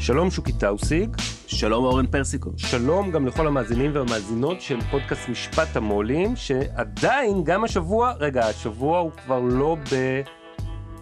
שלום 0.00 0.30
שוקי 0.30 0.52
טאוסיג. 0.52 1.16
שלום 1.46 1.84
אורן 1.84 2.06
פרסיקו. 2.06 2.50
שלום 2.56 3.10
גם 3.10 3.26
לכל 3.26 3.46
המאזינים 3.46 3.90
והמאזינות 3.94 4.60
של 4.60 4.80
פודקאסט 4.90 5.28
משפט 5.28 5.76
המו"לים, 5.76 6.36
שעדיין, 6.36 7.44
גם 7.44 7.64
השבוע, 7.64 8.12
רגע, 8.20 8.46
השבוע 8.46 8.98
הוא 8.98 9.10
כבר 9.24 9.40
לא 9.40 9.76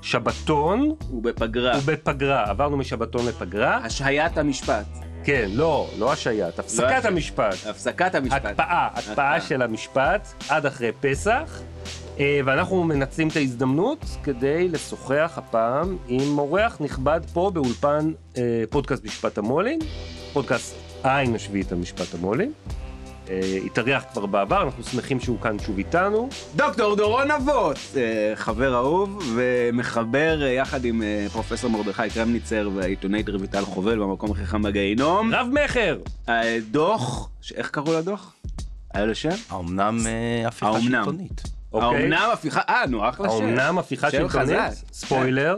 בשבתון. 0.00 0.94
הוא 1.08 1.22
בפגרה. 1.22 1.74
הוא 1.74 1.82
בפגרה, 1.86 2.50
עברנו 2.50 2.76
משבתון 2.76 3.26
לפגרה. 3.26 3.76
השהיית 3.76 4.38
המשפט. 4.38 4.86
כן, 5.24 5.48
לא, 5.52 5.88
לא 5.98 6.12
השהיית, 6.12 6.58
הפסקת 6.58 7.04
לא 7.04 7.08
המשפט. 7.08 7.66
הפסקת 7.70 8.14
המשפט. 8.14 8.44
הקפאה, 8.44 8.88
הקפאה 8.94 9.40
של 9.40 9.62
המשפט 9.62 10.28
עד 10.48 10.66
אחרי 10.66 10.92
פסח. 11.00 11.60
אה, 12.20 12.40
ואנחנו 12.44 12.84
מנצלים 12.84 13.28
את 13.28 13.36
ההזדמנות 13.36 14.04
כדי 14.22 14.68
לשוחח 14.68 15.32
הפעם 15.36 15.96
עם 16.08 16.38
אורח 16.38 16.76
נכבד 16.80 17.20
פה 17.32 17.50
באולפן 17.54 18.12
אה, 18.36 18.64
פודקאסט 18.70 19.04
משפט 19.04 19.38
המו"לים, 19.38 19.78
פודקאסט 20.32 20.76
העין 21.04 21.34
השביעית 21.34 21.72
על 21.72 21.78
משפט 21.78 22.14
המו"לים. 22.14 22.52
אה, 23.28 23.58
התארח 23.66 24.04
כבר 24.12 24.26
בעבר, 24.26 24.62
אנחנו 24.62 24.82
שמחים 24.84 25.20
שהוא 25.20 25.40
כאן 25.40 25.58
שוב 25.58 25.78
איתנו. 25.78 26.28
דוקטור 26.56 26.96
דורון 26.96 27.30
אבות, 27.30 27.78
חבר 28.34 28.74
אהוב 28.74 29.32
ומחבר 29.34 30.42
יחד 30.42 30.84
עם 30.84 31.02
פרופסור 31.32 31.70
מרדכי 31.70 32.10
קרמניצר 32.14 32.70
והעיתונאית 32.74 33.28
רויטל 33.28 33.64
חובל 33.64 33.98
במקום 33.98 34.30
הכי 34.30 34.46
חם 34.46 34.62
בגיהינום. 34.62 35.34
רב 35.34 35.46
מכר! 35.64 35.98
דוח, 36.70 37.30
איך 37.54 37.70
קראו 37.70 37.92
לדוח? 37.98 38.34
היה 38.94 39.04
לו 39.06 39.14
שם? 39.14 39.34
האומנם 39.50 39.98
הפיכה 40.46 40.80
שלטונית. 40.80 41.57
אוקיי. 41.72 41.88
האומנם 41.88 42.30
הפיכה, 42.32 42.60
אה 42.68 42.86
נו 42.88 43.08
אחלה 43.08 43.28
שם. 43.28 43.34
האומנם 43.34 43.78
הפיכה 43.78 44.10
שלטונית? 44.10 44.58
ספוילר. 44.92 45.56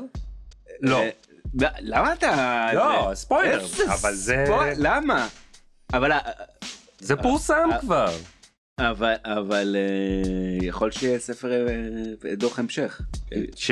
לא. 0.80 1.02
למה 1.80 2.12
אתה... 2.12 2.66
לא, 2.74 3.10
ספוילר. 3.14 3.64
אבל 3.88 4.14
זה... 4.14 4.44
למה? 4.76 5.28
אבל... 5.92 6.10
זה 6.98 7.16
פורסם 7.16 7.68
כבר. 7.80 8.12
אבל 8.80 9.14
אבל 9.24 9.76
יכול 10.62 10.90
שיהיה 10.90 11.18
ספר 11.18 11.66
דוח 12.36 12.58
המשך. 12.58 13.00
ש? 13.56 13.70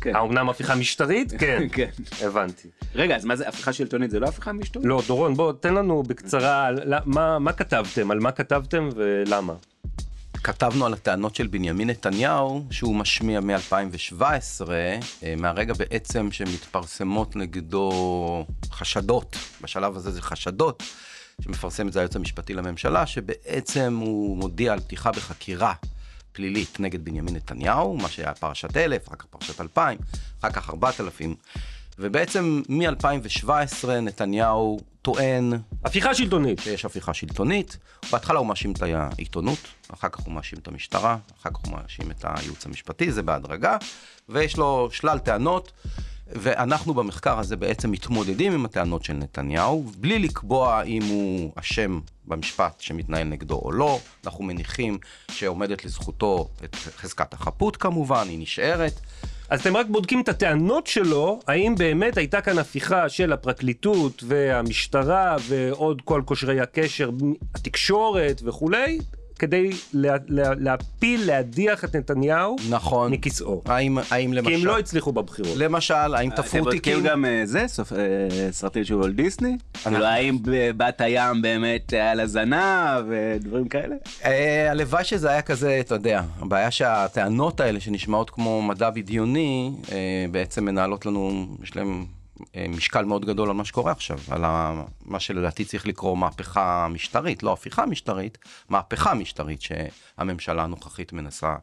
כן. 0.00 0.16
האומנם 0.16 0.48
הפיכה 0.48 0.74
משטרית? 0.74 1.32
כן. 1.40 1.62
כן. 1.72 1.90
הבנתי. 2.22 2.68
רגע 2.94 3.16
אז 3.16 3.24
מה 3.24 3.36
זה 3.36 3.48
הפיכה 3.48 3.72
שלטונית 3.72 4.10
זה 4.10 4.20
לא 4.20 4.26
הפיכה 4.26 4.52
משטרית? 4.52 4.86
לא 4.86 5.02
דורון 5.06 5.34
בוא 5.34 5.52
תן 5.52 5.74
לנו 5.74 6.02
בקצרה 6.02 6.70
מה 7.14 7.52
כתבתם 7.52 8.10
על 8.10 8.20
מה 8.20 8.32
כתבתם 8.32 8.88
ולמה. 8.96 9.54
כתבנו 10.48 10.86
על 10.86 10.92
הטענות 10.92 11.34
של 11.34 11.46
בנימין 11.46 11.90
נתניהו 11.90 12.64
שהוא 12.70 12.96
משמיע 12.96 13.40
מ-2017, 13.40 14.22
אה, 14.70 15.34
מהרגע 15.36 15.74
בעצם 15.74 16.32
שמתפרסמות 16.32 17.36
נגדו 17.36 18.46
חשדות, 18.70 19.36
בשלב 19.60 19.96
הזה 19.96 20.10
זה 20.10 20.22
חשדות, 20.22 20.82
שמפרסם 21.40 21.88
את 21.88 21.92
זה 21.92 22.00
היועץ 22.00 22.16
המשפטי 22.16 22.54
לממשלה, 22.54 23.06
שבעצם 23.06 23.98
הוא 24.00 24.36
מודיע 24.36 24.72
על 24.72 24.80
פתיחה 24.80 25.12
בחקירה 25.12 25.74
פלילית 26.32 26.80
נגד 26.80 27.04
בנימין 27.04 27.36
נתניהו, 27.36 27.96
מה 27.96 28.08
שהיה 28.08 28.34
פרשת 28.34 28.76
1000, 28.76 29.08
אחר 29.08 29.16
כך 29.16 29.26
פרשת 29.26 29.60
2000, 29.60 29.98
אחר 30.40 30.50
כך 30.50 30.70
4000. 30.70 31.34
ובעצם 31.98 32.62
מ-2017 32.68 33.88
נתניהו 33.88 34.80
טוען... 35.14 35.52
הפיכה 35.84 36.14
שלטונית. 36.14 36.58
שיש 36.58 36.84
הפיכה 36.84 37.14
שלטונית. 37.14 37.76
בהתחלה 38.12 38.38
הוא 38.38 38.46
מאשים 38.46 38.72
את 38.72 38.82
העיתונות, 38.82 39.58
אחר 39.94 40.08
כך 40.08 40.20
הוא 40.20 40.34
מאשים 40.34 40.58
את 40.58 40.68
המשטרה, 40.68 41.16
אחר 41.40 41.50
כך 41.50 41.56
הוא 41.56 41.72
מאשים 41.72 42.10
את 42.10 42.24
הייעוץ 42.24 42.66
המשפטי, 42.66 43.12
זה 43.12 43.22
בהדרגה, 43.22 43.76
ויש 44.28 44.56
לו 44.56 44.88
שלל 44.92 45.18
טענות. 45.18 45.72
ואנחנו 46.26 46.94
במחקר 46.94 47.38
הזה 47.38 47.56
בעצם 47.56 47.90
מתמודדים 47.90 48.52
עם 48.52 48.64
הטענות 48.64 49.04
של 49.04 49.12
נתניהו, 49.12 49.84
בלי 49.96 50.18
לקבוע 50.18 50.82
אם 50.82 51.02
הוא 51.02 51.52
אשם 51.54 52.00
במשפט 52.26 52.80
שמתנהל 52.80 53.24
נגדו 53.24 53.60
או 53.64 53.72
לא. 53.72 54.00
אנחנו 54.24 54.44
מניחים 54.44 54.98
שעומדת 55.30 55.84
לזכותו 55.84 56.48
את 56.64 56.74
חזקת 56.74 57.34
החפות 57.34 57.76
כמובן, 57.76 58.28
היא 58.28 58.38
נשארת. 58.38 59.00
אז 59.50 59.60
אתם 59.60 59.76
רק 59.76 59.86
בודקים 59.86 60.20
את 60.20 60.28
הטענות 60.28 60.86
שלו, 60.86 61.40
האם 61.46 61.74
באמת 61.78 62.16
הייתה 62.16 62.40
כאן 62.40 62.58
הפיכה 62.58 63.08
של 63.08 63.32
הפרקליטות 63.32 64.24
והמשטרה 64.26 65.36
ועוד 65.48 66.02
כל 66.04 66.22
קושרי 66.24 66.60
הקשר, 66.60 67.10
התקשורת 67.54 68.40
וכולי, 68.44 68.98
כדי 69.38 69.70
לה, 69.92 70.16
לה, 70.28 70.54
להפיל, 70.58 71.26
להדיח 71.26 71.84
את 71.84 71.96
נתניהו 71.96 72.56
נכון. 72.70 73.12
מכיסאו. 73.12 73.62
האם, 73.64 73.98
האם 74.10 74.32
למשל... 74.32 74.50
כי 74.50 74.54
הם 74.54 74.66
לא 74.66 74.78
הצליחו 74.78 75.12
בבחירות. 75.12 75.56
למשל, 75.56 75.94
האם 75.94 76.30
תפרו 76.30 76.42
תיקים... 76.42 76.62
אתם 76.62 76.70
בודקים 76.70 77.02
גם 77.02 77.24
אה, 77.24 77.42
זה, 77.44 77.64
סוף, 77.66 77.92
אה, 77.92 77.98
סרטים 78.50 78.84
של 78.84 78.94
וולט 78.94 79.14
דיסני? 79.14 79.56
כאילו, 79.82 80.04
האם 80.04 80.38
בת 80.76 81.00
הים 81.00 81.42
באמת 81.42 81.92
היה 81.92 82.14
לה 82.14 82.26
זנב 82.26 83.04
ודברים 83.08 83.68
כאלה? 83.68 83.94
אה, 84.24 84.70
הלוואי 84.70 85.04
שזה 85.04 85.30
היה 85.30 85.42
כזה, 85.42 85.80
אתה 85.80 85.94
יודע, 85.94 86.22
הבעיה 86.38 86.70
שהטענות 86.70 87.60
האלה 87.60 87.80
שנשמעות 87.80 88.30
כמו 88.30 88.62
מדע 88.62 88.90
בדיוני, 88.90 89.72
בעצם 90.30 90.64
מנהלות 90.64 91.06
לנו, 91.06 91.46
יש 91.62 91.76
להם 91.76 91.88
אה, 91.88 92.17
משקל 92.68 93.04
מאוד 93.04 93.24
גדול 93.24 93.48
על 93.48 93.54
מה 93.54 93.64
שקורה 93.64 93.92
עכשיו, 93.92 94.18
על 94.30 94.40
מה 95.04 95.20
שלדעתי 95.20 95.64
צריך 95.64 95.86
לקרוא 95.86 96.16
מהפכה 96.16 96.88
משטרית, 96.90 97.42
לא 97.42 97.52
הפיכה 97.52 97.86
משטרית, 97.86 98.38
מהפכה 98.68 99.14
משטרית 99.14 99.60
שהממשלה 99.62 100.64
הנוכחית 100.64 101.12
מנסה 101.12 101.54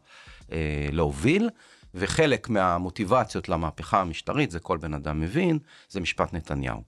אה, 0.51 0.87
להוביל, 0.91 1.49
וחלק 1.95 2.49
מהמוטיבציות 2.49 3.49
למהפכה 3.49 4.01
המשטרית, 4.01 4.51
זה 4.51 4.59
כל 4.59 4.77
בן 4.77 4.93
אדם 4.93 5.21
מבין, 5.21 5.59
זה 5.89 5.99
משפט 5.99 6.33
נתניהו. 6.33 6.83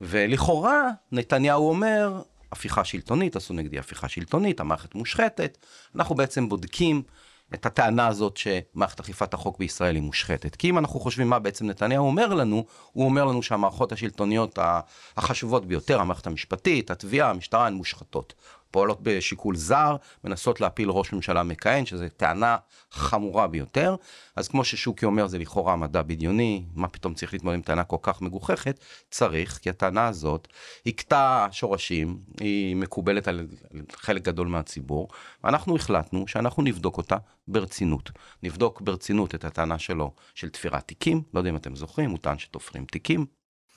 ולכאורה, 0.00 0.90
נתניהו 1.12 1.68
אומר, 1.68 2.22
הפיכה 2.52 2.84
שלטונית, 2.84 3.36
עשו 3.36 3.54
נגדי 3.54 3.78
הפיכה 3.78 4.08
שלטונית, 4.08 4.60
המערכת 4.60 4.94
מושחתת, 4.94 5.58
אנחנו 5.94 6.14
בעצם 6.14 6.48
בודקים 6.48 7.02
את 7.54 7.66
הטענה 7.66 8.06
הזאת 8.06 8.36
שמערכת 8.36 9.00
אכיפת 9.00 9.34
החוק 9.34 9.58
בישראל 9.58 9.94
היא 9.94 10.02
מושחתת. 10.02 10.56
כי 10.56 10.70
אם 10.70 10.78
אנחנו 10.78 11.00
חושבים 11.00 11.28
מה 11.28 11.38
בעצם 11.38 11.66
נתניהו 11.66 12.06
אומר 12.06 12.34
לנו, 12.34 12.64
הוא 12.92 13.04
אומר 13.04 13.24
לנו 13.24 13.42
שהמערכות 13.42 13.92
השלטוניות 13.92 14.58
החשובות 15.16 15.66
ביותר, 15.66 16.00
המערכת 16.00 16.26
המשפטית, 16.26 16.90
התביעה, 16.90 17.30
המשטרה, 17.30 17.66
הן 17.66 17.74
מושחתות. 17.74 18.34
פועלות 18.76 19.02
בשיקול 19.02 19.56
זר, 19.56 19.96
מנסות 20.24 20.60
להפיל 20.60 20.90
ראש 20.90 21.12
ממשלה 21.12 21.42
מכהן, 21.42 21.86
שזו 21.86 22.04
טענה 22.16 22.56
חמורה 22.90 23.46
ביותר. 23.46 23.96
אז 24.36 24.48
כמו 24.48 24.64
ששוקי 24.64 25.06
אומר, 25.06 25.26
זה 25.26 25.38
לכאורה 25.38 25.76
מדע 25.76 26.02
בדיוני, 26.02 26.64
מה 26.74 26.88
פתאום 26.88 27.14
צריך 27.14 27.32
להתמודד 27.32 27.56
עם 27.56 27.62
טענה 27.62 27.84
כל 27.84 27.96
כך 28.02 28.22
מגוחכת? 28.22 28.80
צריך, 29.10 29.58
כי 29.62 29.70
הטענה 29.70 30.08
הזאת 30.08 30.48
הכתה 30.86 31.46
שורשים, 31.50 32.18
היא 32.40 32.76
מקובלת 32.76 33.28
על 33.28 33.46
חלק 33.92 34.22
גדול 34.22 34.46
מהציבור, 34.46 35.08
ואנחנו 35.44 35.76
החלטנו 35.76 36.28
שאנחנו 36.28 36.62
נבדוק 36.62 36.98
אותה 36.98 37.16
ברצינות. 37.48 38.10
נבדוק 38.42 38.80
ברצינות 38.80 39.34
את 39.34 39.44
הטענה 39.44 39.78
שלו 39.78 40.12
של 40.34 40.48
תפירת 40.48 40.88
תיקים, 40.88 41.22
לא 41.34 41.40
יודע 41.40 41.50
אם 41.50 41.56
אתם 41.56 41.76
זוכרים, 41.76 42.10
הוא 42.10 42.18
טען 42.18 42.38
שתופרים 42.38 42.84
תיקים. 42.84 43.26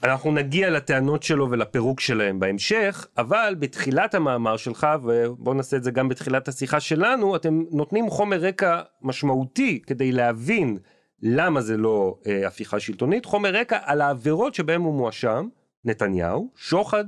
אנחנו 0.03 0.31
נגיע 0.31 0.69
לטענות 0.69 1.23
שלו 1.23 1.49
ולפירוק 1.49 1.99
שלהם 1.99 2.39
בהמשך, 2.39 3.07
אבל 3.17 3.55
בתחילת 3.59 4.15
המאמר 4.15 4.57
שלך, 4.57 4.87
ובוא 5.03 5.53
נעשה 5.53 5.77
את 5.77 5.83
זה 5.83 5.91
גם 5.91 6.09
בתחילת 6.09 6.47
השיחה 6.47 6.79
שלנו, 6.79 7.35
אתם 7.35 7.63
נותנים 7.71 8.09
חומר 8.09 8.37
רקע 8.37 8.81
משמעותי 9.01 9.81
כדי 9.87 10.11
להבין 10.11 10.77
למה 11.21 11.61
זה 11.61 11.77
לא 11.77 12.17
אה, 12.27 12.47
הפיכה 12.47 12.79
שלטונית, 12.79 13.25
חומר 13.25 13.49
רקע 13.49 13.77
על 13.83 14.01
העבירות 14.01 14.55
שבהם 14.55 14.81
הוא 14.81 14.93
מואשם, 14.93 15.47
נתניהו, 15.85 16.49
שוחד, 16.55 17.05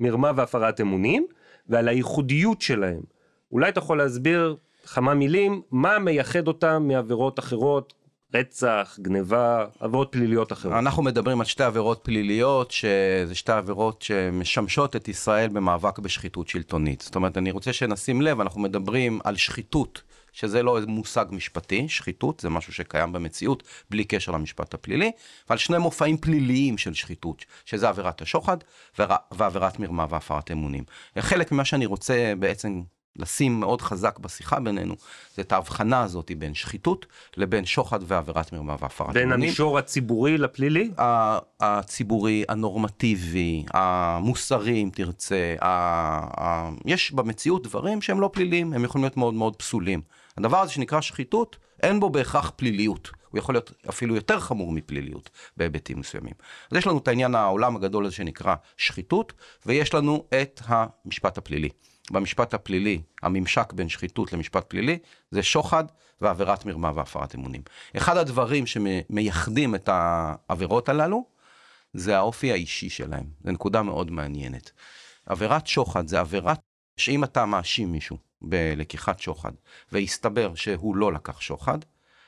מרמה 0.00 0.30
והפרת 0.36 0.80
אמונים, 0.80 1.26
ועל 1.68 1.88
הייחודיות 1.88 2.60
שלהם. 2.60 3.00
אולי 3.52 3.68
אתה 3.68 3.78
יכול 3.78 3.98
להסביר 3.98 4.56
כמה 4.94 5.14
מילים, 5.14 5.62
מה 5.70 5.98
מייחד 5.98 6.48
אותם 6.48 6.84
מעבירות 6.88 7.38
אחרות, 7.38 7.94
רצח, 8.34 8.98
גניבה, 9.02 9.64
עבירות 9.80 10.08
פליליות 10.12 10.52
אחרות. 10.52 10.74
אנחנו 10.74 11.02
מדברים 11.02 11.40
על 11.40 11.46
שתי 11.46 11.64
עבירות 11.64 12.00
פליליות, 12.02 12.70
שזה 12.70 13.34
שתי 13.34 13.52
עבירות 13.52 14.02
שמשמשות 14.02 14.96
את 14.96 15.08
ישראל 15.08 15.48
במאבק 15.48 15.98
בשחיתות 15.98 16.48
שלטונית. 16.48 17.00
זאת 17.00 17.16
אומרת, 17.16 17.38
אני 17.38 17.50
רוצה 17.50 17.72
שנשים 17.72 18.22
לב, 18.22 18.40
אנחנו 18.40 18.60
מדברים 18.60 19.20
על 19.24 19.36
שחיתות 19.36 20.02
שזה 20.32 20.62
לא 20.62 20.78
מושג 20.86 21.26
משפטי, 21.30 21.88
שחיתות 21.88 22.40
זה 22.40 22.50
משהו 22.50 22.72
שקיים 22.72 23.12
במציאות 23.12 23.62
בלי 23.90 24.04
קשר 24.04 24.32
למשפט 24.32 24.74
הפלילי, 24.74 25.10
ועל 25.48 25.58
שני 25.58 25.78
מופעים 25.78 26.16
פליליים 26.16 26.78
של 26.78 26.94
שחיתות, 26.94 27.44
שזה 27.64 27.88
עבירת 27.88 28.22
השוחד 28.22 28.56
ועבירת 29.32 29.78
מרמה 29.78 30.06
והפרת 30.10 30.50
אמונים. 30.50 30.84
חלק 31.18 31.52
ממה 31.52 31.64
שאני 31.64 31.86
רוצה 31.86 32.32
בעצם 32.38 32.82
לשים 33.18 33.60
מאוד 33.60 33.82
חזק 33.82 34.18
בשיחה 34.18 34.60
בינינו, 34.60 34.94
זה 35.34 35.42
את 35.42 35.52
ההבחנה 35.52 36.02
הזאת 36.02 36.30
בין 36.38 36.54
שחיתות 36.54 37.06
לבין 37.36 37.64
שוחד 37.64 37.98
ועבירת 38.02 38.52
מרמה 38.52 38.76
והפרת 38.80 39.06
אמונים. 39.06 39.22
בין 39.22 39.32
המישור 39.32 39.78
הציבורי 39.78 40.38
לפלילי? 40.38 40.90
הציבורי, 41.60 42.44
הנורמטיבי, 42.48 43.64
המוסרי 43.74 44.82
אם 44.82 44.90
תרצה, 44.92 45.54
ה... 45.62 46.68
יש 46.84 47.12
במציאות 47.12 47.66
דברים 47.66 48.02
שהם 48.02 48.20
לא 48.20 48.30
פליליים, 48.32 48.72
הם 48.72 48.84
יכולים 48.84 49.04
להיות 49.04 49.16
מאוד 49.16 49.34
מאוד 49.34 49.56
פסולים. 49.56 50.00
הדבר 50.36 50.58
הזה 50.58 50.72
שנקרא 50.72 51.00
שחיתות, 51.00 51.56
אין 51.82 52.00
בו 52.00 52.10
בהכרח 52.10 52.52
פליליות. 52.56 53.10
הוא 53.30 53.38
יכול 53.38 53.54
להיות 53.54 53.72
אפילו 53.88 54.14
יותר 54.14 54.40
חמור 54.40 54.72
מפליליות 54.72 55.30
בהיבטים 55.56 56.00
מסוימים. 56.00 56.34
אז 56.70 56.76
יש 56.76 56.86
לנו 56.86 56.98
את 56.98 57.08
העניין 57.08 57.34
העולם 57.34 57.76
הגדול 57.76 58.06
הזה 58.06 58.14
שנקרא 58.14 58.54
שחיתות, 58.76 59.32
ויש 59.66 59.94
לנו 59.94 60.24
את 60.42 60.60
המשפט 60.64 61.38
הפלילי. 61.38 61.68
במשפט 62.10 62.54
הפלילי, 62.54 63.02
הממשק 63.22 63.72
בין 63.72 63.88
שחיתות 63.88 64.32
למשפט 64.32 64.64
פלילי, 64.68 64.98
זה 65.30 65.42
שוחד 65.42 65.84
ועבירת 66.20 66.64
מרמה 66.64 66.92
והפרת 66.94 67.34
אמונים. 67.34 67.62
אחד 67.96 68.16
הדברים 68.16 68.64
שמייחדים 68.66 69.74
את 69.74 69.88
העבירות 69.92 70.88
הללו, 70.88 71.24
זה 71.92 72.16
האופי 72.16 72.52
האישי 72.52 72.90
שלהם. 72.90 73.24
זו 73.44 73.52
נקודה 73.52 73.82
מאוד 73.82 74.10
מעניינת. 74.10 74.70
עבירת 75.26 75.66
שוחד 75.66 76.08
זה 76.08 76.20
עבירה 76.20 76.54
שאם 76.96 77.24
אתה 77.24 77.46
מאשים 77.46 77.92
מישהו 77.92 78.18
בלקיחת 78.42 79.20
שוחד, 79.20 79.52
והסתבר 79.92 80.54
שהוא 80.54 80.96
לא 80.96 81.12
לקח 81.12 81.40
שוחד, 81.40 81.78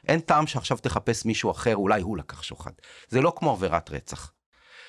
אין 0.08 0.20
טעם 0.20 0.46
שעכשיו 0.46 0.76
תחפש 0.76 1.24
מישהו 1.24 1.50
אחר, 1.50 1.76
אולי 1.76 2.02
הוא 2.02 2.18
לקח 2.18 2.42
שוחד. 2.42 2.70
זה 3.08 3.20
לא 3.20 3.32
כמו 3.36 3.50
עבירת 3.50 3.90
רצח. 3.90 4.32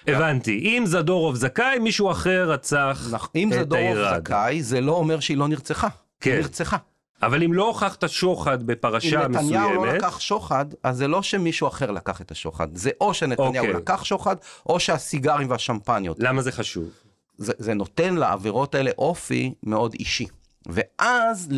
הבנתי, 0.07 0.59
אם 0.59 0.83
זדורוב 0.85 1.35
זכאי, 1.35 1.79
מישהו 1.79 2.11
אחר 2.11 2.51
רצח 2.51 3.07
את 3.07 3.35
האיראד. 3.35 3.53
אם 3.53 3.63
זדורוב 3.63 4.19
זכאי, 4.19 4.63
זה 4.63 4.81
לא 4.81 4.91
אומר 4.91 5.19
שהיא 5.19 5.37
לא 5.37 5.47
נרצחה. 5.47 5.87
כן. 6.19 6.31
היא 6.31 6.39
נרצחת. 6.39 6.81
אבל 7.23 7.43
אם 7.43 7.53
לא 7.53 7.67
הוכחת 7.67 8.09
שוחד 8.09 8.63
בפרשה 8.63 9.07
מסוימת... 9.07 9.25
אם 9.25 9.45
נתניהו 9.45 9.85
לא 9.85 9.93
לקח 9.93 10.19
שוחד, 10.19 10.65
אז 10.83 10.97
זה 10.97 11.07
לא 11.07 11.21
שמישהו 11.21 11.67
אחר 11.67 11.91
לקח 11.91 12.21
את 12.21 12.31
השוחד. 12.31 12.67
זה 12.75 12.89
או 13.01 13.13
שנתניהו 13.13 13.65
אוקיי. 13.65 13.73
לקח 13.73 14.03
שוחד, 14.03 14.35
או 14.65 14.79
שהסיגרים 14.79 15.49
והשמפניות. 15.49 16.17
למה 16.19 16.41
זה 16.41 16.51
חשוב? 16.51 16.89
זה, 17.37 17.53
זה 17.57 17.73
נותן 17.73 18.15
לעבירות 18.15 18.75
האלה 18.75 18.91
אופי 18.97 19.53
מאוד 19.63 19.93
אישי. 19.93 20.27
ואז 20.65 21.49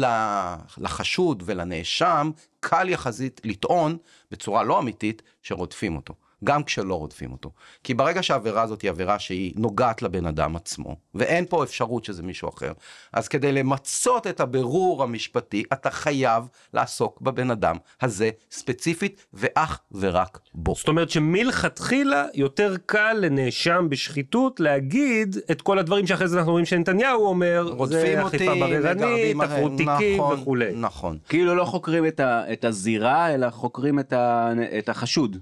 לחשוד 0.77 1.43
ולנאשם 1.45 2.31
קל 2.59 2.89
יחסית 2.89 3.41
לטעון 3.43 3.97
בצורה 4.31 4.63
לא 4.63 4.79
אמיתית 4.79 5.21
שרודפים 5.41 5.95
אותו. 5.95 6.13
גם 6.43 6.63
כשלא 6.63 6.95
רודפים 6.95 7.31
אותו. 7.31 7.51
כי 7.83 7.93
ברגע 7.93 8.23
שהעבירה 8.23 8.61
הזאת 8.61 8.81
היא 8.81 8.91
עבירה 8.91 9.19
שהיא 9.19 9.53
נוגעת 9.55 10.01
לבן 10.01 10.25
אדם 10.25 10.55
עצמו, 10.55 10.95
ואין 11.15 11.45
פה 11.49 11.63
אפשרות 11.63 12.05
שזה 12.05 12.23
מישהו 12.23 12.49
אחר, 12.49 12.71
אז 13.13 13.27
כדי 13.27 13.51
למצות 13.51 14.27
את 14.27 14.39
הבירור 14.39 15.03
המשפטי, 15.03 15.63
אתה 15.73 15.91
חייב 15.91 16.47
לעסוק 16.73 17.21
בבן 17.21 17.51
אדם 17.51 17.75
הזה 18.01 18.29
ספציפית, 18.51 19.25
ואך 19.33 19.79
ורק 19.91 20.39
בו. 20.53 20.75
זאת 20.75 20.87
אומרת 20.87 21.09
שמלכתחילה 21.09 22.25
יותר 22.33 22.75
קל 22.85 23.17
לנאשם 23.21 23.87
בשחיתות 23.89 24.59
להגיד 24.59 25.37
את 25.51 25.61
כל 25.61 25.79
הדברים 25.79 26.07
שאחרי 26.07 26.27
זה 26.27 26.37
אנחנו 26.37 26.51
רואים 26.51 26.65
שנתניהו 26.65 27.25
אומר, 27.25 27.85
זה 27.85 28.25
אכיפה 28.27 28.55
בררנית, 28.55 29.37
תחרות 29.41 29.71
תיקים 29.77 30.17
נכון, 30.17 30.39
וכולי. 30.39 30.73
נכון. 30.75 31.17
כאילו 31.29 31.55
לא 31.55 31.65
חוקרים 31.65 32.05
את, 32.05 32.19
ה, 32.19 32.53
את 32.53 32.65
הזירה, 32.65 33.33
אלא 33.33 33.49
חוקרים 33.49 33.99
את, 33.99 34.13
ה, 34.13 34.49
את 34.77 34.89
החשוד. 34.89 35.37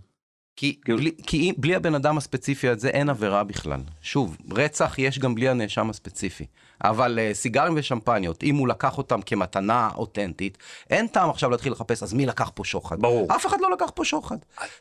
כי, 0.61 0.75
כאילו... 0.85 0.97
בלי, 0.97 1.11
כי 1.27 1.53
בלי 1.57 1.75
הבן 1.75 1.95
אדם 1.95 2.17
הספציפי 2.17 2.67
הזה 2.67 2.89
אין 2.89 3.09
עבירה 3.09 3.43
בכלל. 3.43 3.79
שוב, 4.01 4.37
רצח 4.51 4.95
יש 4.97 5.19
גם 5.19 5.35
בלי 5.35 5.49
הנאשם 5.49 5.89
הספציפי. 5.89 6.45
אבל 6.83 7.19
uh, 7.19 7.35
סיגרים 7.35 7.73
ושמפניות, 7.77 8.43
אם 8.43 8.55
הוא 8.55 8.67
לקח 8.67 8.97
אותם 8.97 9.21
כמתנה 9.21 9.89
אותנטית, 9.95 10.57
אין 10.89 11.07
טעם 11.07 11.29
עכשיו 11.29 11.49
להתחיל 11.49 11.71
לחפש, 11.71 12.03
אז 12.03 12.13
מי 12.13 12.25
לקח 12.25 12.51
פה 12.55 12.63
שוחד? 12.63 13.01
ברור. 13.01 13.35
אף 13.35 13.45
אחד 13.45 13.57
לא 13.61 13.71
לקח 13.71 13.91
פה 13.95 14.05
שוחד. 14.05 14.37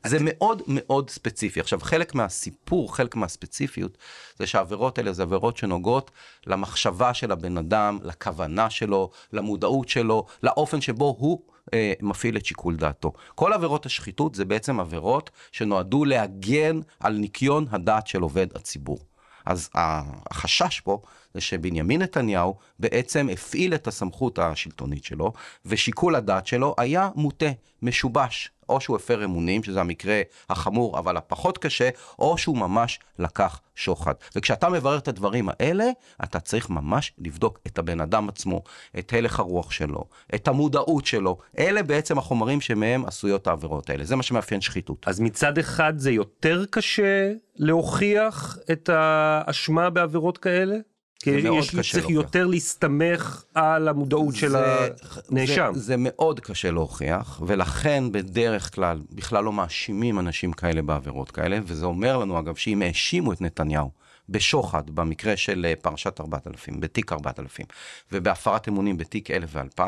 זה 0.06 0.18
מאוד 0.20 0.62
מאוד 0.66 1.10
ספציפי. 1.10 1.60
עכשיו, 1.60 1.80
חלק 1.80 2.14
מהסיפור, 2.14 2.96
חלק 2.96 3.16
מהספציפיות, 3.16 3.98
זה 4.38 4.46
שהעבירות 4.46 4.98
האלה 4.98 5.12
זה 5.12 5.22
עבירות 5.22 5.56
שנוגעות 5.56 6.10
למחשבה 6.46 7.14
של 7.14 7.32
הבן 7.32 7.58
אדם, 7.58 7.98
לכוונה 8.02 8.70
שלו, 8.70 9.10
למודעות 9.32 9.88
שלו, 9.88 10.26
לאופן 10.42 10.80
שבו 10.80 11.16
הוא 11.18 11.40
אה, 11.74 11.92
מפעיל 12.00 12.36
את 12.36 12.46
שיקול 12.46 12.76
דעתו. 12.76 13.12
כל 13.34 13.52
עבירות 13.52 13.86
השחיתות 13.86 14.34
זה 14.34 14.44
בעצם 14.44 14.80
עבירות 14.80 15.30
שנועדו 15.52 16.04
להגן 16.04 16.80
על 17.00 17.16
ניקיון 17.16 17.66
הדעת 17.70 18.06
של 18.06 18.20
עובד 18.20 18.46
הציבור. 18.56 18.98
אז 19.46 19.70
החשש 19.74 20.80
פה 20.80 21.02
זה 21.34 21.40
שבנימין 21.40 22.02
נתניהו 22.02 22.54
בעצם 22.78 23.28
הפעיל 23.32 23.74
את 23.74 23.86
הסמכות 23.86 24.38
השלטונית 24.38 25.04
שלו, 25.04 25.32
ושיקול 25.66 26.14
הדעת 26.14 26.46
שלו 26.46 26.74
היה 26.78 27.10
מוטה, 27.14 27.50
משובש. 27.82 28.50
או 28.70 28.80
שהוא 28.80 28.96
הפר 28.96 29.24
אמונים, 29.24 29.62
שזה 29.62 29.80
המקרה 29.80 30.20
החמור 30.50 30.98
אבל 30.98 31.16
הפחות 31.16 31.58
קשה, 31.58 31.88
או 32.18 32.38
שהוא 32.38 32.56
ממש 32.56 32.98
לקח 33.18 33.60
שוחד. 33.74 34.14
וכשאתה 34.36 34.68
מברר 34.68 34.98
את 34.98 35.08
הדברים 35.08 35.48
האלה, 35.48 35.90
אתה 36.24 36.40
צריך 36.40 36.70
ממש 36.70 37.12
לבדוק 37.18 37.58
את 37.66 37.78
הבן 37.78 38.00
אדם 38.00 38.28
עצמו, 38.28 38.62
את 38.98 39.12
הלך 39.12 39.38
הרוח 39.38 39.70
שלו, 39.70 40.04
את 40.34 40.48
המודעות 40.48 41.06
שלו. 41.06 41.38
אלה 41.58 41.82
בעצם 41.82 42.18
החומרים 42.18 42.60
שמהם 42.60 43.04
עשויות 43.04 43.46
העבירות 43.46 43.90
האלה. 43.90 44.04
זה 44.04 44.16
מה 44.16 44.22
שמאפיין 44.22 44.60
שחיתות. 44.60 45.08
אז 45.08 45.20
מצד 45.20 45.58
אחד 45.58 45.92
זה 45.98 46.10
יותר 46.10 46.64
קשה 46.70 47.32
להוכיח 47.56 48.58
את 48.72 48.88
האשמה 48.92 49.90
בעבירות 49.90 50.38
כאלה? 50.38 50.76
כי 51.22 51.30
יש 51.30 51.92
צריך 51.92 52.10
יותר 52.10 52.46
להסתמך 52.46 53.44
על 53.54 53.88
המודעות 53.88 54.34
של 54.34 54.56
הנאשם. 54.56 55.72
זה, 55.74 55.80
זה 55.80 55.94
מאוד 55.98 56.40
קשה 56.40 56.70
להוכיח, 56.70 57.42
ולכן 57.46 58.04
בדרך 58.12 58.74
כלל 58.74 59.00
בכלל 59.12 59.44
לא 59.44 59.52
מאשימים 59.52 60.18
אנשים 60.18 60.52
כאלה 60.52 60.82
בעבירות 60.82 61.30
כאלה, 61.30 61.58
וזה 61.64 61.86
אומר 61.86 62.18
לנו 62.18 62.38
אגב 62.38 62.54
שאם 62.54 62.82
האשימו 62.82 63.32
את 63.32 63.40
נתניהו 63.40 63.90
בשוחד 64.28 64.90
במקרה 64.90 65.36
של 65.36 65.66
אה, 65.68 65.74
פרשת 65.82 66.20
4000, 66.20 66.80
בתיק 66.80 67.12
4000, 67.12 67.66
ובהפרת 68.12 68.68
אמונים 68.68 68.96
בתיק 68.96 69.30
1000 69.30 69.50
ו-2000, 69.52 69.82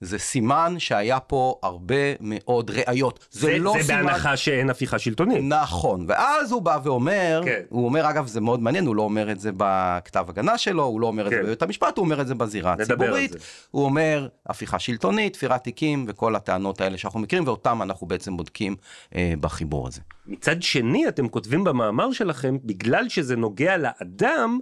זה 0.00 0.18
סימן 0.18 0.74
שהיה 0.78 1.20
פה 1.20 1.58
הרבה 1.62 1.94
מאוד 2.20 2.70
ראיות. 2.70 3.28
זה, 3.30 3.40
זה 3.40 3.58
לא 3.58 3.74
זה 3.78 3.84
סימן... 3.84 4.06
בהנחה 4.06 4.36
שאין 4.36 4.70
הפיכה 4.70 4.98
שלטונית. 4.98 5.38
נכון, 5.42 6.04
ואז 6.08 6.52
הוא 6.52 6.62
בא 6.62 6.78
ואומר, 6.84 7.40
כן. 7.44 7.60
הוא 7.68 7.84
אומר, 7.84 8.10
אגב, 8.10 8.26
זה 8.26 8.40
מאוד 8.40 8.62
מעניין, 8.62 8.86
הוא 8.86 8.96
לא 8.96 9.02
אומר 9.02 9.30
את 9.30 9.40
זה 9.40 9.50
בכתב 9.56 10.26
הגנה 10.28 10.58
שלו, 10.58 10.82
הוא 10.82 11.00
לא 11.00 11.06
אומר 11.06 11.22
כן. 11.22 11.26
את 11.26 11.30
זה 11.30 11.36
כן. 11.36 11.46
בבית 11.46 11.62
המשפט, 11.62 11.96
הוא 11.96 12.04
אומר 12.04 12.20
את 12.20 12.26
זה 12.26 12.34
בזירה 12.34 12.72
הציבורית. 12.72 13.36
הוא 13.70 13.84
אומר, 13.84 14.28
הפיכה 14.46 14.78
שלטונית, 14.78 15.32
תפירת 15.32 15.64
תיקים 15.64 16.04
וכל 16.08 16.36
הטענות 16.36 16.80
האלה 16.80 16.98
שאנחנו 16.98 17.20
מכירים, 17.20 17.46
ואותם 17.46 17.82
אנחנו 17.82 18.06
בעצם 18.06 18.36
בודקים 18.36 18.76
אה, 19.14 19.32
בחיבור 19.40 19.88
הזה. 19.88 20.00
מצד 20.26 20.62
שני, 20.62 21.08
אתם 21.08 21.28
כותבים 21.28 21.64
במאמר 21.64 22.12
שלכם, 22.12 22.56
בגלל 22.64 23.08
שזה 23.08 23.36
נוגע 23.36 23.76
לאדם, 23.76 24.58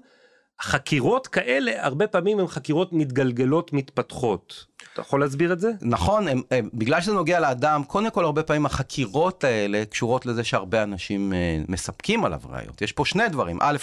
חקירות 0.62 1.26
כאלה 1.26 1.84
הרבה 1.84 2.06
פעמים 2.06 2.38
הן 2.38 2.46
חקירות 2.46 2.92
מתגלגלות 2.92 3.72
מתפתחות. 3.72 4.64
אתה 4.92 5.00
יכול 5.00 5.20
להסביר 5.20 5.52
את 5.52 5.60
זה? 5.60 5.70
נכון, 5.80 6.28
הם, 6.28 6.42
הם, 6.50 6.68
בגלל 6.74 7.00
שזה 7.00 7.12
נוגע 7.12 7.40
לאדם, 7.40 7.84
קודם 7.84 8.10
כל 8.10 8.24
הרבה 8.24 8.42
פעמים 8.42 8.66
החקירות 8.66 9.44
האלה 9.44 9.84
קשורות 9.84 10.26
לזה 10.26 10.44
שהרבה 10.44 10.82
אנשים 10.82 11.32
אה, 11.32 11.58
מספקים 11.68 12.24
עליו 12.24 12.40
ראיות. 12.48 12.82
יש 12.82 12.92
פה 12.92 13.04
שני 13.04 13.28
דברים, 13.28 13.58
א', 13.60 13.76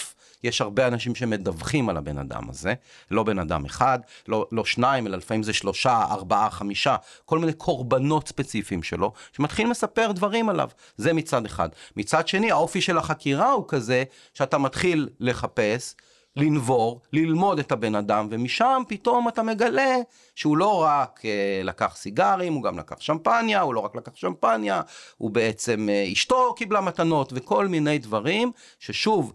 יש 0.44 0.60
הרבה 0.60 0.86
אנשים 0.86 1.14
שמדווחים 1.14 1.88
על 1.88 1.96
הבן 1.96 2.18
אדם 2.18 2.50
הזה, 2.50 2.74
לא 3.10 3.22
בן 3.22 3.38
אדם 3.38 3.64
אחד, 3.64 3.98
לא, 4.28 4.46
לא 4.52 4.64
שניים, 4.64 5.06
אלא 5.06 5.16
לפעמים 5.16 5.42
זה 5.42 5.52
שלושה, 5.52 6.04
ארבעה, 6.10 6.50
חמישה, 6.50 6.96
כל 7.24 7.38
מיני 7.38 7.52
קורבנות 7.52 8.28
ספציפיים 8.28 8.82
שלו, 8.82 9.12
שמתחילים 9.32 9.70
לספר 9.70 10.12
דברים 10.12 10.48
עליו. 10.48 10.68
זה 10.96 11.12
מצד 11.12 11.46
אחד. 11.46 11.68
מצד 11.96 12.28
שני, 12.28 12.50
האופי 12.50 12.80
של 12.80 12.98
החקירה 12.98 13.52
הוא 13.52 13.64
כזה, 13.68 14.04
שאתה 14.34 14.58
מתחיל 14.58 15.08
לחפש, 15.20 15.94
לנבור, 16.36 17.00
ללמוד 17.12 17.58
את 17.58 17.72
הבן 17.72 17.94
אדם, 17.94 18.28
ומשם 18.30 18.82
פתאום 18.88 19.28
אתה 19.28 19.42
מגלה 19.42 19.96
שהוא 20.34 20.56
לא 20.56 20.82
רק 20.82 21.20
אה, 21.24 21.60
לקח 21.64 21.96
סיגרים, 21.96 22.54
הוא 22.54 22.62
גם 22.62 22.78
לקח 22.78 23.00
שמפניה, 23.00 23.60
הוא 23.60 23.74
לא 23.74 23.80
רק 23.80 23.96
לקח 23.96 24.16
שמפניה, 24.16 24.82
הוא 25.16 25.30
בעצם 25.30 25.88
אה, 25.88 26.12
אשתו 26.12 26.54
קיבלה 26.54 26.80
מתנות 26.80 27.32
וכל 27.36 27.68
מיני 27.68 27.98
דברים, 27.98 28.52
ששוב, 28.78 29.32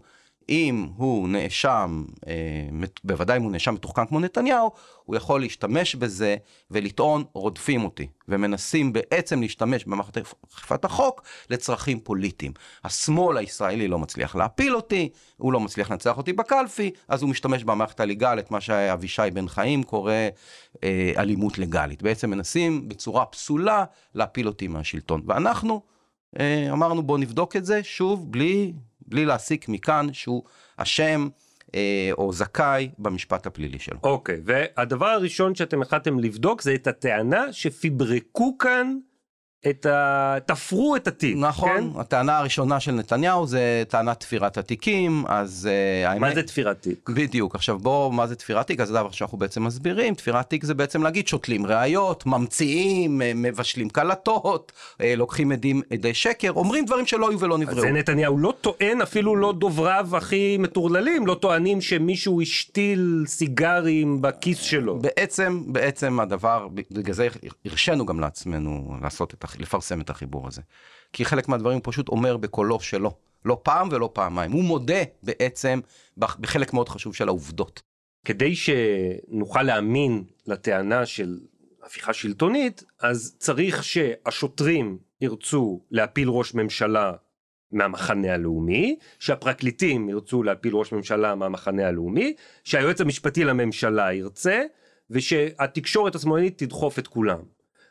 אם 0.48 0.88
הוא 0.96 1.28
נאשם, 1.28 2.04
אה, 2.26 2.32
בוודאי 3.04 3.36
אם 3.36 3.42
הוא 3.42 3.52
נאשם 3.52 3.74
מתוחכם 3.74 4.06
כמו 4.06 4.20
נתניהו, 4.20 4.70
הוא 5.04 5.16
יכול 5.16 5.40
להשתמש 5.40 5.94
בזה 5.94 6.36
ולטעון 6.70 7.24
רודפים 7.32 7.84
אותי, 7.84 8.06
ומנסים 8.28 8.92
בעצם 8.92 9.40
להשתמש 9.40 9.84
במערכת 9.84 10.16
אכיפת 10.54 10.84
החוק 10.84 11.22
לצרכים 11.50 12.00
פוליטיים. 12.00 12.52
השמאל 12.84 13.36
הישראלי 13.36 13.88
לא 13.88 13.98
מצליח 13.98 14.36
להפיל 14.36 14.76
אותי, 14.76 15.08
הוא 15.36 15.52
לא 15.52 15.60
מצליח 15.60 15.90
לנצח 15.90 16.16
אותי 16.16 16.32
בקלפי, 16.32 16.90
אז 17.08 17.22
הוא 17.22 17.30
משתמש 17.30 17.64
במערכת 17.64 18.00
הליגלית, 18.00 18.50
מה 18.50 18.60
שאבישי 18.60 19.30
בן 19.32 19.48
חיים 19.48 19.82
קורא 19.82 20.12
אה, 20.84 21.12
אלימות 21.16 21.58
לגלית. 21.58 22.02
בעצם 22.02 22.30
מנסים 22.30 22.88
בצורה 22.88 23.24
פסולה 23.24 23.84
להפיל 24.14 24.46
אותי 24.46 24.68
מהשלטון. 24.68 25.22
ואנחנו 25.26 25.82
אה, 26.40 26.68
אמרנו 26.72 27.02
בוא 27.02 27.18
נבדוק 27.18 27.56
את 27.56 27.64
זה 27.64 27.80
שוב 27.82 28.32
בלי, 28.32 28.72
בלי 29.06 29.24
להסיק 29.24 29.68
מכאן 29.68 30.06
שהוא 30.12 30.42
אשם 30.76 31.28
אה, 31.74 32.10
או 32.18 32.32
זכאי 32.32 32.88
במשפט 32.98 33.46
הפלילי 33.46 33.78
שלו. 33.78 33.98
אוקיי, 34.02 34.40
והדבר 34.44 35.06
הראשון 35.06 35.54
שאתם 35.54 35.82
החלטתם 35.82 36.18
לבדוק 36.18 36.62
זה 36.62 36.74
את 36.74 36.86
הטענה 36.86 37.52
שפיברקו 37.52 38.58
כאן 38.58 38.96
את 39.70 39.86
ה... 39.86 40.36
תפרו 40.46 40.96
את 40.96 41.08
התיק, 41.08 41.36
נכון, 41.38 41.92
כן? 41.94 42.00
הטענה 42.00 42.38
הראשונה 42.38 42.80
של 42.80 42.92
נתניהו 42.92 43.46
זה 43.46 43.82
טענת 43.88 44.20
תפירת 44.20 44.58
התיקים, 44.58 45.24
אז 45.28 45.68
אה, 45.70 46.10
האמת... 46.10 46.20
מה 46.20 46.34
זה 46.34 46.42
תפירת 46.42 46.82
תיק? 46.82 47.10
בדיוק, 47.10 47.54
עכשיו 47.54 47.78
בוא, 47.78 48.12
מה 48.12 48.26
זה 48.26 48.34
תפירת 48.34 48.66
תיק? 48.66 48.80
אז 48.80 48.88
זה 48.88 48.94
דבר 48.94 49.10
שאנחנו 49.10 49.38
בעצם 49.38 49.64
מסבירים, 49.64 50.14
תפירת 50.14 50.50
תיק 50.50 50.64
זה 50.64 50.74
בעצם 50.74 51.02
להגיד 51.02 51.28
שותלים 51.28 51.66
ראיות, 51.66 52.26
ממציאים, 52.26 53.22
אה, 53.22 53.32
מבשלים 53.34 53.88
קלטות, 53.88 54.72
אה, 55.00 55.14
לוקחים 55.16 55.52
עדים, 55.52 55.82
עדי 55.90 56.14
שקר, 56.14 56.50
אומרים 56.50 56.84
דברים 56.84 57.06
שלא 57.06 57.30
היו 57.30 57.40
ולא 57.40 57.58
נבראו. 57.58 57.80
זה 57.80 57.90
נתניהו 57.90 58.38
לא 58.38 58.54
טוען, 58.60 59.00
אפילו 59.02 59.36
לא 59.36 59.52
דובריו 59.52 60.08
הכי 60.16 60.56
מטורללים, 60.58 61.26
לא 61.26 61.34
טוענים 61.34 61.80
שמישהו 61.80 62.40
השתיל 62.40 63.24
סיגרים 63.26 64.22
בכיס 64.22 64.60
שלו. 64.60 64.98
בעצם, 64.98 65.62
בעצם 65.66 66.20
הדבר, 66.20 66.68
בגלל 66.90 67.14
זה 67.14 67.28
הרשינו 67.64 68.06
גם 68.06 68.20
לעצמנו 68.20 68.96
לעשות 69.02 69.34
את, 69.34 69.44
לפרסם 69.58 70.00
את 70.00 70.10
החיבור 70.10 70.46
הזה. 70.48 70.62
כי 71.12 71.24
חלק 71.24 71.48
מהדברים 71.48 71.74
הוא 71.76 71.82
פשוט 71.84 72.08
אומר 72.08 72.36
בקולו 72.36 72.80
שלו. 72.80 73.14
לא 73.44 73.60
פעם 73.62 73.88
ולא 73.92 74.10
פעמיים. 74.12 74.52
הוא 74.52 74.64
מודה 74.64 75.02
בעצם 75.22 75.80
בח- 76.16 76.36
בחלק 76.40 76.72
מאוד 76.72 76.88
חשוב 76.88 77.14
של 77.14 77.28
העובדות. 77.28 77.82
כדי 78.24 78.54
שנוכל 78.56 79.62
להאמין 79.62 80.24
לטענה 80.46 81.06
של 81.06 81.38
הפיכה 81.84 82.12
שלטונית, 82.12 82.84
אז 83.00 83.36
צריך 83.38 83.84
שהשוטרים 83.84 84.98
ירצו 85.20 85.80
להפיל 85.90 86.28
ראש 86.28 86.54
ממשלה 86.54 87.12
מהמחנה 87.72 88.34
הלאומי, 88.34 88.96
שהפרקליטים 89.18 90.08
ירצו 90.08 90.42
להפיל 90.42 90.74
ראש 90.74 90.92
ממשלה 90.92 91.34
מהמחנה 91.34 91.88
הלאומי, 91.88 92.34
שהיועץ 92.64 93.00
המשפטי 93.00 93.44
לממשלה 93.44 94.12
ירצה, 94.12 94.62
ושהתקשורת 95.10 96.14
השמאלנית 96.14 96.58
תדחוף 96.58 96.98
את 96.98 97.08
כולם. 97.08 97.38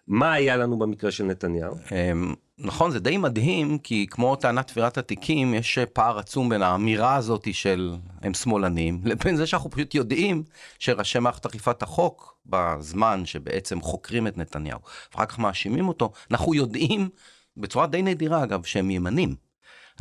מה 0.07 0.33
היה 0.33 0.57
לנו 0.57 0.79
במקרה 0.79 1.11
של 1.11 1.23
נתניהו? 1.23 1.75
אמ, 1.91 2.33
נכון, 2.57 2.91
זה 2.91 2.99
די 2.99 3.17
מדהים, 3.17 3.77
כי 3.77 4.07
כמו 4.09 4.35
טענת 4.35 4.67
תפירת 4.67 4.97
התיקים, 4.97 5.53
יש 5.53 5.79
פער 5.93 6.19
עצום 6.19 6.49
בין 6.49 6.61
האמירה 6.61 7.15
הזאת 7.15 7.53
של 7.53 7.95
הם 8.21 8.33
שמאלנים, 8.33 9.01
לבין 9.05 9.35
זה 9.35 9.47
שאנחנו 9.47 9.69
פשוט 9.69 9.95
יודעים 9.95 10.43
שראשי 10.79 11.19
מערכת 11.19 11.45
אכיפת 11.45 11.81
החוק, 11.81 12.37
בזמן 12.45 13.25
שבעצם 13.25 13.81
חוקרים 13.81 14.27
את 14.27 14.37
נתניהו, 14.37 14.79
ואחר 15.13 15.25
כך 15.25 15.39
מאשימים 15.39 15.87
אותו, 15.87 16.11
אנחנו 16.31 16.55
יודעים, 16.55 17.09
בצורה 17.57 17.87
די 17.87 18.01
נדירה 18.01 18.43
אגב, 18.43 18.63
שהם 18.63 18.91
ימנים. 18.91 19.35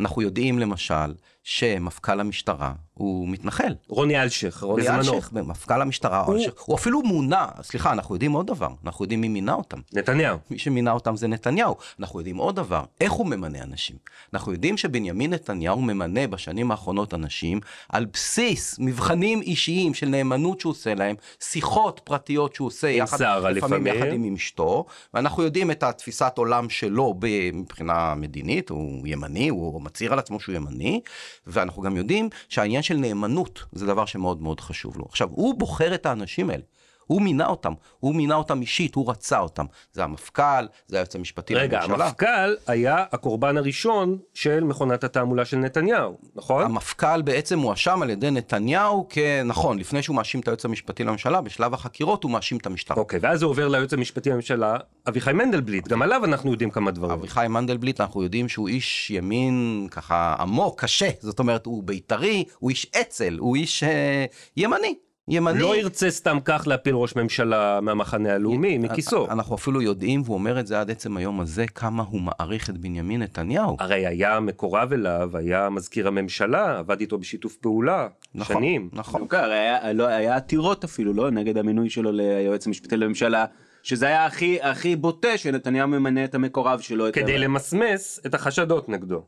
אנחנו 0.00 0.22
יודעים 0.22 0.58
למשל 0.58 1.14
שמפכ"ל 1.54 2.20
המשטרה 2.20 2.72
הוא 2.94 3.28
מתנחל. 3.28 3.74
רוני 3.88 4.22
אלשיך, 4.22 4.62
רוני. 4.62 4.88
אלשיך, 4.88 5.32
מפכ"ל 5.32 5.82
המשטרה, 5.82 6.20
הוא- 6.24 6.34
הוא... 6.36 6.44
הוא 6.66 6.76
אפילו 6.76 7.02
מונה, 7.02 7.46
סליחה, 7.62 7.92
אנחנו 7.92 8.14
יודעים 8.14 8.32
עוד 8.32 8.46
דבר, 8.46 8.68
אנחנו 8.84 9.04
יודעים 9.04 9.20
מי 9.20 9.28
מינה 9.28 9.52
אותם. 9.54 9.78
נתניהו. 9.92 10.38
מי 10.50 10.58
שמינה 10.58 10.92
אותם 10.92 11.16
זה 11.16 11.28
נתניהו. 11.28 11.76
אנחנו 12.00 12.20
יודעים 12.20 12.36
עוד 12.36 12.56
דבר, 12.56 12.84
איך 13.00 13.12
הוא 13.12 13.26
ממנה 13.26 13.62
אנשים. 13.62 13.96
אנחנו 14.34 14.52
יודעים 14.52 14.76
שבנימין 14.76 15.32
נתניהו 15.32 15.80
ממנה 15.82 16.26
בשנים 16.26 16.70
האחרונות 16.70 17.14
אנשים 17.14 17.60
על 17.88 18.04
בסיס 18.12 18.76
מבחנים 18.78 19.42
אישיים 19.42 19.94
של 19.94 20.08
נאמנות 20.08 20.60
שהוא 20.60 20.70
עושה 20.70 20.94
להם, 20.94 21.16
שיחות 21.40 22.00
פרטיות 22.04 22.54
שהוא 22.54 22.66
עושה 22.66 22.88
יחד, 22.88 23.20
לפעמים 23.20 23.56
לפעמים. 23.56 23.86
יחד 23.86 24.12
עם 24.12 24.34
אשתו, 24.34 24.84
ואנחנו 25.14 25.42
יודעים 25.42 25.70
את 25.70 25.82
התפיסת 25.82 26.32
עולם 26.36 26.68
שלו 26.70 27.14
מבחינה 27.52 28.14
מדינית, 28.14 28.70
הוא 28.70 29.06
ימני, 29.06 29.48
הוא 29.48 29.82
מצהיר 29.82 30.12
על 30.12 30.18
עצמו 30.18 30.40
שהוא 30.40 30.54
ימני, 30.54 31.00
ואנחנו 31.46 31.82
גם 31.82 31.96
יודעים 31.96 32.28
שהעניין 32.48 32.82
של 32.82 32.96
נאמנות 32.96 33.64
זה 33.72 33.86
דבר 33.86 34.06
שמאוד 34.06 34.42
מאוד 34.42 34.60
חשוב 34.60 34.98
לו. 34.98 35.04
עכשיו, 35.08 35.28
הוא 35.30 35.54
בוחר 35.58 35.94
את 35.94 36.06
האנשים 36.06 36.50
האלה. 36.50 36.62
הוא 37.10 37.22
מינה 37.22 37.46
אותם, 37.46 37.72
הוא 38.00 38.14
מינה 38.14 38.34
אותם 38.34 38.60
אישית, 38.60 38.94
הוא 38.94 39.10
רצה 39.10 39.38
אותם. 39.38 39.64
זה 39.92 40.04
המפכ"ל, 40.04 40.66
זה 40.86 40.96
היועץ 40.96 41.16
המשפטי 41.16 41.54
רגע, 41.54 41.80
לממשלה. 41.80 42.06
המפכ"ל 42.06 42.54
היה 42.66 43.04
הקורבן 43.12 43.56
הראשון 43.56 44.18
של 44.34 44.64
מכונת 44.64 45.04
התעמולה 45.04 45.44
של 45.44 45.56
נתניהו, 45.56 46.18
נכון? 46.34 46.64
המפכ"ל 46.64 47.22
בעצם 47.22 47.58
מואשם 47.58 48.02
על 48.02 48.10
ידי 48.10 48.30
נתניהו 48.30 49.06
כנכון, 49.08 49.78
לפני 49.78 50.02
שהוא 50.02 50.16
מאשים 50.16 50.40
את 50.40 50.48
היועץ 50.48 50.64
המשפטי 50.64 51.04
לממשלה, 51.04 51.40
בשלב 51.40 51.74
החקירות 51.74 52.24
הוא 52.24 52.30
מאשים 52.30 52.58
את 52.58 52.66
המשטרה. 52.66 52.96
אוקיי, 52.96 53.18
ואז 53.22 53.38
זה 53.40 53.46
עובר 53.46 53.68
ליועץ 53.68 53.92
המשפטי 53.92 54.30
לממשלה, 54.30 54.76
אביחי 55.08 55.32
מנדלבליט, 55.32 55.88
גם 55.88 56.02
עליו 56.02 56.24
אנחנו 56.24 56.50
יודעים 56.50 56.70
כמה 56.70 56.90
דברים. 56.90 57.12
אביחי 57.12 57.46
מנדלבליט, 57.48 58.00
אנחנו 58.00 58.22
יודעים 58.22 58.48
שהוא 58.48 58.68
איש 58.68 59.10
ימין 59.10 59.86
ככה 59.90 60.36
עמוק, 60.38 60.80
קשה, 60.80 61.10
זאת 61.20 61.38
אומרת, 61.38 61.66
הוא 61.66 61.82
בית"רי, 61.82 62.44
הוא 62.58 62.70
איש 62.70 62.86
אצ"ל, 63.00 63.36
הוא 63.38 63.56
איש 63.56 63.82
אה, 63.82 64.24
ימני. 64.56 64.94
ימני. 65.30 65.58
לא 65.58 65.76
ירצה 65.76 66.10
סתם 66.10 66.38
כך 66.44 66.64
להפיל 66.66 66.94
ראש 66.94 67.16
ממשלה 67.16 67.80
מהמחנה 67.80 68.34
הלאומי, 68.34 68.78
מכיסו. 68.78 69.26
אנחנו 69.30 69.54
אפילו 69.54 69.82
יודעים, 69.82 70.22
והוא 70.24 70.34
אומר 70.34 70.60
את 70.60 70.66
זה 70.66 70.80
עד 70.80 70.90
עצם 70.90 71.16
היום 71.16 71.40
הזה, 71.40 71.66
כמה 71.66 72.02
הוא 72.02 72.20
מעריך 72.20 72.70
את 72.70 72.78
בנימין 72.78 73.22
נתניהו. 73.22 73.76
הרי 73.80 74.06
היה 74.06 74.40
מקורב 74.40 74.92
אליו, 74.92 75.30
היה 75.36 75.70
מזכיר 75.70 76.08
הממשלה, 76.08 76.78
עבד 76.78 77.00
איתו 77.00 77.18
בשיתוף 77.18 77.56
פעולה, 77.56 78.08
נכון, 78.34 78.56
שנים. 78.56 78.88
נכון. 78.92 79.26
הרי 79.30 79.58
היה, 79.58 79.92
לא, 79.92 80.06
היה 80.06 80.36
עתירות 80.36 80.84
אפילו, 80.84 81.12
לא? 81.12 81.30
נגד 81.30 81.58
המינוי 81.58 81.90
שלו 81.90 82.12
ליועץ 82.12 82.66
המשפטי 82.66 82.96
לממשלה, 82.96 83.44
שזה 83.82 84.06
היה 84.06 84.26
הכי, 84.26 84.58
הכי 84.62 84.96
בוטה 84.96 85.38
שנתניהו 85.38 85.88
ממנה 85.88 86.24
את 86.24 86.34
המקורב 86.34 86.80
שלו. 86.80 87.06
כדי 87.12 87.38
למסמס 87.38 88.20
את 88.26 88.34
החשדות 88.34 88.88
נגדו. 88.88 89.22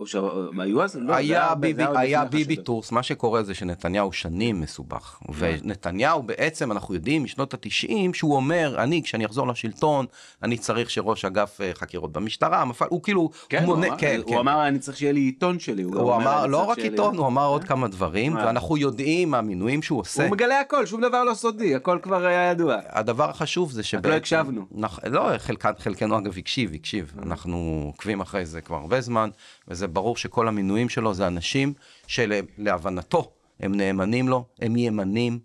או- 0.00 0.04
או 0.04 0.06
שהיו 0.06 0.82
אז? 0.82 0.96
לא, 0.96 1.14
היה 1.14 1.54
ביבי, 1.54 1.82
היה 1.96 2.24
ביבי. 2.24 2.56
טורס, 2.56 2.92
מה 2.92 3.02
שקורה 3.02 3.42
זה 3.42 3.54
שנתניהו 3.54 4.12
שנים 4.12 4.60
מסובך, 4.60 5.20
ונתניהו 5.38 6.22
בעצם 6.22 6.72
אנחנו 6.72 6.94
יודעים 6.94 7.24
משנות 7.24 7.54
התשעים 7.54 8.14
שהוא 8.14 8.36
אומר 8.36 8.74
אני 8.82 9.02
כשאני 9.02 9.26
אחזור 9.26 9.46
לשלטון 9.48 10.06
אני 10.42 10.58
צריך 10.58 10.90
שראש 10.90 11.24
אגף 11.24 11.60
אה, 11.60 11.70
חקירות 11.74 12.12
במשטרה, 12.12 12.62
המפעל- 12.62 12.88
הוא 12.90 13.02
כאילו, 13.02 13.30
כן, 13.48 13.58
הוא 13.64 13.74
מונה, 13.74 13.86
אמר- 13.86 13.96
כן, 13.98 14.20
הוא 14.24 14.30
כן. 14.32 14.38
אמר 14.38 14.68
אני 14.68 14.78
צריך 14.78 14.96
שיהיה 14.96 15.12
לי 15.12 15.20
עיתון 15.20 15.58
שלי. 15.58 15.82
הוא 15.82 16.14
אמר 16.14 16.42
"אני 16.44 16.52
לא 16.52 16.64
רק 16.64 16.74
שיהיה 16.78 16.90
לי-" 16.90 16.96
עיתון, 16.96 17.16
הוא 17.16 17.26
אמר 17.26 17.46
עוד 17.46 17.64
כמה 17.64 17.88
דברים, 17.88 18.36
אה. 18.36 18.46
ואנחנו 18.46 18.76
יודעים 18.76 19.30
מהמינויים 19.30 19.82
שהוא 19.82 20.00
עושה. 20.00 20.22
הוא 20.22 20.30
מגלה 20.30 20.60
הכל, 20.60 20.86
שום 20.86 21.00
דבר 21.00 21.24
לא 21.24 21.34
סודי, 21.34 21.74
הכל 21.74 21.98
כבר 22.02 22.26
היה 22.26 22.50
ידוע. 22.50 22.76
הדבר 22.88 23.30
החשוב 23.30 23.72
זה 23.72 23.82
שבעצם... 23.82 24.08
לא 24.08 24.14
הקשבנו. 24.14 24.66
לא, 25.06 25.38
חלק... 25.38 25.64
חלקנו 25.78 26.18
אגב 26.18 26.38
הקשיב, 26.38 26.74
הקשיב. 26.74 27.12
אנחנו 27.22 27.82
עוקבים 27.86 28.20
אחרי 28.20 28.46
זה 28.46 28.60
כבר 28.60 28.76
הרבה 28.76 29.00
זמן, 29.00 29.30
וזה 29.68 29.85
ברור 29.86 30.16
שכל 30.16 30.48
המינויים 30.48 30.88
שלו 30.88 31.14
זה 31.14 31.26
אנשים 31.26 31.74
שלהבנתו 32.06 33.30
הם 33.60 33.74
נאמנים 33.74 34.28
לו, 34.28 34.44
הם 34.60 34.76
ימנים. 34.76 35.38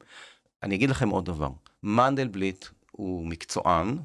אני 0.63 0.75
אגיד 0.75 0.89
לכם 0.89 1.09
עוד 1.09 1.25
דבר, 1.25 1.49
מנדלבליט 1.83 2.65
הוא 2.91 3.27
מקצוען, 3.27 3.97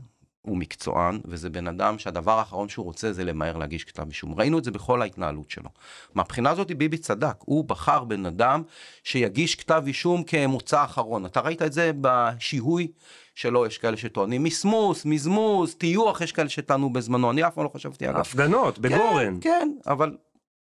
הוא 0.42 0.56
מקצוען, 0.56 1.20
וזה 1.24 1.50
בן 1.50 1.68
אדם 1.68 1.98
שהדבר 1.98 2.38
האחרון 2.38 2.68
שהוא 2.68 2.84
רוצה 2.84 3.12
זה 3.12 3.24
למהר 3.24 3.56
להגיש 3.56 3.84
כתב 3.84 4.06
אישום. 4.08 4.34
ראינו 4.34 4.58
את 4.58 4.64
זה 4.64 4.70
בכל 4.70 5.02
ההתנהלות 5.02 5.50
שלו. 5.50 5.68
מהבחינה 6.14 6.50
הזאת 6.50 6.72
ביבי 6.72 6.98
צדק, 6.98 7.34
הוא 7.38 7.64
בחר 7.64 8.04
בן 8.04 8.26
אדם 8.26 8.62
שיגיש 9.04 9.54
כתב 9.54 9.82
אישום 9.86 10.24
כמוצא 10.24 10.84
אחרון. 10.84 11.26
אתה 11.26 11.40
ראית 11.40 11.62
את 11.62 11.72
זה 11.72 11.90
בשיהוי 12.00 12.88
שלו, 13.34 13.66
יש 13.66 13.78
כאלה 13.78 13.96
שטוענים 13.96 14.42
מסמוס, 14.42 15.04
מזמוז, 15.04 15.74
טיוח, 15.74 16.20
יש 16.20 16.32
כאלה 16.32 16.48
שטענו 16.48 16.92
בזמנו, 16.92 17.30
אני 17.30 17.46
אף 17.46 17.54
פעם 17.54 17.64
לא 17.64 17.70
חשבתי 17.74 18.10
אגב. 18.10 18.16
הפגנות 18.16 18.78
בגורן. 18.78 19.38
כן, 19.40 19.50
כן, 19.50 19.70
אבל 19.86 20.16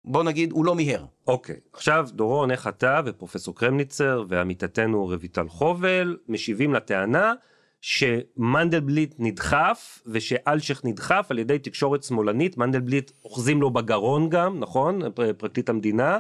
בוא 0.04 0.25
נגיד, 0.25 0.52
הוא 0.52 0.64
לא 0.64 0.75
מיהר. 0.75 1.04
אוקיי, 1.26 1.57
עכשיו 1.73 2.09
דורון, 2.12 2.50
איך 2.50 2.69
אתה 2.69 3.00
ופרופסור 3.07 3.54
קרמניצר 3.54 4.25
ועמיתתנו 4.28 5.04
רויטל 5.04 5.49
חובל 5.49 6.16
משיבים 6.28 6.75
לטענה 6.75 7.33
שמנדלבליט 7.80 9.14
נדחף 9.19 10.02
ושאלשיך 10.07 10.85
נדחף 10.85 11.26
על 11.30 11.38
ידי 11.38 11.59
תקשורת 11.59 12.02
שמאלנית, 12.02 12.57
מנדלבליט 12.59 13.11
אוחזים 13.25 13.61
לו 13.61 13.71
בגרון 13.71 14.28
גם, 14.28 14.59
נכון? 14.59 15.11
פר- 15.11 15.33
פרקליט 15.38 15.69
המדינה, 15.69 16.19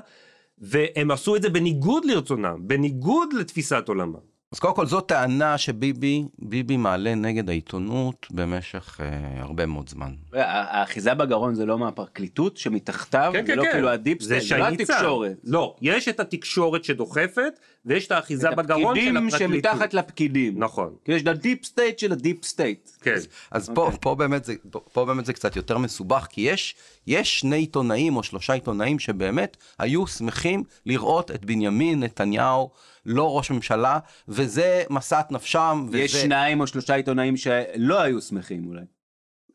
והם 0.58 1.10
עשו 1.10 1.36
את 1.36 1.42
זה 1.42 1.48
בניגוד 1.48 2.04
לרצונם, 2.04 2.56
בניגוד 2.60 3.32
לתפיסת 3.32 3.84
עולמם. 3.88 4.29
אז 4.52 4.58
קודם 4.58 4.74
כל 4.74 4.86
זו 4.86 5.00
טענה 5.00 5.58
שביבי, 5.58 6.24
ביבי 6.38 6.76
מעלה 6.76 7.14
נגד 7.14 7.48
העיתונות 7.48 8.26
במשך 8.30 9.00
אה, 9.00 9.40
הרבה 9.42 9.66
מאוד 9.66 9.88
זמן. 9.88 10.12
האחיזה 10.32 11.14
בגרון 11.14 11.54
זה 11.54 11.66
לא 11.66 11.78
מהפרקליטות 11.78 12.56
שמתחתיו, 12.56 13.30
כן, 13.32 13.46
זה 13.46 13.52
כן, 13.52 13.58
לא 13.58 13.62
כן. 13.62 13.72
כאילו 13.72 13.88
ה 13.88 13.95
deep 13.95 14.22
זה 14.22 14.38
זה 14.40 14.56
לא. 14.56 14.68
התקשורת. 14.68 15.36
לא, 15.44 15.76
יש 15.82 16.08
את 16.08 16.20
התקשורת 16.20 16.84
שדוחפת, 16.84 17.60
ויש 17.86 18.06
את 18.06 18.12
האחיזה 18.12 18.50
את 18.50 18.56
בגרון 18.56 18.96
של 19.00 19.16
הפקידים 19.16 19.26
הפרקליטות. 19.26 19.72
שמתחת 19.72 19.94
לפקידים. 19.94 20.58
נכון, 20.58 20.94
כאילו 21.04 21.16
יש 21.16 21.22
את 21.22 21.28
ה 21.28 21.35
deep 21.35 21.64
state 21.64 21.98
של 21.98 22.12
ה 22.12 22.19
deep 22.19 22.44
state. 22.44 22.90
כן. 23.00 23.14
אז 23.50 23.70
פה, 23.74 23.84
אוקיי. 23.84 23.98
פה, 24.00 24.14
באמת 24.14 24.44
זה, 24.44 24.54
פה, 24.92 25.04
באמת 25.04 25.26
זה 25.26 25.32
קצת 25.32 25.56
יותר 25.56 25.78
מסובך, 25.78 26.26
כי 26.30 26.40
יש, 26.40 26.74
יש 27.06 27.40
שני 27.40 27.56
עיתונאים 27.56 28.16
או 28.16 28.22
שלושה 28.22 28.52
עיתונאים 28.52 28.98
שבאמת 28.98 29.56
היו 29.78 30.06
שמחים 30.06 30.64
לראות 30.86 31.30
את 31.30 31.44
בנימין 31.44 32.02
נתניהו 32.02 32.70
לא 33.06 33.36
ראש 33.36 33.50
ממשלה, 33.50 33.98
וזה 34.28 34.82
משאת 34.90 35.32
נפשם. 35.32 35.86
וזה... 35.88 35.98
יש 35.98 36.12
שניים 36.12 36.60
או 36.60 36.66
שלושה 36.66 36.94
עיתונאים 36.94 37.36
שלא 37.36 38.00
היו 38.00 38.20
שמחים 38.20 38.66
אולי. 38.66 38.82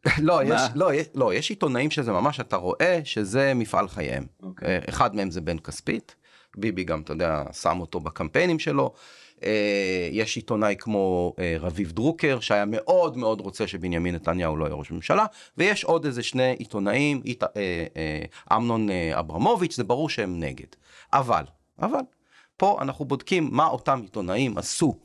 לא, 0.21 0.41
יש? 0.43 0.61
לא, 0.75 0.93
יש, 0.93 1.07
לא, 1.15 1.33
יש 1.33 1.49
עיתונאים 1.49 1.91
שזה 1.91 2.11
ממש, 2.11 2.39
אתה 2.39 2.55
רואה 2.55 2.99
שזה 3.03 3.53
מפעל 3.55 3.87
חייהם. 3.87 4.25
אוקיי. 4.43 4.67
אה, 4.67 4.79
אחד 4.89 5.15
מהם 5.15 5.31
זה 5.31 5.41
בן 5.41 5.59
כספית, 5.59 6.15
ביבי 6.57 6.83
גם, 6.83 7.01
אתה 7.01 7.13
יודע, 7.13 7.43
שם 7.51 7.79
אותו 7.79 7.99
בקמפיינים 7.99 8.59
שלו. 8.59 8.93
אה, 9.43 9.49
יש 10.11 10.35
עיתונאי 10.35 10.75
כמו 10.79 11.33
אה, 11.39 11.55
רביב 11.59 11.91
דרוקר, 11.91 12.39
שהיה 12.39 12.65
מאוד 12.65 13.17
מאוד 13.17 13.41
רוצה 13.41 13.67
שבנימין 13.67 14.15
נתניהו 14.15 14.57
לא 14.57 14.65
יהיה 14.65 14.75
ראש 14.75 14.91
ממשלה, 14.91 15.25
ויש 15.57 15.83
עוד 15.83 16.05
איזה 16.05 16.23
שני 16.23 16.55
עיתונאים, 16.59 17.21
עית- 17.23 17.43
אה, 17.43 17.49
אה, 17.97 18.21
אמנון 18.57 18.89
אה, 18.89 19.19
אברמוביץ', 19.19 19.75
זה 19.75 19.83
ברור 19.83 20.09
שהם 20.09 20.39
נגד. 20.39 20.67
אבל, 21.13 21.43
אבל, 21.81 21.99
פה 22.57 22.77
אנחנו 22.81 23.05
בודקים 23.05 23.49
מה 23.51 23.67
אותם 23.67 23.99
עיתונאים 24.03 24.57
עשו. 24.57 24.95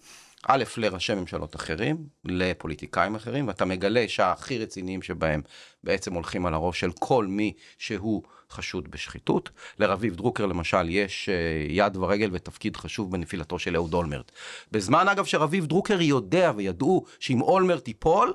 א', 0.48 0.64
לראשי 0.76 1.14
ממשלות 1.14 1.56
אחרים, 1.56 1.96
לפוליטיקאים 2.24 3.14
אחרים, 3.14 3.48
ואתה 3.48 3.64
מגלה 3.64 4.04
שהכי 4.08 4.58
רציניים 4.58 5.02
שבהם 5.02 5.42
בעצם 5.84 6.14
הולכים 6.14 6.46
על 6.46 6.54
הראש 6.54 6.80
של 6.80 6.90
כל 6.92 7.26
מי 7.26 7.52
שהוא 7.78 8.22
חשוד 8.50 8.90
בשחיתות. 8.90 9.50
לרביב 9.78 10.16
דרוקר 10.16 10.46
למשל 10.46 10.88
יש 10.88 11.28
אה, 11.28 11.34
יד 11.68 11.96
ורגל 11.96 12.30
ותפקיד 12.32 12.76
חשוב 12.76 13.12
בנפילתו 13.12 13.58
של 13.58 13.76
אהוד 13.76 13.94
אולמרט. 13.94 14.32
בזמן 14.72 15.08
אגב 15.08 15.24
שרביב 15.24 15.66
דרוקר 15.66 16.00
יודע 16.00 16.52
וידעו 16.56 17.04
שאם 17.20 17.42
אולמרט 17.42 17.88
ייפול, 17.88 18.32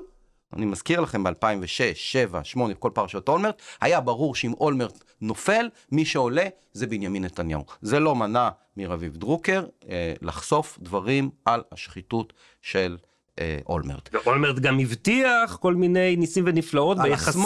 אני 0.52 0.66
מזכיר 0.66 1.00
לכם 1.00 1.24
ב-2006, 1.24 1.28
2007, 1.28 2.38
2008, 2.38 2.74
כל 2.74 2.90
פרשות 2.94 3.28
אולמרט, 3.28 3.62
היה 3.80 4.00
ברור 4.00 4.34
שאם 4.34 4.52
אולמרט 4.52 5.04
נופל, 5.20 5.68
מי 5.92 6.04
שעולה 6.04 6.46
זה 6.72 6.86
בנימין 6.86 7.24
נתניהו. 7.24 7.64
זה 7.82 8.00
לא 8.00 8.14
מנע 8.14 8.48
מרביב 8.76 9.16
דרוקר 9.16 9.66
אה, 9.88 10.12
לחשוף 10.22 10.78
דברים 10.80 11.30
על 11.44 11.62
השחיתות 11.72 12.32
של 12.62 12.96
אה, 13.40 13.58
אולמרט. 13.68 14.08
ואולמרט 14.12 14.58
גם 14.58 14.78
הבטיח 14.80 15.56
כל 15.60 15.74
מיני 15.74 16.16
ניסים 16.16 16.44
ונפלאות 16.46 16.98
ביחסים, 16.98 17.42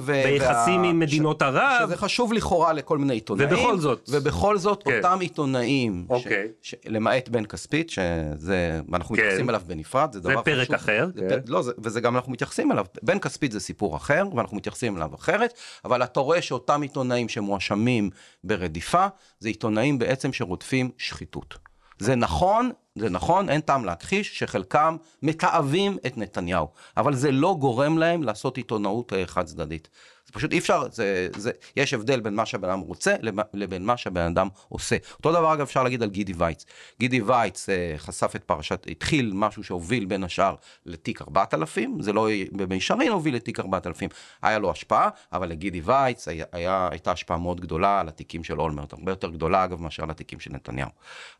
ו- 0.00 0.22
ביחסים 0.24 0.80
וה- 0.80 0.86
עם 0.88 0.98
מדינות 0.98 1.42
ערב. 1.42 1.82
שזה 1.86 1.96
חשוב 1.96 2.32
לכאורה 2.32 2.72
לכל 2.72 2.98
מיני 2.98 3.14
עיתונאים. 3.14 3.48
ובכל 3.48 3.78
זאת. 3.78 4.08
ובכל 4.12 4.58
זאת, 4.58 4.82
כן. 4.82 4.96
אותם 4.96 5.18
עיתונאים, 5.20 6.04
ש- 6.08 6.10
אוקיי. 6.10 6.48
ש- 6.62 6.74
למעט 6.86 7.28
בן 7.28 7.44
כספית, 7.44 7.90
שזה, 7.90 8.80
ואנחנו 8.88 9.14
כן. 9.16 9.22
מתייחסים 9.22 9.48
אליו 9.50 9.62
בנפרד, 9.66 10.12
זה 10.12 10.20
זה 10.20 10.28
דבר 10.30 10.42
פרק 10.42 10.62
חשוב. 10.66 10.74
אחר, 10.74 11.08
זה 11.14 11.20
כן. 11.28 11.40
פ- 11.40 11.48
לא, 11.48 11.62
זה, 11.62 11.72
וזה 11.78 12.00
גם 12.00 12.16
אנחנו 12.16 12.32
מתייחסים 12.32 12.72
אליו. 12.72 12.86
בן 13.02 13.18
כספית 13.18 13.52
זה 13.52 13.60
סיפור 13.60 13.96
אחר, 13.96 14.24
ואנחנו 14.36 14.56
מתייחסים 14.56 14.96
אליו 14.96 15.14
אחרת, 15.14 15.54
אבל 15.84 16.02
אתה 16.02 16.20
רואה 16.20 16.42
שאותם 16.42 16.82
עיתונאים 16.82 17.28
שמואשמים 17.28 18.10
ברדיפה, 18.44 19.06
זה 19.38 19.48
עיתונאים 19.48 19.98
בעצם 19.98 20.32
שרודפים 20.32 20.90
שחיתות. 20.98 21.58
זה 21.98 22.14
נכון, 22.14 22.70
זה 22.94 23.10
נכון, 23.10 23.48
אין 23.48 23.60
טעם 23.60 23.84
להכחיש 23.84 24.38
שחלקם 24.38 24.96
מתעבים 25.22 25.98
את 26.06 26.18
נתניהו, 26.18 26.68
אבל 26.96 27.14
זה 27.14 27.32
לא 27.32 27.56
גורם 27.60 27.98
להם 27.98 28.22
לעשות 28.22 28.56
עיתונאות 28.56 29.12
אה, 29.12 29.26
חד 29.26 29.44
צדדית. 29.44 29.88
זה 30.26 30.32
פשוט 30.32 30.52
אי 30.52 30.58
אפשר, 30.58 30.82
זה, 30.92 31.28
זה, 31.36 31.50
יש 31.76 31.94
הבדל 31.94 32.20
בין 32.20 32.34
מה 32.34 32.46
שהבן 32.46 32.68
אדם 32.68 32.80
רוצה 32.80 33.14
לב- 33.22 33.40
לבין 33.54 33.84
מה 33.84 33.96
שהבן 33.96 34.20
אדם 34.20 34.48
עושה. 34.68 34.96
אותו 35.16 35.32
דבר 35.32 35.52
אגב 35.54 35.60
אפשר 35.60 35.82
להגיד 35.82 36.02
על 36.02 36.10
גידי 36.10 36.32
וייץ. 36.36 36.64
גידי 37.00 37.20
וייץ 37.20 37.68
אה, 37.68 37.94
חשף 37.96 38.32
את 38.36 38.44
פרשת, 38.44 38.86
התחיל 38.90 39.32
משהו 39.34 39.64
שהוביל 39.64 40.04
בין 40.04 40.24
השאר 40.24 40.54
לתיק 40.86 41.22
4000, 41.22 42.02
זה 42.02 42.12
לא 42.12 42.28
במישרין 42.52 43.12
הוביל 43.12 43.34
לתיק 43.34 43.60
4000, 43.60 44.10
היה 44.42 44.58
לו 44.58 44.70
השפעה, 44.70 45.08
אבל 45.32 45.48
לגידי 45.48 45.80
וייץ 45.84 46.28
היה, 46.28 46.44
היה, 46.52 46.88
הייתה 46.90 47.12
השפעה 47.12 47.38
מאוד 47.38 47.60
גדולה 47.60 48.00
על 48.00 48.08
התיקים 48.08 48.44
של 48.44 48.60
אולמרט, 48.60 48.92
הרבה 48.92 49.12
יותר 49.12 49.30
גדולה 49.30 49.64
אגב 49.64 49.80
מאשר 49.80 50.02
על 50.02 50.10
התיקים 50.10 50.40
של 50.40 50.50
נתניהו. 50.52 50.90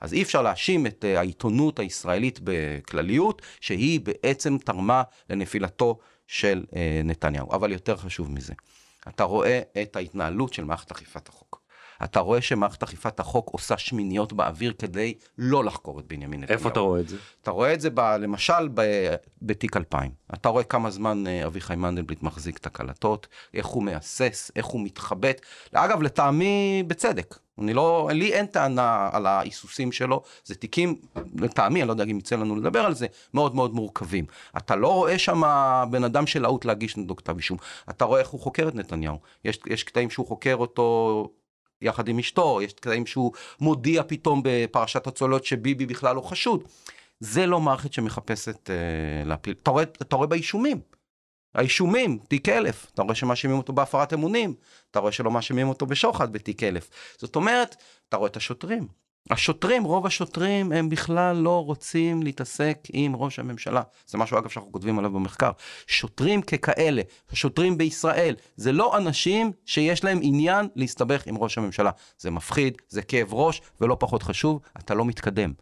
אז 0.01 0.13
אי 0.13 0.23
אפשר 0.23 0.43
להאשים 0.43 0.87
את 0.87 1.05
אה, 1.05 1.19
העיתונות 1.19 1.79
הישראלית 1.79 2.41
בכלליות, 2.45 3.43
שהיא 3.61 4.01
בעצם 4.01 4.59
תרמה 4.59 5.03
לנפילתו 5.31 5.99
של 6.33 6.65
אה, 6.77 7.01
נתניהו. 7.05 7.53
אבל 7.53 7.73
יותר 7.73 7.97
חשוב 7.97 8.33
מזה, 8.33 8.53
אתה 9.09 9.25
רואה 9.25 9.61
את 9.83 9.97
ההתנהלות 9.97 10.53
של 10.53 10.65
מערכת 10.65 10.91
אכיפת 10.91 11.29
החוק. 11.29 11.52
אתה 12.05 12.21
רואה 12.21 12.41
שמערכת 12.41 12.83
אכיפת 12.83 13.21
החוק 13.21 13.49
עושה 13.49 13.79
שמיניות 13.79 14.33
באוויר 14.33 14.73
כדי 14.79 15.15
לא 15.39 15.65
לחקור 15.65 16.01
את 16.01 16.07
בנימין 16.07 16.41
נתניהו. 16.41 16.59
איפה 16.59 16.69
אתה 16.69 16.81
רואה 16.81 17.01
את 17.01 17.09
זה? 17.09 17.17
אתה 17.43 17.51
רואה 17.51 17.75
את 17.75 17.81
זה 17.81 17.91
ב, 17.91 18.01
למשל 18.01 18.69
ב, 18.75 18.83
בתיק 19.43 19.77
2000. 19.77 20.11
אתה 20.35 20.49
רואה 20.49 20.65
כמה 20.65 20.91
זמן 20.91 21.27
אה, 21.27 21.47
אביחי 21.47 21.77
מנדלבליט 21.77 22.23
מחזיק 22.23 22.57
את 22.57 22.67
הקלטות, 22.67 23.27
איך 23.55 23.67
הוא 23.67 23.83
מהסס, 23.83 24.51
איך 24.57 24.67
הוא 24.67 24.85
מתחבט. 24.85 25.41
אגב, 25.73 26.03
לטעמי 26.03 26.83
בצדק. 26.87 27.39
אני 27.59 27.75
לא, 27.75 28.11
לי 28.13 28.33
אין 28.33 28.47
טענה 28.47 29.11
על 29.13 29.27
ההיסוסים 29.27 29.93
שלו, 29.93 30.23
זה 30.45 30.55
תיקים, 30.55 30.97
לטעמי, 31.37 31.81
אני 31.81 31.89
לא 31.89 31.93
יודע 31.93 32.05
אם 32.05 32.19
יצא 32.19 32.37
לנו 32.37 32.57
לדבר 32.57 32.81
על 32.81 32.95
זה, 32.95 33.07
מאוד 33.35 33.55
מאוד 33.55 33.75
מורכבים. 33.75 34.25
אתה 34.57 34.77
לא 34.77 34.89
רואה 34.95 35.19
שם 35.19 35.43
בן 35.91 36.05
אדם 36.05 36.27
שלהוט 36.27 36.65
להגיש 36.65 36.97
נגדו 36.97 37.17
כתב 37.17 37.37
אישום. 37.37 37.59
אתה 37.91 38.05
רואה 38.05 38.21
איך 38.21 38.29
הוא 38.29 38.41
חוקר 38.41 38.69
את 38.69 38.75
נתניהו. 38.75 39.19
יש, 39.45 39.59
יש 39.67 39.85
קטעים 39.85 40.11
שהוא 40.11 40.27
חוקר 40.27 40.55
אותו 40.55 41.29
יחד 41.83 42.09
עם 42.09 42.19
אשתו, 42.19 42.63
יש 42.63 42.73
קטעים 42.73 43.07
שהוא 43.07 43.33
מודיע 43.61 44.03
פתאום 44.07 44.41
בפרשת 44.45 45.07
הצוללות 45.07 45.45
שביבי 45.45 45.87
בכלל 45.87 46.17
לא 46.17 46.21
חשוד. 46.21 46.65
זה 47.21 47.47
לא 47.47 47.61
מערכת 47.61 47.93
שמחפשת 47.93 48.71
אה, 48.71 49.25
להפיל. 49.25 49.55
אתה 50.03 50.17
רואה, 50.17 50.27
באישומים. 50.27 50.81
האישומים, 51.55 52.19
תיק 52.29 52.49
אלף, 52.49 52.87
אתה 52.95 53.03
רואה 53.03 53.15
שמאשימים 53.15 53.59
אותו 53.59 53.73
בהפרת 53.73 54.13
אמונים, 54.13 54.55
אתה 54.91 54.99
רואה 54.99 55.13
שלא 55.13 55.31
מאשימים 55.31 55.69
אותו 55.69 55.87
בשוחד 55.87 56.33
בתיק 56.33 56.63
אלף. 56.63 56.91
זאת 57.19 57.37
אומרת, 57.37 57.77
אתה 58.09 58.17
רואה 58.17 58.31
את 58.31 58.37
השוטרים. 58.37 58.89
השוטרים, 59.31 59.85
רוב 59.85 60.07
השוטרים, 60.07 60.73
הם 60.73 60.89
בכלל 60.89 61.37
לא 61.37 61.65
רוצים 61.65 62.23
להתעסק 62.23 62.79
עם 62.93 63.17
ראש 63.17 63.39
הממשלה. 63.39 63.83
זה 64.07 64.19
משהו, 64.19 64.39
אגב, 64.39 64.49
שאנחנו 64.49 64.73
כותבים 64.73 64.99
עליו 64.99 65.11
במחקר. 65.11 65.51
שוטרים 65.87 66.43
ככאלה, 66.43 67.03
השוטרים 67.31 67.79
בישראל, 67.79 68.35
זה 68.57 68.73
לא 68.73 68.97
אנשים 68.97 69.53
שיש 69.67 70.05
להם 70.05 70.19
עניין 70.23 70.69
להסתבך 70.77 71.27
עם 71.27 71.37
ראש 71.39 71.59
הממשלה. 71.59 71.91
זה 72.19 72.31
מפחיד, 72.31 72.83
זה 72.89 73.03
כאב 73.03 73.35
ראש, 73.35 73.61
ולא 73.81 73.97
פחות 74.01 74.23
חשוב, 74.23 74.61
אתה 74.79 74.95
לא 74.95 75.05
מתקדם. 75.05 75.53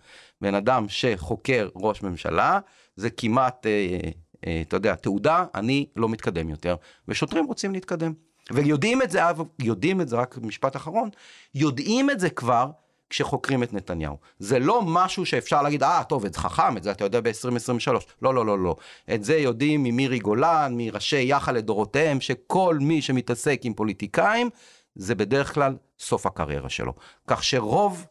בן 0.40 0.55
אדם 0.55 0.87
שחוקר 0.88 1.68
ראש 1.75 2.03
ממשלה, 2.03 2.59
זה 2.96 3.11
כמעט, 3.11 3.66
אה, 3.66 3.99
אה, 4.46 4.62
אתה 4.68 4.77
יודע, 4.77 4.94
תעודה, 4.94 5.44
אני 5.55 5.87
לא 5.96 6.09
מתקדם 6.09 6.49
יותר, 6.49 6.77
ושוטרים 7.09 7.46
רוצים 7.46 7.73
להתקדם. 7.73 8.12
ויודעים 8.53 9.03
את 9.03 9.11
זה, 9.11 9.20
יודעים 9.59 10.01
את 10.01 10.09
זה, 10.09 10.16
רק 10.16 10.38
משפט 10.42 10.77
אחרון, 10.77 11.09
יודעים 11.55 12.11
את 12.11 12.20
זה 12.20 12.31
כבר 12.31 12.70
כשחוקרים 13.11 13.62
את 13.62 13.73
נתניהו. 13.73 14.16
זה 14.38 14.59
לא 14.59 14.83
משהו 14.83 15.27
שאפשר 15.27 15.62
להגיד, 15.62 15.83
אה, 15.83 16.05
טוב, 16.05 16.27
זה 16.29 16.38
חכם, 16.38 16.77
את 16.77 16.83
זה 16.83 16.90
אתה 16.90 17.05
יודע 17.05 17.20
ב-2023. 17.20 17.92
לא, 18.23 18.35
לא, 18.35 18.46
לא, 18.46 18.59
לא. 18.59 18.77
את 19.14 19.25
זה 19.25 19.37
יודעים 19.37 19.83
ממירי 19.83 20.18
גולן, 20.18 20.75
מראשי 20.77 21.23
יח"א 21.23 21.51
לדורותיהם, 21.53 22.20
שכל 22.20 22.79
מי 22.81 23.03
שמתעסק 23.03 23.61
עם 23.62 23.75
פוליטיקאים, 23.75 24.51
זה 24.94 25.14
בדרך 25.14 25.55
כלל 25.55 25.77
סוף 25.99 26.27
הקריירה 26.27 26.68
שלו. 26.68 26.92
כך 27.27 27.44
שרוב 27.44 28.07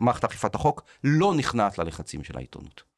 מערכת 0.00 0.24
אכיפת 0.24 0.54
החוק 0.54 0.82
לא 1.04 1.34
נכנעת 1.34 1.78
ללחצים 1.78 2.24
של 2.24 2.36
העיתונות. 2.36 2.93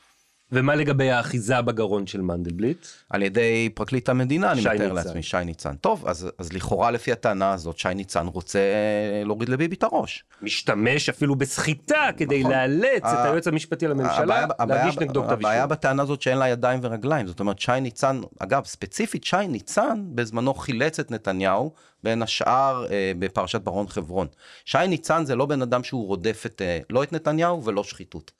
ומה 0.52 0.74
לגבי 0.74 1.10
האחיזה 1.10 1.62
בגרון 1.62 2.06
של 2.06 2.20
מנדלבליט? 2.20 2.86
על 3.10 3.22
ידי 3.22 3.68
פרקליט 3.74 4.08
המדינה, 4.08 4.52
אני 4.52 4.60
מתאר 4.60 4.72
ניצן. 4.72 4.94
לעצמי, 4.94 5.22
שי 5.22 5.36
ניצן. 5.44 5.74
טוב, 5.76 6.04
אז, 6.08 6.28
אז 6.38 6.52
לכאורה 6.52 6.90
לפי 6.90 7.12
הטענה 7.12 7.52
הזאת, 7.52 7.78
שי 7.78 7.88
ניצן 7.94 8.26
רוצה 8.26 8.58
אה, 8.58 9.24
להוריד 9.24 9.48
לביבי 9.48 9.76
את 9.76 9.82
הראש. 9.82 10.24
משתמש 10.42 11.08
אפילו 11.08 11.34
בסחיטה 11.36 12.08
כדי 12.16 12.40
נכון. 12.40 12.52
לאלץ 12.52 13.02
את 13.04 13.24
היועץ 13.24 13.46
המשפטי 13.48 13.86
לממשלה 13.88 14.22
הבעיה- 14.22 14.46
להגיש 14.76 14.94
הבעיה- 14.94 15.06
נגדו 15.08 15.22
כתב 15.22 15.32
הבעיה 15.32 15.56
אישום. 15.62 15.68
בטענה 15.70 16.02
הזאת 16.02 16.22
שאין 16.22 16.38
לה 16.38 16.48
ידיים 16.48 16.80
ורגליים, 16.82 17.26
זאת 17.26 17.40
אומרת 17.40 17.58
שי 17.58 17.80
ניצן, 17.80 18.20
אגב 18.38 18.64
ספציפית 18.64 19.24
שי 19.24 19.46
ניצן 19.48 20.02
בזמנו 20.14 20.54
חילץ 20.54 21.00
את 21.00 21.10
נתניהו 21.10 21.72
בין 22.04 22.22
השאר 22.22 22.86
אה, 22.90 23.12
בפרשת 23.18 23.60
ברון 23.60 23.88
חברון. 23.88 24.26
שי 24.64 24.78
ניצן 24.88 25.24
זה 25.24 25.36
לא 25.36 25.46
בן 25.46 25.62
אדם 25.62 25.84
שהוא 25.84 26.06
רודף 26.06 26.42
את, 26.46 26.62
אה, 26.62 26.78
לא 26.90 27.02
את 27.02 27.12
נתניהו 27.12 27.64
ולא 27.64 27.84
שחיתות. 27.84 28.32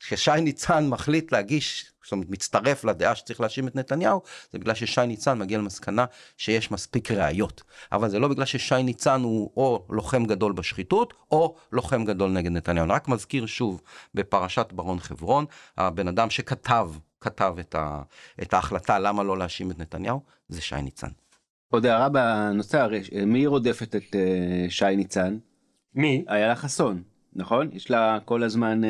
כששי 0.00 0.40
ניצן 0.40 0.88
מחליט 0.88 1.32
להגיש, 1.32 1.92
זאת 2.02 2.12
אומרת 2.12 2.30
מצטרף 2.30 2.84
לדעה 2.84 3.14
שצריך 3.14 3.40
להאשים 3.40 3.68
את 3.68 3.76
נתניהו, 3.76 4.22
זה 4.52 4.58
בגלל 4.58 4.74
ששי 4.74 5.06
ניצן 5.06 5.38
מגיע 5.38 5.58
למסקנה 5.58 6.04
שיש 6.36 6.70
מספיק 6.70 7.10
ראיות. 7.10 7.62
אבל 7.92 8.08
זה 8.08 8.18
לא 8.18 8.28
בגלל 8.28 8.44
ששי 8.44 8.82
ניצן 8.82 9.20
הוא 9.22 9.50
או 9.56 9.86
לוחם 9.90 10.24
גדול 10.24 10.52
בשחיתות, 10.52 11.14
או 11.30 11.56
לוחם 11.72 12.04
גדול 12.04 12.30
נגד 12.30 12.50
נתניהו. 12.50 12.84
אני 12.84 12.92
רק 12.92 13.08
מזכיר 13.08 13.46
שוב, 13.46 13.82
בפרשת 14.14 14.72
ברון 14.72 15.00
חברון, 15.00 15.44
הבן 15.76 16.08
אדם 16.08 16.30
שכתב, 16.30 16.90
כתב 17.20 17.54
את, 17.60 17.74
ה, 17.74 18.02
את 18.42 18.54
ההחלטה 18.54 18.98
למה 18.98 19.22
לא 19.22 19.38
להאשים 19.38 19.70
את 19.70 19.78
נתניהו, 19.78 20.20
זה 20.48 20.60
שי 20.60 20.82
ניצן. 20.82 21.08
עוד 21.70 21.86
הערה 21.86 22.08
בנושא, 22.08 22.80
הרי 22.80 23.02
מי 23.26 23.46
רודפת 23.46 23.96
את 23.96 24.02
uh, 24.02 24.70
שי 24.70 24.96
ניצן? 24.96 25.38
מי? 25.94 26.24
איילה 26.28 26.56
חסון, 26.56 27.02
נכון? 27.36 27.68
יש 27.72 27.90
לה 27.90 28.18
כל 28.24 28.42
הזמן 28.42 28.80
uh, 28.84 28.86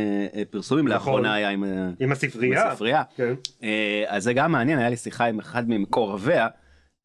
פרסומים, 0.50 0.88
נכון. 0.88 0.94
לאחרונה 0.94 1.34
היה 1.34 1.50
עם, 1.50 1.64
uh, 1.64 1.66
עם 2.00 2.12
הספרייה. 2.12 2.62
עם 2.62 2.70
הספרייה. 2.70 3.02
כן. 3.16 3.34
Uh, 3.60 3.64
אז 4.06 4.24
זה 4.24 4.32
גם 4.32 4.52
מעניין, 4.52 4.78
היה 4.78 4.90
לי 4.90 4.96
שיחה 4.96 5.24
עם 5.24 5.38
אחד 5.38 5.68
ממקורביה, 5.68 6.48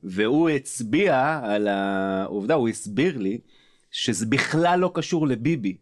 והוא 0.04 0.50
הצביע 0.50 1.40
על 1.44 1.68
העובדה, 1.68 2.54
הוא 2.54 2.70
הסביר 2.70 3.18
לי, 3.18 3.38
שזה 3.92 4.26
בכלל 4.26 4.80
לא 4.80 4.92
קשור 4.94 5.28
לביבי. 5.28 5.78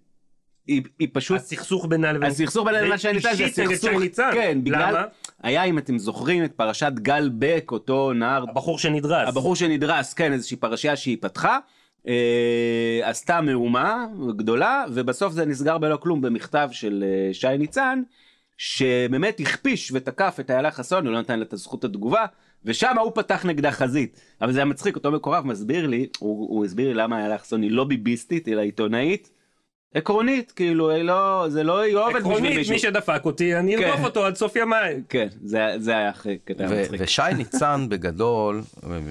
היא, 0.67 0.82
היא 1.00 1.08
פשוט... 1.13 1.38
הסכסוך 1.38 1.86
בינה 1.89 2.12
לבין... 2.13 2.30
הסכסוך 2.30 2.67
בין 2.67 2.76
לבין 2.76 2.98
שי 2.98 3.13
ניצן, 3.13 3.36
זה 3.36 3.48
סכסוך, 3.48 3.89
ניצן. 4.00 4.30
כן, 4.34 4.60
בגלל, 4.63 4.89
למה? 4.89 5.04
היה 5.43 5.63
אם 5.63 5.78
אתם 5.78 5.98
זוכרים 5.98 6.43
את 6.43 6.52
פרשת 6.54 6.91
גל 6.93 7.30
בק, 7.38 7.72
אותו 7.72 8.13
נער 8.13 8.43
הבחור 8.50 8.80
שנדרס. 8.80 9.28
הבחור 9.28 9.56
שנדרס, 9.56 10.13
כן, 10.13 10.34
איזושהי 10.34 10.58
פרשייה 10.58 10.95
שהיא 10.95 11.17
פתחה, 11.22 11.60
אה, 12.08 13.00
עשתה 13.04 13.42
מהומה 13.42 14.06
גדולה, 14.36 14.86
ובסוף 14.94 15.34
זה 15.34 15.46
נסגר 15.46 15.78
בלא 15.78 15.96
כלום 15.98 16.22
במכתב 16.22 16.70
של 16.72 17.04
אה, 17.08 17.34
שי 17.34 17.58
ניצן, 17.58 18.02
שבאמת 18.58 19.40
הכפיש 19.40 19.92
ותקף 19.94 20.38
את 20.40 20.52
איילה 20.52 20.72
חסון, 20.72 21.06
הוא 21.06 21.14
לא 21.14 21.20
נתן 21.20 21.40
לה 21.40 21.46
את 21.46 21.54
הזכות 21.54 21.84
התגובה, 21.84 22.26
ושם 22.66 22.98
הוא 22.98 23.12
פתח 23.16 23.46
נגדה 23.46 23.72
חזית. 23.72 24.22
אבל 24.42 24.52
זה 24.52 24.60
היה 24.60 24.66
מצחיק, 24.66 24.96
אותו 24.96 25.12
מקורב 25.12 25.46
מסביר 25.46 25.88
לי, 25.88 26.08
הוא, 26.20 26.50
הוא 26.50 26.66
הסביר 26.66 26.88
לי 26.88 26.94
למה 26.94 27.20
איילה 27.20 27.38
חסון 27.38 27.62
היא 27.62 27.72
לא 27.72 27.84
ביביסטית, 27.84 28.48
אלא 28.48 28.62
עיתונאית. 28.62 29.38
עקרונית, 29.93 30.52
כאילו, 30.52 30.89
היא 30.89 31.04
לא, 31.04 31.45
זה 31.49 31.63
לא, 31.63 31.80
היא 31.80 31.93
לא 31.93 32.08
עובדת 32.08 32.21
בשביל 32.21 32.34
עקרונית, 32.34 32.58
מישהו. 32.58 32.73
מי 32.73 32.80
שדפק 32.80 33.21
אותי, 33.25 33.56
אני 33.56 33.78
כן. 33.78 33.84
ארדוף 33.84 34.06
אותו 34.06 34.25
עד 34.25 34.36
סוף 34.36 34.56
ימיי. 34.56 35.02
כן, 35.10 35.28
זה, 35.43 35.75
זה 35.78 35.97
היה 35.97 36.10
אחרי 36.10 36.38
קטע 36.45 36.65
ו- 36.69 36.82
מצחיק. 36.82 37.02
ושי 37.04 37.21
ניצן 37.38 37.86
בגדול, 37.89 38.62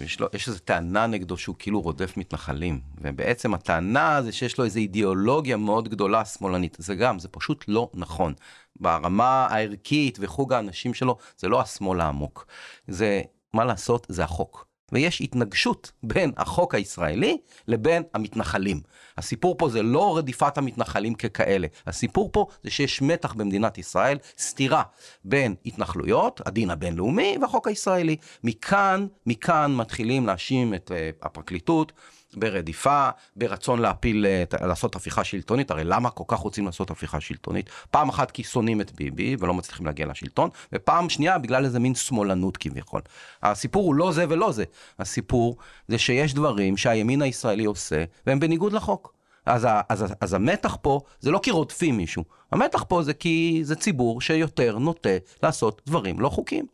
יש, 0.02 0.20
לו, 0.20 0.28
יש 0.32 0.48
איזו 0.48 0.58
טענה 0.58 1.06
נגדו 1.06 1.36
שהוא 1.36 1.56
כאילו 1.58 1.80
רודף 1.80 2.16
מתנחלים. 2.16 2.80
ובעצם 3.00 3.54
הטענה 3.54 4.22
זה 4.22 4.32
שיש 4.32 4.58
לו 4.58 4.64
איזו 4.64 4.78
אידיאולוגיה 4.78 5.56
מאוד 5.56 5.88
גדולה 5.88 6.24
שמאלנית. 6.24 6.76
זה 6.80 6.94
גם, 6.94 7.18
זה 7.18 7.28
פשוט 7.28 7.64
לא 7.68 7.90
נכון. 7.94 8.34
ברמה 8.80 9.46
הערכית 9.50 10.18
וחוג 10.20 10.52
האנשים 10.52 10.94
שלו, 10.94 11.16
זה 11.38 11.48
לא 11.48 11.60
השמאל 11.60 12.00
העמוק. 12.00 12.46
זה, 12.88 13.22
מה 13.54 13.64
לעשות, 13.64 14.06
זה 14.10 14.24
החוק. 14.24 14.67
ויש 14.92 15.20
התנגשות 15.20 15.92
בין 16.02 16.32
החוק 16.36 16.74
הישראלי 16.74 17.36
לבין 17.68 18.02
המתנחלים. 18.14 18.80
הסיפור 19.18 19.54
פה 19.58 19.68
זה 19.68 19.82
לא 19.82 20.16
רדיפת 20.16 20.58
המתנחלים 20.58 21.14
ככאלה, 21.14 21.66
הסיפור 21.86 22.30
פה 22.32 22.46
זה 22.64 22.70
שיש 22.70 23.02
מתח 23.02 23.32
במדינת 23.32 23.78
ישראל, 23.78 24.18
סתירה 24.38 24.82
בין 25.24 25.54
התנחלויות, 25.66 26.40
הדין 26.46 26.70
הבינלאומי 26.70 27.36
והחוק 27.40 27.68
הישראלי. 27.68 28.16
מכאן, 28.44 29.06
מכאן 29.26 29.74
מתחילים 29.74 30.26
להאשים 30.26 30.74
את 30.74 30.90
uh, 30.90 31.26
הפרקליטות. 31.26 31.92
ברדיפה, 32.40 33.08
ברצון 33.36 33.78
להפיל, 33.78 34.26
אה, 34.26 34.66
לעשות 34.66 34.96
הפיכה 34.96 35.24
שלטונית, 35.24 35.70
הרי 35.70 35.84
למה 35.84 36.10
כל 36.10 36.24
כך 36.26 36.38
רוצים 36.38 36.66
לעשות 36.66 36.90
הפיכה 36.90 37.20
שלטונית? 37.20 37.70
פעם 37.90 38.08
אחת 38.08 38.30
כי 38.30 38.44
שונאים 38.44 38.80
את 38.80 38.92
ביבי 38.92 39.36
ולא 39.38 39.54
מצליחים 39.54 39.86
להגיע 39.86 40.06
לשלטון, 40.06 40.50
ופעם 40.72 41.08
שנייה 41.08 41.38
בגלל 41.38 41.64
איזה 41.64 41.78
מין 41.78 41.94
שמאלנות 41.94 42.56
כביכול. 42.56 43.00
הסיפור 43.42 43.84
הוא 43.84 43.94
לא 43.94 44.12
זה 44.12 44.24
ולא 44.28 44.52
זה, 44.52 44.64
הסיפור 44.98 45.56
זה 45.88 45.98
שיש 45.98 46.34
דברים 46.34 46.76
שהימין 46.76 47.22
הישראלי 47.22 47.64
עושה 47.64 48.04
והם 48.26 48.40
בניגוד 48.40 48.72
לחוק. 48.72 49.14
אז, 49.46 49.64
ה- 49.64 49.80
אז, 49.88 50.04
אז 50.20 50.34
המתח 50.34 50.76
פה 50.82 51.00
זה 51.20 51.30
לא 51.30 51.40
כי 51.42 51.50
רודפים 51.50 51.96
מישהו, 51.96 52.24
המתח 52.52 52.84
פה 52.88 53.02
זה 53.02 53.14
כי 53.14 53.60
זה 53.62 53.76
ציבור 53.76 54.20
שיותר 54.20 54.78
נוטה 54.78 55.08
לעשות 55.42 55.82
דברים 55.86 56.20
לא 56.20 56.28
חוקיים. 56.28 56.66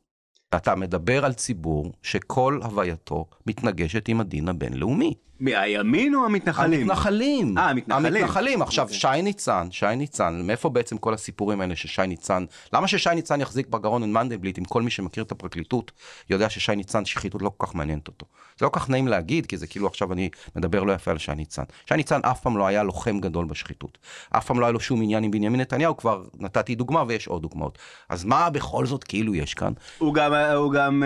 אתה 0.55 0.75
מדבר 0.75 1.25
על 1.25 1.33
ציבור 1.33 1.93
שכל 2.03 2.61
הווייתו 2.63 3.27
מתנגשת 3.47 4.09
עם 4.09 4.21
הדין 4.21 4.49
הבינלאומי. 4.49 5.15
מהימין 5.45 6.15
או 6.15 6.25
המתנחלים? 6.25 6.81
המתנחלים. 6.81 7.59
אה, 7.59 7.71
המתנחלים. 7.71 8.23
המתנחלים. 8.23 8.63
עכשיו, 8.63 8.85
אוקיי. 8.85 8.99
שי 8.99 9.23
ניצן, 9.23 9.69
שי 9.71 9.97
ניצן, 9.97 10.41
מאיפה 10.45 10.69
בעצם 10.69 10.99
כל 10.99 11.15
הסיפורים 11.15 11.61
האלה 11.61 11.77
ששי 11.77 12.07
ניצן, 12.07 12.45
למה 12.73 12.89
ששי 12.89 13.11
ניצן 13.15 13.41
יחזיק 13.41 13.67
בגרון 13.67 14.03
עם 14.03 14.13
מנדלבליט, 14.13 14.59
אם 14.59 14.65
כל 14.65 14.83
מי 14.83 14.91
שמכיר 14.91 15.25
את 15.25 15.33
הפרקליטות 15.33 15.93
יודע 16.31 16.51
ששי 16.51 16.77
ניצן, 16.77 17.05
שחיתות 17.05 17.43
לא 17.43 17.51
כל 17.57 17.67
כך 17.67 17.75
מעניינת 17.75 18.09
אותו. 18.09 18.27
זה 18.59 18.67
לא 18.67 18.71
כל 18.71 18.81
כך 18.81 18.91
נעים 18.91 19.09
להגיד, 19.09 19.47
כי 19.47 19.57
זה 19.57 19.67
כאילו 19.67 19.87
עכשיו 19.87 20.13
אני 20.13 20.29
מדבר 20.57 20.83
לא 20.83 20.93
יפה 20.93 21.11
על 21.11 21.19
שי 21.19 21.35
ניצן. 21.35 21.63
שי 21.89 21.95
ניצן 21.95 22.21
אף 22.23 22.41
פעם 22.41 22.57
לא 22.57 22.67
היה 22.67 22.83
לוחם 22.83 23.21
גדול 23.21 23.47
בשחיתות. 23.47 23.99
אף 24.31 24.47
פעם 24.47 24.61
לא 24.61 24.67
היה 24.67 24.73
לו 24.73 24.81
שום 24.81 25.03
עניין 25.03 25.25
עם 25.25 25.31
בנימין 25.31 25.61
נתניהו, 25.61 25.97
כבר 25.97 26.23
נתתי 26.39 26.75
דוגמה 26.75 27.05
ויש 27.09 27.29
עוד 27.29 27.43
דוגמאות. 27.43 27.79
אז 28.09 28.25
מה 28.25 28.51
בכל 28.51 28.87
זאת 28.87 29.05
כאילו 29.05 29.35
יש 29.35 29.55
כאן? 29.55 29.73
הוא 29.99 30.15
גם, 30.15 30.35
הוא 30.35 30.73
גם, 30.73 31.03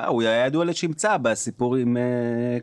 אה, 0.00 0.06
הוא 0.06 0.22
היה 0.22 0.46
ידוע 0.46 0.64
לשמצה 0.64 1.18
בסיפור 1.18 1.76
עם 1.76 1.96
אה, 1.96 2.60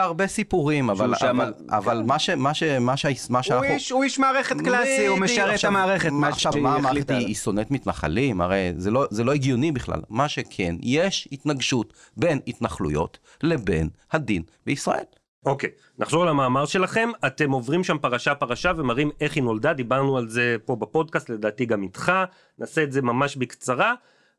קצב. 0.00 0.06
בהרבה 0.06 0.26
סיפורים, 0.26 0.90
אבל, 0.90 1.14
שם- 1.14 1.40
אבל, 1.40 1.52
אבל 1.70 2.02
מה, 2.06 2.18
ש, 2.18 2.30
מה, 2.30 2.54
ש, 2.54 2.62
מה, 2.62 2.96
ש, 2.96 3.06
מה 3.30 3.38
הוא 3.38 3.42
שאנחנו... 3.42 3.64
איש, 3.64 3.90
הוא 3.90 4.04
איש 4.04 4.18
מערכת 4.18 4.56
קלאסי, 4.60 5.06
הוא. 5.06 5.18
משרת 5.18 5.58
את 5.60 5.64
המערכת. 5.64 6.10
מה, 6.10 6.28
עכשיו, 6.28 6.52
מה 6.60 6.74
המערכת 6.74 7.10
היא. 7.10 7.26
היא 7.26 7.34
שונאת 7.34 7.70
מתנחלים? 7.70 8.40
הרי 8.40 8.72
זה 8.76 8.90
לא, 8.90 9.06
זה 9.10 9.24
לא 9.24 9.32
הגיוני 9.32 9.72
בכלל. 9.72 10.00
מה 10.08 10.28
שכן, 10.28 10.76
יש 10.82 11.28
התנגשות 11.32 11.92
בין 12.16 12.40
התנחלויות 12.46 13.18
לבין 13.42 13.88
הדין 14.12 14.42
בישראל. 14.66 15.04
אוקיי, 15.46 15.70
נחזור 15.98 16.26
למאמר 16.26 16.66
שלכם, 16.66 17.08
אתם 17.26 17.50
עוברים 17.50 17.84
שם 17.84 17.98
פרשה 17.98 18.34
פרשה 18.34 18.72
ומראים 18.76 19.10
איך 19.20 19.34
היא 19.36 19.42
נולדה, 19.42 19.72
דיברנו 19.72 20.16
על 20.18 20.28
זה 20.28 20.56
פה 20.64 20.76
בפודקאסט, 20.76 21.30
לדעתי 21.30 21.66
גם 21.66 21.82
איתך, 21.82 22.12
נעשה 22.58 22.82
את 22.82 22.92
זה 22.92 23.02
ממש 23.02 23.36
בקצרה. 23.36 23.94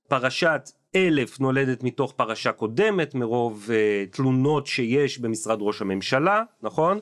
פרשת 0.07 0.69
אלף 0.95 1.39
נולדת 1.39 1.83
מתוך 1.83 2.11
פרשה 2.11 2.51
קודמת, 2.51 3.15
מרוב 3.15 3.69
uh, 3.69 4.15
תלונות 4.15 4.67
שיש 4.67 5.19
במשרד 5.19 5.57
ראש 5.61 5.81
הממשלה, 5.81 6.43
נכון? 6.63 6.99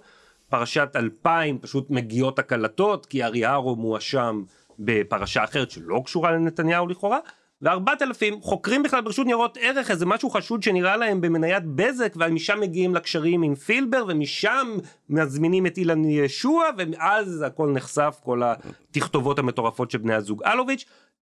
פרשת 0.49 0.89
אלפיים 0.95 1.59
פשוט 1.59 1.89
מגיעות 1.89 2.39
הקלטות, 2.39 3.05
כי 3.05 3.23
אריארו 3.23 3.75
מואשם 3.75 4.43
בפרשה 4.79 5.43
אחרת 5.43 5.71
שלא 5.71 6.01
קשורה 6.05 6.31
לנתניהו 6.31 6.87
לכאורה. 6.87 7.19
וארבעת 7.61 8.01
אלפים 8.01 8.41
חוקרים 8.41 8.83
בכלל 8.83 9.01
ברשות 9.01 9.25
ניירות 9.25 9.57
ערך 9.61 9.91
איזה 9.91 10.05
משהו 10.05 10.29
חשוד 10.29 10.63
שנראה 10.63 10.97
להם 10.97 11.21
במניית 11.21 11.63
בזק 11.65 12.13
ומשם 12.15 12.59
מגיעים 12.59 12.95
לקשרים 12.95 13.43
עם 13.43 13.55
פילבר 13.55 14.05
ומשם 14.07 14.77
מזמינים 15.09 15.65
את 15.65 15.77
אילן 15.77 16.05
ישוע 16.05 16.63
ואז 16.77 17.41
הכל 17.47 17.71
נחשף 17.73 18.19
כל 18.23 18.41
התכתובות 18.43 19.39
המטורפות 19.39 19.91
של 19.91 19.97
בני 19.97 20.13
הזוג 20.13 20.43
אלוביץ' 20.43 20.85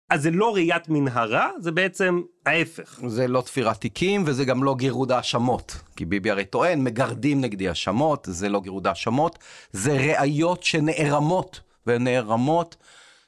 אז 0.10 0.22
זה 0.22 0.32
לא 0.32 0.54
ראיית 0.54 0.90
מנהרה 0.90 1.50
זה 1.60 1.72
בעצם 1.72 2.22
ההפך. 2.46 3.00
זה 3.08 3.28
לא 3.28 3.42
תפירת 3.42 3.82
תיקים 3.82 4.24
וזה 4.26 4.46
גם 4.46 4.64
לא 4.64 4.76
גירוד 4.76 5.12
האשמות. 5.12 5.82
כי 5.96 6.06
ביבי 6.06 6.32
הרי 6.32 6.46
טוען, 6.46 6.84
מגרדים 6.84 7.42
נגדי 7.42 7.70
האשמות, 7.70 8.28
זה 8.32 8.50
לא 8.50 8.62
גירוד 8.62 8.88
האשמות, 8.88 9.40
זה 9.72 9.92
ראיות 9.92 10.64
שנערמות, 10.64 11.62
ונערמות, 11.88 12.76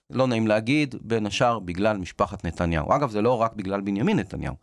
לא 0.09 0.27
נעים 0.27 0.47
להגיד, 0.47 0.95
בין 1.01 1.25
השאר 1.25 1.59
בגלל 1.59 1.97
משפחת 1.97 2.45
נתניהו. 2.45 2.95
אגב, 2.95 3.09
זה 3.09 3.21
לא 3.21 3.41
רק 3.41 3.53
בגלל 3.53 3.81
בנימין 3.81 4.19
נתניהו. 4.19 4.55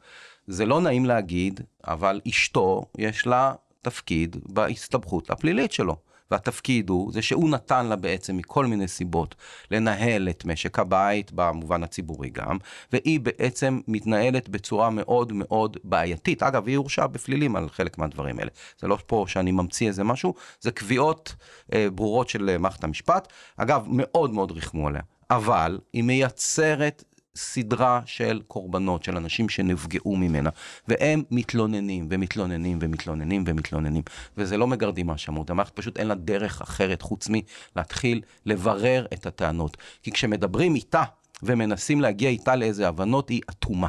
זה 0.47 0.67
לא 0.67 0.81
נעים 0.81 1.07
להגיד, 1.07 1.61
אבל 1.87 2.21
אשתו, 2.29 2.83
יש 2.99 3.27
לה 3.27 3.53
תפקיד 3.83 4.37
בהסתבכות 4.47 5.31
הפלילית 5.31 5.73
שלו. 5.73 5.97
והתפקיד 6.31 6.89
הוא, 6.89 7.13
זה 7.13 7.23
שהוא 7.23 7.51
נתן 7.51 7.87
לה 7.87 7.97
בעצם 7.97 8.37
מכל 8.37 8.67
מיני 8.67 8.89
סיבות 8.89 9.35
לנהל 9.71 10.29
את 10.29 10.45
משק 10.45 10.79
הבית, 10.79 11.33
במובן 11.35 11.83
הציבורי 11.83 12.31
גם, 12.31 12.59
והיא 12.93 13.21
בעצם 13.21 13.81
מתנהלת 13.89 14.49
בצורה 14.49 14.91
מאוד 14.91 15.33
מאוד 15.33 15.77
בעייתית. 15.85 16.43
אגב, 16.43 16.67
היא 16.67 16.77
הורשעה 16.77 17.07
בפלילים 17.07 17.57
על 17.57 17.69
חלק 17.69 17.99
מהדברים 17.99 18.39
האלה. 18.39 18.51
זה 18.81 18.89
לא 18.89 18.99
פה 19.07 19.25
שאני 19.29 19.53
ממציא 19.53 19.89
איזה 19.89 20.05
משהו, 20.05 20.35
זה 20.61 20.71
קביעות 20.71 21.35
אה, 21.73 21.87
ברורות 21.95 22.29
של 22.29 22.51
אה, 22.51 22.59
מערכת 22.59 22.85
המשפט. 22.85 23.29
אגב, 23.57 23.87
מאוד 23.89 24.31
מאוד 24.31 24.51
ריחמו 24.51 24.89
עליה. 24.89 25.03
אבל 25.31 25.79
היא 25.93 26.03
מייצרת 26.03 27.05
סדרה 27.39 28.01
של 28.05 28.41
קורבנות, 28.47 29.05
של 29.05 29.17
אנשים 29.17 29.49
שנפגעו 29.49 30.17
ממנה, 30.17 30.51
והם 30.89 31.23
מתלוננים 31.31 32.09
ומתלוננים 32.11 32.79
ומתלוננים 32.83 33.45
ומתלוננים, 33.47 34.03
וזה 34.37 34.57
לא 34.57 34.67
מגרדים 34.67 35.11
האשמות, 35.11 35.51
המערכת 35.51 35.77
פשוט 35.77 35.99
אין 35.99 36.07
לה 36.07 36.15
דרך 36.15 36.63
אחרת 36.63 37.03
חוץ 37.03 37.29
מלהתחיל 37.31 38.21
לברר 38.47 39.07
את 39.13 39.27
הטענות. 39.27 39.77
כי 40.03 40.11
כשמדברים 40.11 40.75
איתה 40.75 41.03
ומנסים 41.43 42.01
להגיע 42.01 42.31
איתה 42.31 42.57
לאיזה 42.57 42.89
הבנות, 42.89 43.29
היא 43.29 43.41
אטומה. 43.51 43.89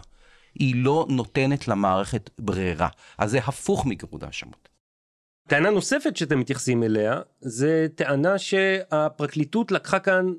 היא 0.55 0.75
לא 0.75 1.05
נותנת 1.09 1.67
למערכת 1.67 2.29
ברירה. 2.39 2.87
אז 3.17 3.31
זה 3.31 3.37
הפוך 3.37 3.85
מגירוד 3.85 4.23
האשמות. 4.23 4.69
טענה 5.47 5.69
נוספת 5.69 6.17
שאתם 6.17 6.39
מתייחסים 6.39 6.83
אליה 6.83 7.21
זה 7.41 7.87
טענה 7.95 8.37
שהפרקליטות 8.37 9.71
לקחה 9.71 9.99
כאן 9.99 10.33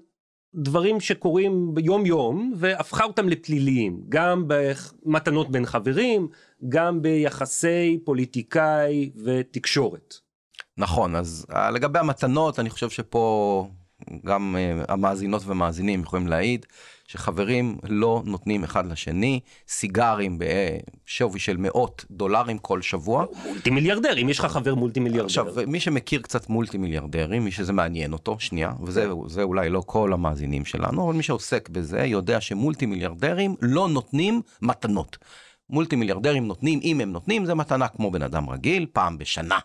דברים 0.54 1.00
שקורים 1.00 1.74
ביום 1.74 2.06
יום 2.06 2.52
והפכה 2.56 3.04
אותם 3.04 3.28
לפליליים, 3.28 4.00
גם 4.08 4.44
במתנות 4.46 5.50
בין 5.50 5.66
חברים, 5.66 6.28
גם 6.68 7.02
ביחסי 7.02 8.00
פוליטיקאי 8.04 9.10
ותקשורת. 9.24 10.14
נכון, 10.76 11.16
אז 11.16 11.46
אה, 11.54 11.70
לגבי 11.70 11.98
המתנות, 11.98 12.58
אני 12.58 12.70
חושב 12.70 12.90
שפה 12.90 13.68
גם 14.24 14.56
uh, 14.56 14.92
המאזינות 14.92 15.42
והמאזינים 15.46 16.00
יכולים 16.00 16.26
להעיד 16.26 16.66
שחברים 17.10 17.78
לא 17.88 18.22
נותנים 18.24 18.64
אחד 18.64 18.86
לשני 18.86 19.40
סיגרים 19.68 20.38
בשווי 20.38 21.40
של 21.40 21.56
מאות 21.56 22.04
דולרים 22.10 22.58
כל 22.58 22.82
שבוע. 22.82 23.24
מולטי 23.46 23.70
מיליארדר, 23.70 24.22
אם 24.22 24.28
יש 24.28 24.38
לך 24.38 24.44
חבר 24.44 24.74
מולטי 24.74 25.00
מיליארדר. 25.00 25.26
עכשיו, 25.26 25.46
מי 25.66 25.80
שמכיר 25.80 26.22
קצת 26.22 26.48
מולטי 26.48 26.78
מיליארדרים, 26.78 27.44
מי 27.44 27.50
שזה 27.50 27.72
מעניין 27.72 28.12
אותו, 28.12 28.36
שנייה, 28.40 28.72
וזה 28.82 29.42
אולי 29.42 29.70
לא 29.70 29.82
כל 29.86 30.12
המאזינים 30.12 30.64
שלנו, 30.64 31.04
אבל 31.04 31.16
מי 31.16 31.22
שעוסק 31.22 31.68
בזה 31.68 32.04
יודע 32.04 32.40
שמולטי 32.40 32.86
מיליארדרים 32.86 33.54
לא 33.62 33.88
נותנים 33.88 34.40
מתנות. 34.62 35.18
מולטי 35.70 35.96
מיליארדרים 35.96 36.46
נותנים, 36.46 36.80
אם 36.82 37.00
הם 37.00 37.12
נותנים, 37.12 37.44
זה 37.44 37.54
מתנה 37.54 37.88
כמו 37.88 38.10
בן 38.10 38.22
אדם 38.22 38.50
רגיל, 38.50 38.86
פעם 38.92 39.18
בשנה. 39.18 39.58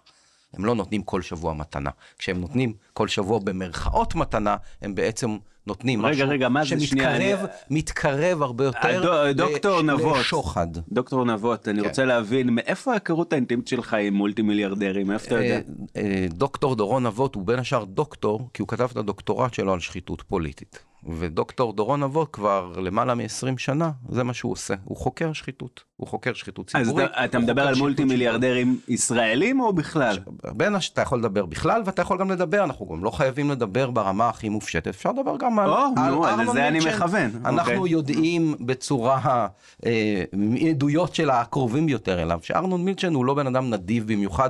הם 0.57 0.65
לא 0.65 0.75
נותנים 0.75 1.01
כל 1.01 1.21
שבוע 1.21 1.53
מתנה. 1.53 1.89
כשהם 2.19 2.41
נותנים 2.41 2.73
כל 2.93 3.07
שבוע 3.07 3.39
במרכאות 3.39 4.15
מתנה, 4.15 4.55
הם 4.81 4.95
בעצם 4.95 5.37
נותנים 5.67 6.05
רגע, 6.05 6.15
משהו 6.15 6.29
רגע, 6.29 6.49
מה 6.49 6.63
זה 6.63 6.69
שמתקרב, 6.69 7.15
שנייה? 7.15 7.37
מתקרב 7.69 8.41
הרבה 8.41 8.63
יותר 8.65 8.87
הדו- 8.87 9.33
דוקטור 9.47 9.79
ל- 9.79 9.83
נבות. 9.83 10.17
לשוחד. 10.17 10.67
דוקטור 10.91 11.25
נבות, 11.25 11.67
אני 11.67 11.81
כן. 11.81 11.87
רוצה 11.87 12.05
להבין 12.05 12.49
מאיפה 12.51 12.91
ההיכרות 12.91 13.33
האינטימית 13.33 13.67
שלך 13.67 13.93
עם 14.01 14.13
מולטי 14.13 14.41
מיליארדרים, 14.41 15.07
מאיפה 15.07 15.25
אתה 15.25 15.35
יודע? 15.35 15.55
אה, 15.55 15.61
אה, 16.01 16.25
דוקטור 16.29 16.75
דורון 16.75 17.05
אבות 17.05 17.35
הוא 17.35 17.45
בין 17.45 17.59
השאר 17.59 17.83
דוקטור, 17.83 18.49
כי 18.53 18.61
הוא 18.61 18.67
כתב 18.67 18.87
את 18.91 18.97
הדוקטורט 18.97 19.53
שלו 19.53 19.73
על 19.73 19.79
שחיתות 19.79 20.21
פוליטית. 20.21 20.79
ודוקטור 21.19 21.73
דורון 21.73 22.03
אבות 22.03 22.29
כבר 22.33 22.73
למעלה 22.77 23.15
מ-20 23.15 23.25
שנה, 23.57 23.91
זה 24.09 24.23
מה 24.23 24.33
שהוא 24.33 24.51
עושה. 24.51 24.73
הוא 24.83 24.97
חוקר 24.97 25.33
שחיתות. 25.33 25.83
הוא 25.97 26.07
חוקר 26.07 26.33
שחיתות 26.33 26.71
אז 26.75 26.85
ציבורית. 26.87 27.09
אתה- 27.11 27.25
אתה 27.25 27.39
מדבר 27.39 27.67
על 27.67 27.75
מולטי. 27.75 28.03
מיליארדרים 28.03 28.79
ישראלים 28.87 29.59
או 29.59 29.73
בכלל? 29.73 30.17
בין 30.51 30.75
הש... 30.75 30.89
אתה 30.89 31.01
יכול 31.01 31.19
לדבר 31.19 31.45
בכלל 31.45 31.81
ואתה 31.85 32.01
יכול 32.01 32.17
גם 32.17 32.31
לדבר, 32.31 32.63
אנחנו 32.63 32.87
גם 32.87 33.03
לא 33.03 33.11
חייבים 33.11 33.51
לדבר 33.51 33.89
ברמה 33.91 34.29
הכי 34.29 34.49
מופשטת, 34.49 34.87
אפשר 34.87 35.11
לדבר 35.11 35.35
גם 35.39 35.59
על, 35.59 35.69
או, 35.69 35.87
נו, 36.09 36.27
אז 36.27 36.39
לזה 36.39 36.67
אני. 36.67 36.79
מכוון, 36.79 37.31
אנחנו 37.45 37.73
אוקיי. 37.75 37.91
יודעים 37.91 38.55
בצורה, 38.59 39.47
אה, 39.85 40.23
מעדויות 40.33 41.15
של 41.15 41.29
הקרובים 41.29 41.85
ביותר 41.85 42.21
אליו, 42.21 42.39
שארנון 42.43 42.85
מילצ'ן 42.85 43.13
הוא 43.13 43.25
לא 43.25 43.33
בן 43.33 43.47
אדם 43.47 43.69
נדיב 43.69 44.07
במיוחד, 44.13 44.49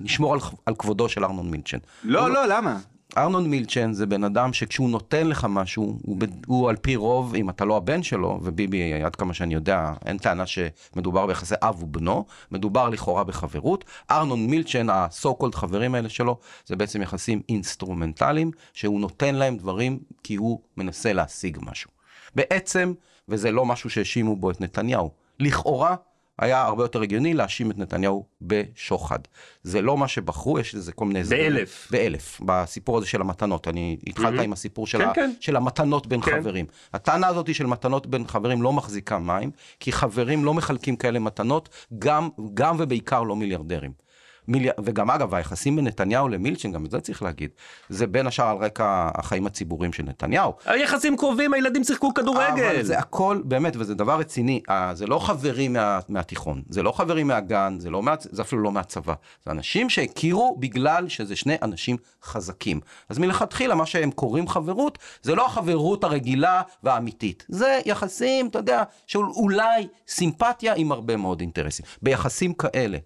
נשמור 0.00 0.34
על, 0.34 0.40
על 0.66 0.74
כבודו 0.74 1.08
של 1.08 1.24
ארנון 1.24 1.50
מילצ'ן. 1.50 1.78
לא, 2.04 2.30
לא, 2.30 2.46
למה? 2.48 2.76
ארנון 3.16 3.50
מילצ'ן 3.50 3.92
זה 3.92 4.06
בן 4.06 4.24
אדם 4.24 4.52
שכשהוא 4.52 4.90
נותן 4.90 5.26
לך 5.26 5.46
משהו, 5.48 5.98
הוא, 6.02 6.16
ב- 6.18 6.46
הוא 6.46 6.68
על 6.70 6.76
פי 6.76 6.96
רוב, 6.96 7.34
אם 7.34 7.50
אתה 7.50 7.64
לא 7.64 7.76
הבן 7.76 8.02
שלו, 8.02 8.40
וביבי, 8.42 9.02
עד 9.02 9.16
כמה 9.16 9.34
שאני 9.34 9.54
יודע, 9.54 9.92
אין 10.06 10.18
טענה 10.18 10.44
שמדובר 10.46 11.26
ביחסי 11.26 11.54
אב 11.62 11.82
ובנו, 11.82 12.24
מדובר 12.50 12.88
לכאורה 12.88 13.24
בחברות. 13.24 13.84
ארנון 14.10 14.46
מילצ'ן, 14.46 14.90
ה-so 14.90 15.42
called 15.42 15.56
חברים 15.56 15.94
האלה 15.94 16.08
שלו, 16.08 16.38
זה 16.66 16.76
בעצם 16.76 17.02
יחסים 17.02 17.42
אינסטרומנטליים, 17.48 18.50
שהוא 18.72 19.00
נותן 19.00 19.34
להם 19.34 19.56
דברים 19.56 19.98
כי 20.22 20.34
הוא 20.34 20.60
מנסה 20.76 21.12
להשיג 21.12 21.58
משהו. 21.62 21.90
בעצם, 22.34 22.92
וזה 23.28 23.50
לא 23.50 23.66
משהו 23.66 23.90
שהאשימו 23.90 24.36
בו 24.36 24.50
את 24.50 24.60
נתניהו, 24.60 25.10
לכאורה, 25.40 25.96
היה 26.38 26.62
הרבה 26.62 26.84
יותר 26.84 27.02
הגיוני 27.02 27.34
להאשים 27.34 27.70
את 27.70 27.78
נתניהו 27.78 28.24
בשוחד. 28.42 29.18
זה 29.62 29.82
לא 29.82 29.96
מה 29.96 30.08
שבחרו, 30.08 30.58
יש 30.58 30.74
לזה 30.74 30.92
כל 30.92 31.04
מיני... 31.04 31.22
באלף. 31.22 31.88
באלף, 31.90 32.40
בסיפור 32.44 32.98
הזה 32.98 33.06
של 33.06 33.20
המתנות. 33.20 33.68
אני 33.68 33.96
התחלת 34.06 34.40
עם 34.40 34.52
הסיפור 34.52 34.86
של, 34.86 34.98
כן, 34.98 35.08
ה, 35.08 35.14
כן. 35.14 35.32
של 35.40 35.56
המתנות 35.56 36.06
בין 36.06 36.20
כן. 36.20 36.40
חברים. 36.40 36.66
הטענה 36.92 37.26
הזאת 37.26 37.54
של 37.54 37.66
מתנות 37.66 38.06
בין 38.06 38.26
חברים 38.26 38.62
לא 38.62 38.72
מחזיקה 38.72 39.18
מים, 39.18 39.50
כי 39.80 39.92
חברים 39.92 40.44
לא 40.44 40.54
מחלקים 40.54 40.96
כאלה 40.96 41.18
מתנות, 41.18 41.68
גם, 41.98 42.28
גם 42.54 42.76
ובעיקר 42.78 43.22
לא 43.22 43.36
מיליארדרים. 43.36 44.05
מיליאר... 44.48 44.74
וגם 44.84 45.10
אגב, 45.10 45.34
היחסים 45.34 45.76
בין 45.76 45.86
נתניהו 45.86 46.28
למילצ'ן, 46.28 46.72
גם 46.72 46.84
את 46.84 46.90
זה 46.90 47.00
צריך 47.00 47.22
להגיד, 47.22 47.50
זה 47.88 48.06
בין 48.06 48.26
השאר 48.26 48.48
על 48.48 48.56
רקע 48.56 49.10
החיים 49.14 49.46
הציבוריים 49.46 49.92
של 49.92 50.02
נתניהו. 50.02 50.52
היחסים 50.64 51.16
קרובים, 51.16 51.54
הילדים 51.54 51.84
שיחקו 51.84 52.14
כדורגל. 52.14 52.64
אבל 52.64 52.82
זה 52.82 52.98
הכל, 52.98 53.42
באמת, 53.44 53.76
וזה 53.76 53.94
דבר 53.94 54.18
רציני, 54.18 54.60
אה, 54.70 54.94
זה 54.94 55.06
לא 55.06 55.18
חברים 55.18 55.72
מה, 55.72 55.98
מהתיכון, 56.08 56.62
זה 56.68 56.82
לא 56.82 56.92
חברים 56.92 57.26
מהגן, 57.26 57.76
זה, 57.80 57.90
לא 57.90 58.02
מה, 58.02 58.14
זה 58.20 58.42
אפילו 58.42 58.62
לא 58.62 58.72
מהצבא. 58.72 59.14
זה 59.44 59.50
אנשים 59.50 59.90
שהכירו 59.90 60.56
בגלל 60.60 61.08
שזה 61.08 61.36
שני 61.36 61.56
אנשים 61.62 61.96
חזקים. 62.22 62.80
אז 63.08 63.18
מלכתחילה, 63.18 63.74
מה 63.74 63.86
שהם 63.86 64.10
קוראים 64.10 64.48
חברות, 64.48 64.98
זה 65.22 65.34
לא 65.34 65.46
החברות 65.46 66.04
הרגילה 66.04 66.62
והאמיתית. 66.82 67.46
זה 67.48 67.80
יחסים, 67.86 68.46
אתה 68.46 68.58
יודע, 68.58 68.82
של 69.06 69.18
אולי 69.18 69.88
סימפתיה 70.08 70.74
עם 70.74 70.92
הרבה 70.92 71.16
מאוד 71.16 71.40
אינטרסים. 71.40 71.86
ביחסים 72.02 72.54
כאלה. 72.54 72.98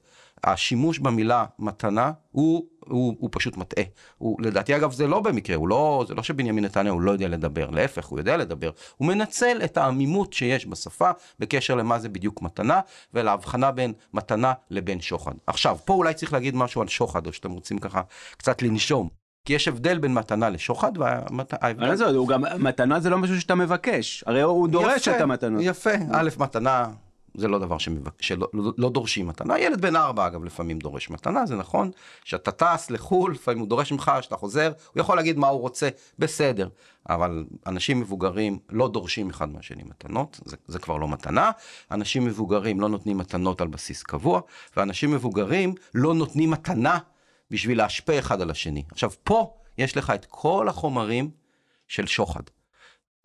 השימוש 0.45 0.99
במילה 0.99 1.45
מתנה 1.59 2.13
הוא, 2.31 2.67
הוא, 2.81 3.17
הוא 3.19 3.31
פשוט 3.33 3.57
מטעה. 3.57 3.85
הוא, 4.19 4.43
לדעתי 4.43 4.77
אגב 4.77 4.93
זה 4.93 5.07
לא 5.07 5.21
במקרה, 5.21 5.57
הוא 5.57 5.69
לא, 5.69 6.05
זה 6.09 6.15
לא 6.15 6.23
שבנימין 6.23 6.65
נתניהו 6.65 7.01
לא 7.01 7.11
יודע 7.11 7.29
לדבר, 7.29 7.71
להפך, 7.71 8.07
הוא 8.07 8.19
יודע 8.19 8.37
לדבר. 8.37 8.71
הוא 8.97 9.09
מנצל 9.09 9.61
את 9.65 9.77
העמימות 9.77 10.33
שיש 10.33 10.67
בשפה 10.67 11.11
בקשר 11.39 11.75
למה 11.75 11.99
זה 11.99 12.09
בדיוק 12.09 12.43
מתנה, 12.43 12.81
ולהבחנה 13.15 13.71
בין 13.71 13.93
מתנה 14.15 14.53
לבין 14.71 15.01
שוחד. 15.01 15.33
עכשיו, 15.47 15.79
פה 15.85 15.95
אולי 15.95 16.15
צריך 16.15 16.33
להגיד 16.33 16.57
משהו 16.57 16.83
על 16.83 16.89
שוחד, 16.89 17.27
או 17.27 17.33
שאתם 17.33 17.53
רוצים 17.53 17.79
ככה 17.79 18.03
קצת 18.37 18.63
לנשום. 18.63 19.09
כי 19.45 19.53
יש 19.53 19.69
הבדל 19.69 19.99
בין 19.99 20.15
מתנה 20.15 20.51
לשוחד, 20.51 20.93
וההבדל... 20.99 21.85
אבל 21.85 21.97
זה, 21.97 22.07
הוא 22.07 22.29
גם, 22.29 22.43
מתנה 22.59 23.01
זה 23.01 23.11
לא 23.11 23.19
משהו 23.19 23.41
שאתה 23.41 23.55
מבקש, 23.55 24.25
הרי 24.27 24.43
הוא 24.43 24.69
דורש 24.69 25.09
את 25.09 25.21
המתנות. 25.21 25.63
יפה, 25.65 25.91
א', 26.13 26.29
מתנה 26.39 26.87
זה 27.35 27.49
לא 27.49 27.59
דבר 27.59 27.79
שמבק... 27.79 28.23
שלא 28.23 28.49
לא, 28.53 28.73
לא 28.79 28.91
דורשים 28.91 29.27
מתנה. 29.27 29.59
ילד 29.59 29.81
בן 29.81 29.97
ארבע 29.97 30.27
אגב 30.27 30.45
לפעמים 30.45 30.79
דורש 30.79 31.11
מתנה, 31.11 31.47
זה 31.47 31.57
נכון. 31.57 31.91
שאתה 32.25 32.51
טס 32.51 32.91
לחו"ל, 32.91 33.33
לפעמים 33.33 33.61
הוא 33.61 33.69
דורש 33.69 33.93
ממך, 33.93 34.13
שאתה 34.21 34.37
חוזר, 34.37 34.73
הוא 34.95 35.01
יכול 35.01 35.17
להגיד 35.17 35.39
מה 35.39 35.49
הוא 35.49 35.61
רוצה, 35.61 35.89
בסדר. 36.19 36.69
אבל 37.09 37.45
אנשים 37.67 38.01
מבוגרים 38.01 38.59
לא 38.71 38.89
דורשים 38.89 39.31
אחד 39.31 39.49
מהשני 39.49 39.83
מתנות, 39.83 40.41
זה, 40.45 40.57
זה 40.67 40.79
כבר 40.79 40.97
לא 40.97 41.09
מתנה. 41.09 41.51
אנשים 41.91 42.25
מבוגרים 42.25 42.81
לא 42.81 42.89
נותנים 42.89 43.19
מתנות 43.19 43.61
על 43.61 43.69
בסיס 43.69 44.03
קבוע, 44.03 44.41
ואנשים 44.77 45.11
מבוגרים 45.11 45.75
לא 45.95 46.15
נותנים 46.15 46.51
מתנה 46.51 46.99
בשביל 47.51 47.79
להשפיע 47.79 48.19
אחד 48.19 48.41
על 48.41 48.51
השני. 48.51 48.85
עכשיו 48.93 49.11
פה 49.25 49.55
יש 49.79 49.97
לך 49.97 50.11
את 50.11 50.27
כל 50.29 50.69
החומרים 50.69 51.31
של 51.89 52.07
שוחד. 52.07 52.43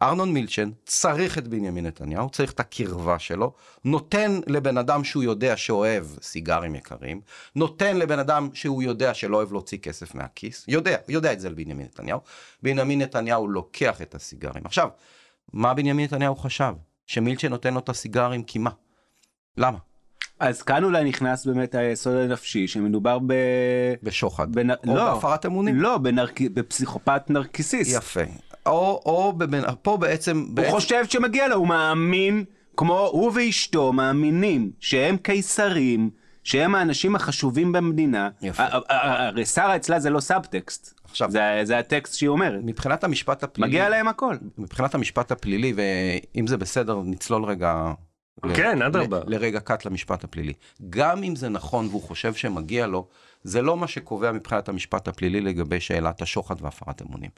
ארנון 0.02 0.34
מילצ'ן 0.34 0.70
צריך 0.86 1.38
את 1.38 1.48
בנימין 1.48 1.86
נתניהו, 1.86 2.30
צריך 2.30 2.52
את 2.52 2.60
הקרבה 2.60 3.20
שלו, 3.20 3.54
נותן 3.86 4.40
לבן 4.48 4.78
אדם 4.78 5.04
שהוא 5.04 5.24
יודע 5.24 5.58
שאוהב 5.58 6.06
סיגרים 6.22 6.76
יקרים, 6.76 7.22
נותן 7.56 7.98
לבן 7.98 8.20
אדם 8.20 8.50
שהוא 8.54 8.84
יודע 8.84 9.14
שלא 9.14 9.38
אוהב 9.38 9.52
להוציא 9.52 9.78
כסף 9.78 10.16
מהכיס, 10.16 10.66
יודע, 10.68 10.98
יודע 11.08 11.34
את 11.34 11.40
זה 11.40 11.50
לבנימין 11.50 11.86
נתניהו, 11.86 12.20
בנימין 12.64 13.02
נתניהו 13.02 13.48
לוקח 13.48 14.02
את 14.02 14.16
הסיגרים. 14.16 14.66
עכשיו, 14.66 14.90
מה 15.54 15.74
בנימין 15.74 16.06
נתניהו 16.06 16.36
חשב? 16.36 16.74
שמילצ'ן 17.08 17.50
נותן 17.50 17.74
לו 17.74 17.80
את 17.80 17.90
הסיגרים 17.90 18.44
כי 18.44 18.60
מה? 18.60 18.72
למה? 19.58 19.78
אז 20.40 20.62
כאן 20.62 20.84
אולי 20.84 21.04
נכנס 21.04 21.46
באמת 21.46 21.76
היסוד 21.76 22.16
הנפשי 22.16 22.68
שמדובר 22.68 23.20
ב... 23.28 23.34
בשוחד. 24.04 24.52
בנ... 24.52 24.72
או 24.72 24.96
בהפרת 24.96 25.46
אמונים. 25.46 25.82
לא, 25.82 25.98
בנרק... 25.98 26.42
בפסיכופת 26.42 27.30
נרקיסיסט. 27.30 27.98
יפה. 27.98 28.22
או, 28.66 29.02
או 29.06 29.34
בבן... 29.34 29.62
פה 29.82 29.98
בעצם... 29.98 30.38
הוא 30.40 30.56
בעצם... 30.56 30.72
חושב 30.72 31.06
שמגיע 31.10 31.48
לו, 31.48 31.56
הוא 31.56 31.68
מאמין, 31.68 32.44
כמו 32.78 33.00
הוא 33.00 33.32
ואשתו 33.36 33.94
מאמינים 33.94 34.72
שהם 34.80 35.18
קיסרים, 35.18 36.10
שהם 36.44 36.76
האנשים 36.76 37.16
החשובים 37.16 37.72
במדינה. 37.72 38.30
יפה. 38.42 38.64
הרי 38.90 39.46
שרה 39.46 39.76
אצלה 39.76 40.00
זה 40.00 40.10
לא 40.10 40.20
סאבטקסט. 40.20 41.00
עכשיו- 41.04 41.32
זה, 41.32 41.60
זה 41.64 41.78
הטקסט 41.80 42.14
שהיא 42.14 42.30
אומרת. 42.30 42.60
מבחינת 42.64 43.04
המשפט 43.04 43.44
הפלילי... 43.44 43.68
מגיע 43.70 43.90
להם 43.90 44.08
הכל. 44.08 44.36
מבחינת 44.58 44.96
המשפט 44.96 45.32
הפלילי, 45.32 45.74
ואם 45.76 46.48
זה 46.48 46.58
בסדר, 46.58 47.02
נצלול 47.06 47.44
רגע... 47.44 47.92
כן, 48.54 48.82
אדרבה. 48.82 49.20
לרגע 49.28 49.60
cut 49.60 49.86
למשפט 49.86 50.24
הפלילי. 50.24 50.54
גם 50.90 51.24
אם 51.24 51.36
זה 51.36 51.50
נכון 51.50 51.88
והוא 51.88 52.02
חושב 52.02 52.34
שמגיע 52.34 52.88
לו, 52.88 53.08
זה 53.44 53.62
לא 53.62 53.78
מה 53.78 53.88
שקובע 53.88 54.32
מבחינת 54.32 54.70
המשפט 54.70 55.08
הפלילי 55.08 55.42
לגבי 55.42 55.80
שאלת 55.80 56.22
השוחד 56.22 56.56
והפרת 56.62 57.02
אמונים. 57.02 57.30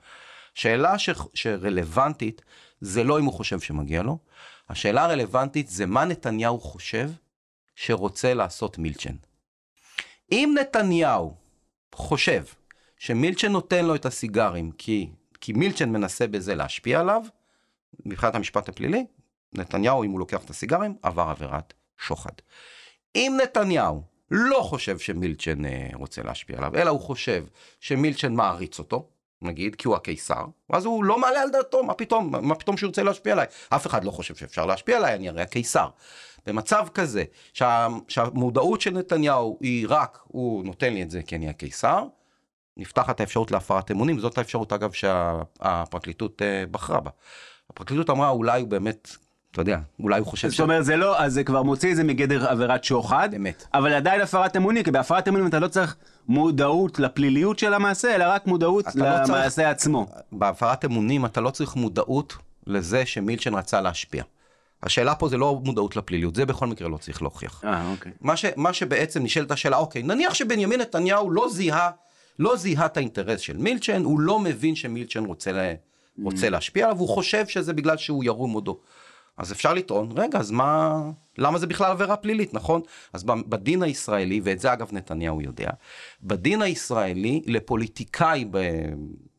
שאלה 0.57 0.99
ש... 0.99 1.09
שרלוונטית 1.33 2.41
זה 2.81 3.03
לא 3.03 3.19
אם 3.19 3.25
הוא 3.25 3.33
חושב 3.33 3.59
שמגיע 3.59 4.03
לו, 4.03 4.17
השאלה 4.69 5.03
הרלוונטית 5.03 5.67
זה 5.67 5.85
מה 5.85 6.05
נתניהו 6.05 6.59
חושב 6.59 7.11
שרוצה 7.75 8.33
לעשות 8.33 8.77
מילצ'ן. 8.77 9.15
אם 10.31 10.55
נתניהו 10.61 11.35
חושב 11.95 12.43
שמילצ'ן 12.97 13.51
נותן 13.51 13.85
לו 13.85 13.95
את 13.95 14.05
הסיגרים 14.05 14.71
כי, 14.71 15.09
כי 15.41 15.53
מילצ'ן 15.53 15.89
מנסה 15.89 16.27
בזה 16.27 16.55
להשפיע 16.55 16.99
עליו, 16.99 17.21
מבחינת 18.05 18.35
המשפט 18.35 18.69
הפלילי, 18.69 19.05
נתניהו, 19.53 20.03
אם 20.03 20.11
הוא 20.11 20.19
לוקח 20.19 20.45
את 20.45 20.49
הסיגרים, 20.49 20.95
עבר 21.03 21.29
עבירת 21.29 21.73
שוחד. 21.97 22.33
אם 23.15 23.37
נתניהו 23.43 24.03
לא 24.31 24.59
חושב 24.63 24.99
שמילצ'ן 24.99 25.65
אה, 25.65 25.89
רוצה 25.93 26.23
להשפיע 26.23 26.57
עליו, 26.57 26.75
אלא 26.75 26.89
הוא 26.89 26.99
חושב 26.99 27.45
שמילצ'ן 27.79 28.33
מעריץ 28.33 28.79
אותו, 28.79 29.09
נגיד, 29.41 29.75
כי 29.75 29.87
הוא 29.87 29.95
הקיסר, 29.95 30.45
ואז 30.69 30.85
הוא 30.85 31.03
לא 31.03 31.19
מעלה 31.19 31.41
על 31.41 31.49
דעתו, 31.49 31.83
מה 31.83 31.93
פתאום, 31.93 32.47
מה 32.47 32.55
פתאום 32.55 32.77
שהוא 32.77 32.87
ירצה 32.87 33.03
להשפיע 33.03 33.33
עליי? 33.33 33.45
אף 33.69 33.87
אחד 33.87 34.03
לא 34.03 34.11
חושב 34.11 34.35
שאפשר 34.35 34.65
להשפיע 34.65 34.97
עליי, 34.97 35.15
אני 35.15 35.29
הרי 35.29 35.41
הקיסר. 35.41 35.87
במצב 36.45 36.87
כזה, 36.93 37.23
שה, 37.53 37.87
שהמודעות 38.07 38.81
של 38.81 38.91
נתניהו 38.91 39.57
היא 39.61 39.85
רק, 39.89 40.19
הוא 40.23 40.65
נותן 40.65 40.93
לי 40.93 41.03
את 41.03 41.09
זה 41.09 41.21
כי 41.21 41.35
אני 41.35 41.49
הקיסר, 41.49 42.03
נפתחת 42.77 43.19
האפשרות 43.19 43.51
להפרת 43.51 43.91
אמונים, 43.91 44.19
זאת 44.19 44.37
האפשרות 44.37 44.73
אגב 44.73 44.91
שהפרקליטות 44.91 46.41
אה, 46.41 46.63
בחרה 46.71 46.99
בה. 46.99 47.11
הפרקליטות 47.69 48.09
אמרה 48.09 48.29
אולי 48.29 48.61
הוא 48.61 48.69
באמת, 48.69 49.09
אתה 49.51 49.61
יודע, 49.61 49.79
אולי 49.99 50.19
הוא 50.19 50.27
חושב 50.27 50.47
זאת 50.47 50.59
אומרת 50.59 50.85
זה 50.85 50.95
לא, 50.95 51.19
אז 51.19 51.33
זה 51.33 51.43
כבר 51.43 51.63
מוציא 51.63 51.91
את 51.91 51.95
זה 51.95 52.03
מגדר 52.03 52.47
עבירת 52.49 52.83
שוחד, 52.83 53.29
אמת. 53.35 53.65
אבל 53.73 53.93
עדיין 53.93 54.21
הפרת 54.21 54.57
אמונים, 54.57 54.83
כי 54.83 54.91
בהפרת 54.91 55.27
אמונים 55.27 55.47
אתה 55.47 55.59
לא 55.59 55.67
צריך 55.67 55.95
מודעות 56.27 56.99
לפליליות 56.99 57.59
של 57.59 57.73
המעשה, 57.73 58.15
אלא 58.15 58.25
רק 58.27 58.47
מודעות 58.47 58.87
אתה 58.87 58.99
לא 58.99 59.03
צריך- 59.25 59.29
למעשה 59.29 59.69
עצמו. 59.69 60.05
בהפרת 60.31 60.85
אמונים 60.85 61.25
אתה 61.25 61.41
לא 61.41 61.49
צריך 61.49 61.75
מודעות 61.75 62.33
לזה 62.67 63.05
שמילצ'ן 63.05 63.53
רצה 63.53 63.81
להשפיע. 63.81 64.23
השאלה 64.83 65.15
פה 65.15 65.29
זה 65.29 65.37
לא 65.37 65.61
מודעות 65.65 65.95
לפליליות, 65.95 66.35
זה 66.35 66.45
בכל 66.45 66.67
מקרה 66.67 66.89
לא 66.89 66.97
צריך 66.97 67.21
להוכיח. 67.21 67.61
אה, 67.65 67.91
אוקיי. 67.91 68.11
מה, 68.21 68.37
ש, 68.37 68.45
מה 68.55 68.73
שבעצם 68.73 69.23
נשאלת 69.23 69.51
השאלה, 69.51 69.77
אוקיי, 69.77 70.03
נניח 70.03 70.33
שבנימין 70.33 70.81
נתניהו 70.81 71.31
לא 71.31 71.49
זיהה, 71.49 71.89
לא 72.39 72.57
זיהה 72.57 72.85
את 72.85 72.97
האינטרס 72.97 73.39
של 73.39 73.57
מילצ'ן, 73.57 74.03
הוא 74.03 74.19
לא 74.19 74.39
מבין 74.39 74.75
שמילצ'ן 74.75 75.25
רוצה, 75.25 75.51
לה, 75.51 75.73
רוצה 76.23 76.49
להשפיע 76.49 76.85
עליו, 76.85 76.97
הוא 76.99 77.09
חושב 77.09 77.47
שזה 77.47 77.73
בגלל 77.73 77.97
שהוא 77.97 78.23
ירום 78.23 78.51
הודו. 78.51 78.77
אז 79.37 79.51
אפשר 79.51 79.73
לטעון, 79.73 80.09
רגע, 80.15 80.39
אז 80.39 80.51
מה, 80.51 81.01
למה 81.37 81.57
זה 81.59 81.67
בכלל 81.67 81.91
עבירה 81.91 82.15
פלילית, 82.15 82.53
נכון? 82.53 82.81
אז 83.13 83.23
בדין 83.23 83.83
הישראלי, 83.83 84.41
ואת 84.43 84.59
זה 84.59 84.73
אגב 84.73 84.89
נתניהו 84.91 85.41
יודע, 85.41 85.69
בדין 86.23 86.61
הישראלי 86.61 87.41
לפוליטיקאי 87.45 88.45
ב, 88.51 88.57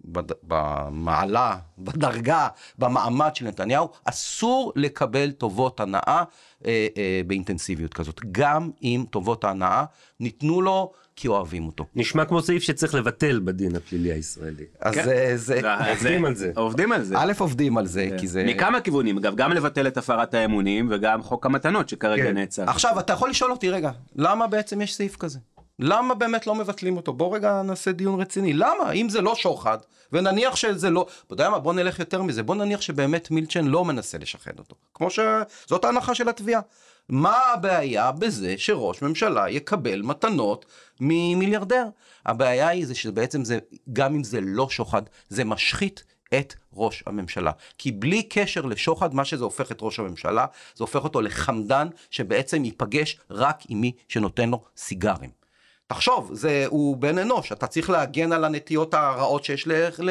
בד, 0.04 0.32
במעלה, 0.42 1.58
בדרגה, 1.78 2.48
במעמד 2.78 3.36
של 3.36 3.44
נתניהו, 3.44 3.88
אסור 4.04 4.72
לקבל 4.76 5.30
טובות 5.30 5.80
הנאה 5.80 6.22
אה, 6.64 6.86
אה, 6.96 7.20
באינטנסיביות 7.26 7.94
כזאת. 7.94 8.20
גם 8.32 8.70
אם 8.82 9.04
טובות 9.10 9.44
ההנאה 9.44 9.84
ניתנו 10.20 10.62
לו 10.62 10.92
כי 11.20 11.28
אוהבים 11.28 11.66
אותו. 11.66 11.86
נשמע 11.96 12.24
כמו 12.24 12.42
סעיף 12.42 12.62
שצריך 12.62 12.94
לבטל 12.94 13.40
בדין 13.44 13.76
הפלילי 13.76 14.12
הישראלי. 14.12 14.64
אז 14.80 14.94
כן. 14.94 15.36
זה, 15.36 15.60
עובדים 15.90 16.24
על 16.24 16.34
זה. 16.34 16.52
עובדים 16.56 16.92
על 16.92 17.02
זה. 17.02 17.14
א' 17.18 17.32
עובדים 17.38 17.78
על 17.78 17.86
זה, 17.86 18.08
כי 18.18 18.28
זה... 18.28 18.44
מכמה 18.44 18.80
כיוונים, 18.80 19.18
אגב, 19.18 19.36
גם 19.36 19.52
לבטל 19.52 19.86
את 19.86 19.96
הפרת 19.96 20.34
האמונים 20.34 20.88
וגם 20.90 21.22
חוק 21.22 21.46
המתנות 21.46 21.88
שכרגע 21.88 22.24
כן. 22.24 22.34
נעצר. 22.34 22.70
עכשיו, 22.70 23.00
אתה 23.00 23.12
יכול 23.12 23.30
לשאול 23.30 23.50
אותי, 23.50 23.70
רגע, 23.70 23.90
למה 24.16 24.46
בעצם 24.46 24.80
יש 24.80 24.94
סעיף 24.94 25.16
כזה? 25.16 25.38
למה 25.78 26.14
באמת 26.14 26.46
לא 26.46 26.54
מבטלים 26.54 26.96
אותו? 26.96 27.12
בוא 27.12 27.36
רגע 27.36 27.62
נעשה 27.62 27.92
דיון 27.92 28.20
רציני. 28.20 28.52
למה? 28.52 28.92
אם 28.92 29.08
זה 29.08 29.20
לא 29.20 29.34
שוחד, 29.34 29.78
ונניח 30.12 30.56
שזה 30.56 30.90
לא... 30.90 31.06
אתה 31.26 31.32
יודע 31.32 31.50
מה? 31.50 31.58
בוא 31.58 31.72
נלך 31.72 31.98
יותר 31.98 32.22
מזה. 32.22 32.42
בוא 32.42 32.54
נניח 32.54 32.80
שבאמת 32.80 33.30
מילצ'ן 33.30 33.66
לא 33.66 33.84
מנסה 33.84 34.18
לשחד 34.18 34.58
אותו. 34.58 34.74
כמו 34.94 35.10
ש... 35.10 35.18
זאת 35.66 35.84
ההנחה 35.84 36.14
של 36.14 36.28
התביעה. 36.28 36.60
מה 37.08 37.38
הבעיה 37.54 38.12
בזה 38.12 38.54
שראש 38.58 39.02
ממשלה 39.02 39.50
יקבל 39.50 40.02
מתנות 40.02 40.66
ממיליארדר? 41.00 41.84
הבעיה 42.26 42.68
היא 42.68 42.86
זה 42.86 42.94
שבעצם 42.94 43.44
זה, 43.44 43.58
גם 43.92 44.14
אם 44.14 44.24
זה 44.24 44.40
לא 44.40 44.68
שוחד, 44.70 45.02
זה 45.28 45.44
משחית 45.44 46.04
את 46.38 46.54
ראש 46.74 47.02
הממשלה. 47.06 47.52
כי 47.78 47.92
בלי 47.92 48.22
קשר 48.22 48.60
לשוחד, 48.60 49.14
מה 49.14 49.24
שזה 49.24 49.44
הופך 49.44 49.72
את 49.72 49.78
ראש 49.80 49.98
הממשלה, 49.98 50.46
זה 50.74 50.84
הופך 50.84 51.04
אותו 51.04 51.20
לחמדן 51.20 51.88
שבעצם 52.10 52.64
ייפגש 52.64 53.20
רק 53.30 53.62
עם 53.68 53.80
מי 53.80 53.92
שנותן 54.08 54.50
לו 54.50 54.64
סיגרים. 54.76 55.38
תחשוב, 55.86 56.30
זה, 56.34 56.64
הוא 56.68 56.96
בן 56.96 57.18
אנוש, 57.18 57.52
אתה 57.52 57.66
צריך 57.66 57.90
להגן 57.90 58.32
על 58.32 58.44
הנטיות 58.44 58.94
הרעות 58.94 59.44
שיש 59.44 59.66
ל, 59.66 59.72
ל, 59.98 60.10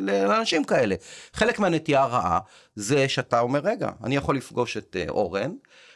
ל, 0.00 0.26
לאנשים 0.26 0.64
כאלה. 0.64 0.94
חלק 1.32 1.58
מהנטייה 1.58 2.02
הרעה 2.02 2.38
זה 2.74 3.08
שאתה 3.08 3.40
אומר, 3.40 3.60
רגע, 3.64 3.90
אני 4.04 4.16
יכול 4.16 4.36
לפגוש 4.36 4.76
את 4.76 4.96
אה, 4.98 5.04
אורן, 5.08 5.52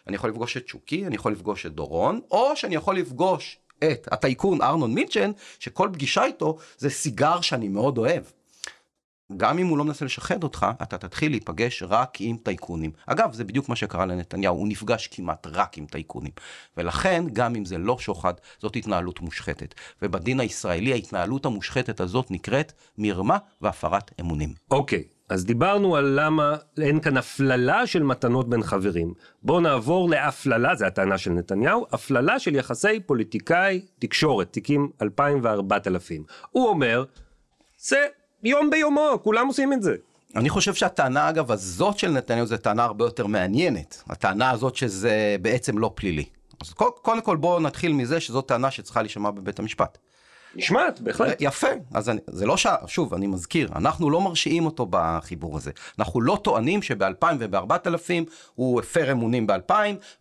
אני 0.07 0.17
יכול 0.17 0.31
לפגוש 0.31 0.57
את 0.57 0.69
שוקי, 0.69 1.07
אני 1.07 1.15
יכול 1.15 1.33
לפגוש 1.33 1.67
את 1.67 1.73
דורון, 1.73 2.21
או 2.31 2.57
שאני 2.57 2.75
יכול 2.75 2.97
לפגוש 2.97 3.59
את 3.85 4.09
הטייקון 4.13 4.63
ארנון 4.63 4.95
מילצ'ן, 4.95 5.31
שכל 5.59 5.89
פגישה 5.93 6.25
איתו 6.25 6.57
זה 6.79 6.91
סיגר 6.91 7.41
שאני 7.41 7.69
מאוד 7.69 7.99
אוהב. 7.99 8.23
גם 9.37 9.59
אם 9.59 9.67
הוא 9.67 9.79
לא 9.79 9.85
מנסה 9.85 10.05
לשחד 10.05 10.43
אותך, 10.43 10.67
אתה 10.83 10.99
תתחיל 10.99 11.33
להיפגש 11.33 11.83
רק 11.83 12.21
עם 12.21 12.37
טייקונים. 12.37 12.91
אגב, 13.07 13.33
זה 13.33 13.45
בדיוק 13.45 13.69
מה 13.69 13.77
שקרה 13.77 14.07
לנתניהו, 14.07 14.57
הוא 14.57 14.69
נפגש 14.69 15.07
כמעט 15.07 15.47
רק 15.47 15.79
עם 15.79 15.87
טייקונים. 15.87 16.33
ולכן, 16.77 17.25
גם 17.33 17.57
אם 17.57 17.65
זה 17.65 17.79
לא 17.79 17.99
שוחד, 17.99 18.35
זאת 18.59 18.77
התנהלות 18.77 19.21
מושחתת. 19.21 19.75
ובדין 20.03 20.41
הישראלי 20.41 20.93
ההתנהלות 20.93 21.47
המושחתת 21.47 22.01
הזאת 22.01 22.31
נקראת 22.31 22.73
מרמה 22.99 23.39
והפרת 23.61 24.11
אמונים. 24.21 24.55
אוקיי, 24.71 25.05
אז 25.31 25.45
דיברנו 25.45 25.97
על 25.97 26.21
למה 26.21 26.57
אין 26.83 27.01
כאן 27.01 27.17
הפללה 27.17 27.87
של 27.87 28.03
מתנות 28.03 28.49
בין 28.49 28.63
חברים. 28.63 29.15
בואו 29.43 29.61
נעבור 29.61 30.11
להפללה, 30.11 30.75
זו 30.75 30.85
הטענה 30.85 31.19
של 31.19 31.31
נתניהו, 31.31 31.87
הפללה 31.93 32.39
של 32.39 32.55
יחסי 32.55 33.01
פוליטיקאי 33.01 33.81
תקשורת, 33.99 34.53
תיקים 34.53 34.91
2000 35.03 35.41
ו-4000. 35.43 36.33
הוא 36.51 36.69
אומר, 36.69 37.05
זה 37.79 38.07
יום 38.43 38.71
ביומו, 38.71 39.19
כולם 39.23 39.47
עושים 39.47 39.73
את 39.73 39.83
זה. 39.83 39.97
אני 40.37 40.49
חושב 40.49 40.75
שהטענה 40.75 41.29
אגב 41.29 41.53
הזאת 41.53 41.99
של 41.99 42.11
נתניהו 42.11 42.47
זו 42.47 42.57
טענה 42.57 42.85
הרבה 42.85 43.05
יותר 43.05 43.27
מעניינת. 43.27 44.03
הטענה 44.09 44.51
הזאת 44.51 44.77
שזה 44.77 45.37
בעצם 45.43 45.79
לא 45.79 45.93
פלילי. 45.95 46.25
אז 46.61 46.73
קודם 47.03 47.21
כל, 47.21 47.37
בואו 47.37 47.61
נתחיל 47.61 47.93
מזה 47.93 48.21
שזאת 48.21 48.49
טענה 48.49 48.71
שצריכה 48.71 49.03
להישמע 49.03 49.31
בבית 49.31 49.59
המשפט. 49.59 49.99
נשמעת, 50.55 51.01
בהחלט. 51.01 51.37
יפה, 51.41 51.69
אז 51.95 52.09
אני, 52.09 52.21
זה 52.27 52.47
לא 52.47 52.57
ש... 52.57 52.67
שוב, 52.87 53.15
אני 53.15 53.27
מזכיר, 53.27 53.69
אנחנו 53.77 54.11
לא 54.11 54.21
מרשיעים 54.21 54.67
אותו 54.67 54.87
בחיבור 54.91 55.57
הזה. 55.57 55.71
אנחנו 55.99 56.21
לא 56.21 56.39
טוענים 56.43 56.83
שב-2000 56.83 57.27
וב-4000 57.39 58.31
הוא 58.55 58.81
הפר 58.81 59.13
אמונים 59.13 59.47
ב-2000, 59.47 59.73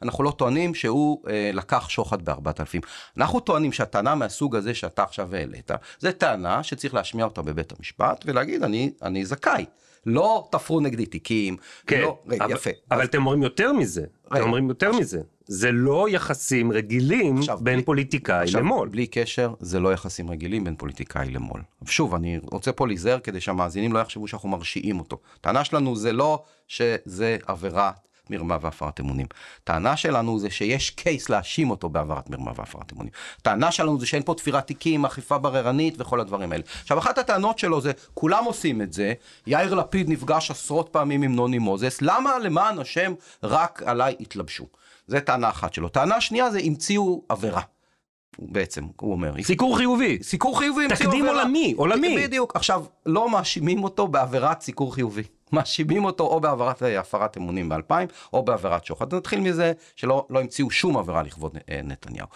אנחנו 0.02 0.24
לא 0.24 0.32
טוענים 0.32 0.76
שהוא 0.76 1.24
אה, 1.30 1.52
לקח 1.54 1.90
שוחד 1.90 2.30
ב-4000. 2.30 2.88
אנחנו 3.18 3.40
טוענים 3.40 3.72
שהטענה 3.72 4.16
מהסוג 4.16 4.56
הזה 4.56 4.74
שאתה 4.74 5.04
עכשיו 5.04 5.36
העלית, 5.36 5.72
זה 6.00 6.12
טענה 6.12 6.64
שצריך 6.64 6.94
להשמיע 6.94 7.26
אותה 7.26 7.42
בבית 7.42 7.74
המשפט 7.78 8.24
ולהגיד, 8.26 8.64
אני, 8.64 8.92
אני 9.02 9.26
זכאי. 9.26 9.66
לא 10.06 10.48
תפרו 10.52 10.80
נגדי 10.80 11.06
תיקים, 11.06 11.58
כן, 11.88 12.02
לא, 12.02 12.20
רגע, 12.28 12.46
אבל, 12.46 12.54
יפה. 12.54 12.70
אבל 12.92 13.02
אז, 13.02 13.08
אתם 13.08 13.18
אומרים 13.18 13.44
יותר 13.44 13.74
מזה, 13.74 14.02
רגע, 14.02 14.10
אתם 14.40 14.44
אומרים 14.44 14.70
יותר 14.70 14.92
מזה. 14.92 15.22
זה 15.48 15.72
לא 15.72 16.10
יחסים 16.10 16.72
רגילים 16.72 17.38
עכשיו, 17.38 17.58
בין 17.62 17.76
בלי- 17.76 17.86
פוליטיקאי 17.86 18.44
עכשיו, 18.44 18.62
למו"ל. 18.62 18.88
בלי 18.88 19.08
קשר, 19.08 19.54
זה 19.60 19.80
לא 19.80 19.94
יחסים 19.94 20.30
רגילים 20.32 20.64
בין 20.64 20.76
פוליטיקאי 20.76 21.30
למו"ל. 21.32 21.62
שוב, 21.86 22.16
אני 22.16 22.40
רוצה 22.52 22.72
פה 22.72 22.88
להיזהר 22.88 23.20
כדי 23.20 23.42
שהמאזינים 23.42 23.94
לא 23.94 24.00
יחשבו 24.00 24.28
שאנחנו 24.28 24.50
מרשיעים 24.50 25.00
אותו. 25.00 25.18
טענה 25.42 25.64
שלנו 25.64 25.96
זה 25.96 26.14
לא 26.14 26.44
שזה 26.68 27.38
עבירת 27.48 28.08
מרמה 28.30 28.58
והפרת 28.62 29.00
אמונים. 29.00 29.28
טענה 29.64 29.98
שלנו 29.98 30.40
זה 30.40 30.50
שיש 30.50 30.90
קייס 30.90 31.30
להאשים 31.30 31.70
אותו 31.70 31.90
בעבירת 31.90 32.30
מרמה 32.30 32.52
והפרת 32.56 32.94
אמונים. 32.94 33.12
טענה 33.42 33.72
שלנו 33.72 34.00
זה 34.00 34.06
שאין 34.06 34.24
פה 34.24 34.34
תפירת 34.34 34.68
תיקים, 34.68 35.06
אכיפה 35.06 35.38
בררנית 35.38 35.96
וכל 36.02 36.20
הדברים 36.20 36.52
האלה. 36.52 36.64
עכשיו, 36.82 37.00
אחת 37.00 37.18
הטענות 37.18 37.60
שלו 37.60 37.82
זה, 37.82 37.92
כולם 38.14 38.44
עושים 38.44 38.82
את 38.82 38.94
זה, 38.94 39.14
יאיר 39.48 39.74
לפיד 39.74 40.10
נפגש 40.10 40.52
עשרות 40.52 40.90
פעמים 40.92 41.22
עם 41.22 41.36
נוני 41.36 41.60
מוזס, 41.60 42.02
למה 42.02 42.40
למען 42.40 42.80
השם 42.80 43.14
רק 43.44 43.84
עליי 43.86 44.16
התלבשו? 44.20 44.66
זה 45.08 45.22
טענה 45.22 45.50
אחת 45.50 45.74
שלו. 45.74 45.90
טענה 45.90 46.22
שנייה 46.22 46.52
זה 46.52 46.60
המציאו 46.64 47.24
עבירה. 47.30 47.62
בעצם, 48.40 48.86
הוא 49.02 49.12
אומר. 49.12 49.34
סיקור 49.44 49.78
חיובי. 49.78 50.24
סיקור 50.24 50.60
חיובי, 50.60 50.88
תקדים 50.88 51.10
עבירה. 51.10 51.42
עולמי, 51.42 51.74
עולמי. 51.78 52.28
בדיוק. 52.28 52.56
עכשיו, 52.56 52.86
לא 53.06 53.30
מאשימים 53.30 53.84
אותו 53.84 54.08
בעבירת 54.08 54.62
סיקור 54.62 54.96
חיובי. 54.96 55.24
מאשימים 55.54 56.06
אותו 56.06 56.24
או 56.24 56.40
בעבירת 56.40 56.84
אה, 56.84 57.00
הפרת 57.00 57.38
אמונים 57.38 57.70
ב-2000 57.70 57.94
או 58.34 58.44
בעבירת 58.44 58.86
שוחד. 58.86 59.14
נתחיל 59.16 59.40
מזה 59.40 59.74
שלא 59.96 60.26
לא 60.30 60.40
המציאו 60.40 60.72
שום 60.72 60.98
עבירה 60.98 61.24
לכבוד 61.24 61.58
אה, 61.70 61.80
נתניהו. 61.84 62.28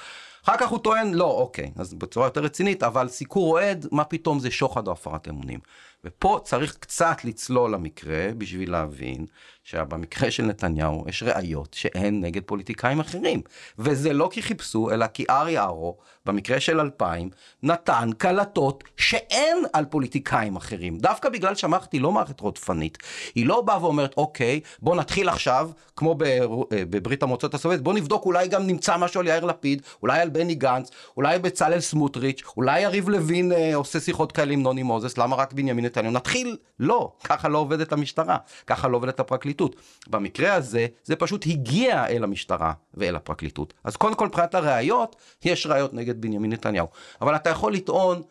אחר 0.45 0.57
כך 0.57 0.69
הוא 0.69 0.79
טוען, 0.79 1.13
לא, 1.13 1.25
אוקיי, 1.25 1.71
אז 1.75 1.93
בצורה 1.93 2.27
יותר 2.27 2.41
רצינית, 2.41 2.83
אבל 2.83 3.07
סיקור 3.07 3.51
אוהד, 3.51 3.87
מה 3.91 4.03
פתאום 4.03 4.39
זה 4.39 4.51
שוחד 4.51 4.87
או 4.87 4.91
הפרת 4.91 5.27
אמונים. 5.27 5.59
ופה 6.05 6.39
צריך 6.43 6.77
קצת 6.79 7.17
לצלול 7.23 7.73
למקרה 7.73 8.27
בשביל 8.37 8.71
להבין 8.71 9.25
שבמקרה 9.63 10.31
של 10.31 10.43
נתניהו 10.43 11.05
יש 11.07 11.23
ראיות 11.23 11.73
שאין 11.73 12.21
נגד 12.21 12.41
פוליטיקאים 12.45 12.99
אחרים. 12.99 13.41
וזה 13.79 14.13
לא 14.13 14.29
כי 14.31 14.41
חיפשו, 14.41 14.91
אלא 14.91 15.07
כי 15.07 15.25
ארי 15.29 15.59
ארו, 15.59 15.97
במקרה 16.25 16.59
של 16.59 16.79
2000, 16.79 17.29
נתן 17.63 18.09
קלטות 18.17 18.83
שאין 18.97 19.57
על 19.73 19.85
פוליטיקאים 19.85 20.55
אחרים. 20.55 20.97
דווקא 20.97 21.29
בגלל 21.29 21.55
שהמערכת 21.55 21.91
היא 21.91 22.01
לא 22.01 22.11
מערכת 22.11 22.39
רודפנית. 22.39 22.97
היא 23.35 23.45
לא 23.45 23.61
באה 23.61 23.83
ואומרת, 23.83 24.13
אוקיי, 24.17 24.59
בוא 24.81 24.95
נתחיל 24.95 25.29
עכשיו, 25.29 25.69
כמו 25.95 26.15
ב- 26.15 26.23
אה, 26.23 26.45
בברית 26.69 27.23
המועצות 27.23 27.53
הסובייטית, 27.53 27.83
בוא 27.83 27.93
נבדוק, 27.93 28.25
אולי 28.25 28.47
גם 28.47 28.67
נמצא 28.67 28.97
משהו 28.97 29.19
על 29.19 29.27
יאיר 29.27 29.45
לפיד, 29.45 29.81
אולי 30.01 30.21
על 30.21 30.29
בני 30.29 30.55
גנץ, 30.55 30.91
אולי 31.17 31.39
בצלאל 31.39 31.79
סמוטריץ', 31.79 32.41
אולי 32.57 32.81
יריב 32.81 33.09
לוין 33.09 33.51
אה, 33.51 33.75
עושה 33.75 33.99
שיחות 33.99 34.31
כאלה 34.31 34.53
עם 34.53 34.61
נוני 34.61 34.83
מוזס, 34.83 35.17
למה 35.17 35.35
רק 35.35 35.53
בנימין 35.53 35.85
נתניהו? 35.93 36.13
נתחיל, 36.13 36.57
לא, 36.79 37.13
ככה 37.23 37.47
לא 37.47 37.57
עובדת 37.57 37.93
המשטרה, 37.93 38.37
ככה 38.67 38.87
לא 38.87 38.97
עובדת 38.97 39.19
הפרקליטות. 39.19 39.75
במקרה 40.07 40.53
הזה, 40.53 40.87
זה 41.03 41.15
פשוט 41.15 41.45
הגיע 41.47 42.07
אל 42.07 42.23
המשטרה 42.23 42.73
ואל 42.93 43.15
הפרקליטות. 43.15 43.73
אז 43.83 43.95
קודם 43.95 44.15
כל, 44.15 44.27
מבחינת 44.27 44.55
הראיות, 44.55 45.15
יש 45.45 45.67
ראיות 45.67 45.93
נגד 45.93 46.21
בנימין 46.21 46.53
נתניהו. 46.53 46.87
אבל 47.21 47.35
אתה 47.35 47.49
יכול 47.49 47.73
לטעון, 47.73 48.21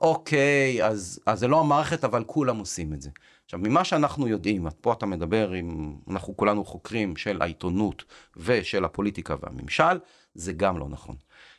אוקיי, 0.00 0.84
אז, 0.84 1.20
אז 1.26 1.38
זה 1.40 1.48
לא 1.48 1.60
המערכת, 1.60 2.04
אבל 2.04 2.24
כולם 2.24 2.58
עושים 2.58 2.92
את 2.92 3.02
זה. 3.02 3.10
עכשיו, 3.44 3.60
ממה 3.62 3.84
שאנחנו 3.84 4.28
יודעים, 4.28 4.66
פה 4.80 4.92
אתה 4.92 5.06
מדבר 5.06 5.50
עם, 5.50 5.96
אנחנו 6.10 6.36
כולנו 6.36 6.64
חוקרים 6.64 7.16
של 7.16 7.42
העיתונות 7.42 8.04
ושל 8.36 8.84
הפוליטיקה 8.84 9.34
והממשל, 9.42 9.98
זה 10.34 10.52
גם 10.52 10.78
לא 10.78 10.88
נכון. 10.88 11.16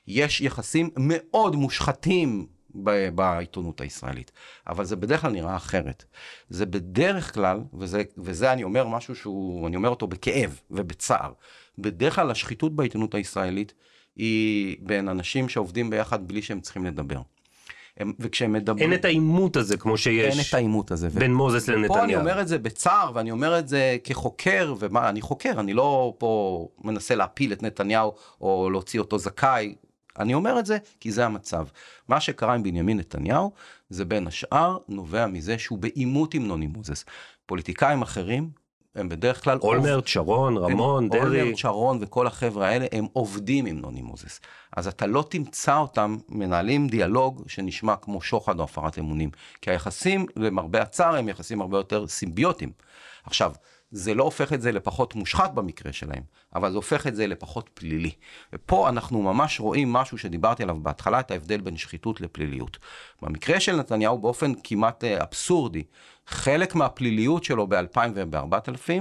יש 0.07 0.41
יחסים 0.41 0.89
מאוד 0.97 1.55
מושחתים 1.55 2.47
בעיתונות 3.15 3.81
הישראלית, 3.81 4.31
אבל 4.67 4.85
זה 4.85 4.95
בדרך 4.95 5.21
כלל 5.21 5.31
נראה 5.31 5.55
אחרת. 5.55 6.05
זה 6.49 6.65
בדרך 6.65 7.33
כלל, 7.33 7.59
וזה, 7.73 8.03
וזה 8.17 8.53
אני 8.53 8.63
אומר 8.63 8.87
משהו 8.87 9.15
שהוא, 9.15 9.67
אני 9.67 9.75
אומר 9.75 9.89
אותו 9.89 10.07
בכאב 10.07 10.59
ובצער, 10.71 11.31
בדרך 11.77 12.15
כלל 12.15 12.31
השחיתות 12.31 12.75
בעיתונות 12.75 13.15
הישראלית 13.15 13.73
היא 14.15 14.77
בין 14.79 15.07
אנשים 15.09 15.49
שעובדים 15.49 15.89
ביחד 15.89 16.27
בלי 16.27 16.41
שהם 16.41 16.61
צריכים 16.61 16.85
לדבר. 16.85 17.21
הם, 17.97 18.13
וכשהם 18.19 18.53
מדברים... 18.53 18.91
אין 18.91 18.99
את 18.99 19.05
העימות 19.05 19.55
הזה 19.55 19.77
כמו 19.77 19.97
שיש 19.97 20.35
אין 20.35 20.45
את 20.49 20.53
העימות 20.53 20.91
הזה. 20.91 21.09
בין 21.09 21.33
מוזס 21.33 21.69
לנתניהו. 21.69 21.93
פה 21.93 22.03
אני 22.03 22.15
אומר 22.15 22.41
את 22.41 22.47
זה 22.47 22.57
בצער, 22.57 23.11
ואני 23.13 23.31
אומר 23.31 23.59
את 23.59 23.67
זה 23.67 23.97
כחוקר, 24.03 24.73
ומה, 24.79 25.09
אני 25.09 25.21
חוקר, 25.21 25.59
אני 25.59 25.73
לא 25.73 26.13
פה 26.17 26.67
מנסה 26.83 27.15
להפיל 27.15 27.53
את 27.53 27.63
נתניהו 27.63 28.13
או 28.41 28.69
להוציא 28.69 28.99
אותו 28.99 29.19
זכאי. 29.19 29.75
אני 30.19 30.33
אומר 30.33 30.59
את 30.59 30.65
זה 30.65 30.77
כי 30.99 31.11
זה 31.11 31.25
המצב. 31.25 31.65
מה 32.07 32.19
שקרה 32.19 32.53
עם 32.53 32.63
בנימין 32.63 32.97
נתניהו, 32.97 33.51
זה 33.89 34.05
בין 34.05 34.27
השאר 34.27 34.77
נובע 34.87 35.27
מזה 35.27 35.57
שהוא 35.57 35.77
בעימות 35.77 36.33
עם 36.33 36.47
נוני 36.47 36.67
מוזס. 36.67 37.05
פוליטיקאים 37.45 38.01
אחרים 38.01 38.49
הם 38.95 39.09
בדרך 39.09 39.43
כלל... 39.43 39.57
אולמרט, 39.61 40.07
שרון, 40.07 40.57
רמון, 40.57 41.09
דרעי. 41.09 41.21
אולמרט, 41.21 41.57
שרון 41.57 41.97
וכל 42.01 42.27
החבר'ה 42.27 42.67
האלה 42.67 42.85
הם 42.91 43.05
עובדים 43.13 43.65
עם 43.65 43.79
נוני 43.79 44.01
מוזס. 44.01 44.39
אז 44.77 44.87
אתה 44.87 45.07
לא 45.07 45.25
תמצא 45.29 45.77
אותם 45.77 46.17
מנהלים 46.29 46.87
דיאלוג 46.87 47.43
שנשמע 47.47 47.95
כמו 47.95 48.21
שוחד 48.21 48.59
או 48.59 48.63
הפרת 48.63 48.99
אמונים. 48.99 49.29
כי 49.61 49.71
היחסים, 49.71 50.25
למרבה 50.35 50.81
הצער, 50.81 51.15
הם 51.15 51.29
יחסים 51.29 51.61
הרבה 51.61 51.77
יותר 51.77 52.07
סימביוטיים. 52.07 52.71
עכשיו, 53.23 53.51
זה 53.91 54.13
לא 54.13 54.23
הופך 54.23 54.53
את 54.53 54.61
זה 54.61 54.71
לפחות 54.71 55.15
מושחת 55.15 55.51
במקרה 55.51 55.93
שלהם, 55.93 56.23
אבל 56.55 56.71
זה 56.71 56.75
הופך 56.75 57.07
את 57.07 57.15
זה 57.15 57.27
לפחות 57.27 57.69
פלילי. 57.73 58.11
ופה 58.53 58.89
אנחנו 58.89 59.21
ממש 59.21 59.59
רואים 59.59 59.93
משהו 59.93 60.17
שדיברתי 60.17 60.63
עליו 60.63 60.77
בהתחלה, 60.81 61.19
את 61.19 61.31
ההבדל 61.31 61.61
בין 61.61 61.77
שחיתות 61.77 62.21
לפליליות. 62.21 62.77
במקרה 63.21 63.59
של 63.59 63.75
נתניהו, 63.75 64.17
באופן 64.17 64.51
כמעט 64.63 65.03
אה, 65.03 65.23
אבסורדי, 65.23 65.83
חלק 66.27 66.75
מהפליליות 66.75 67.43
שלו 67.43 67.67
ב-2000 67.67 67.99
וב-4000 68.15 68.91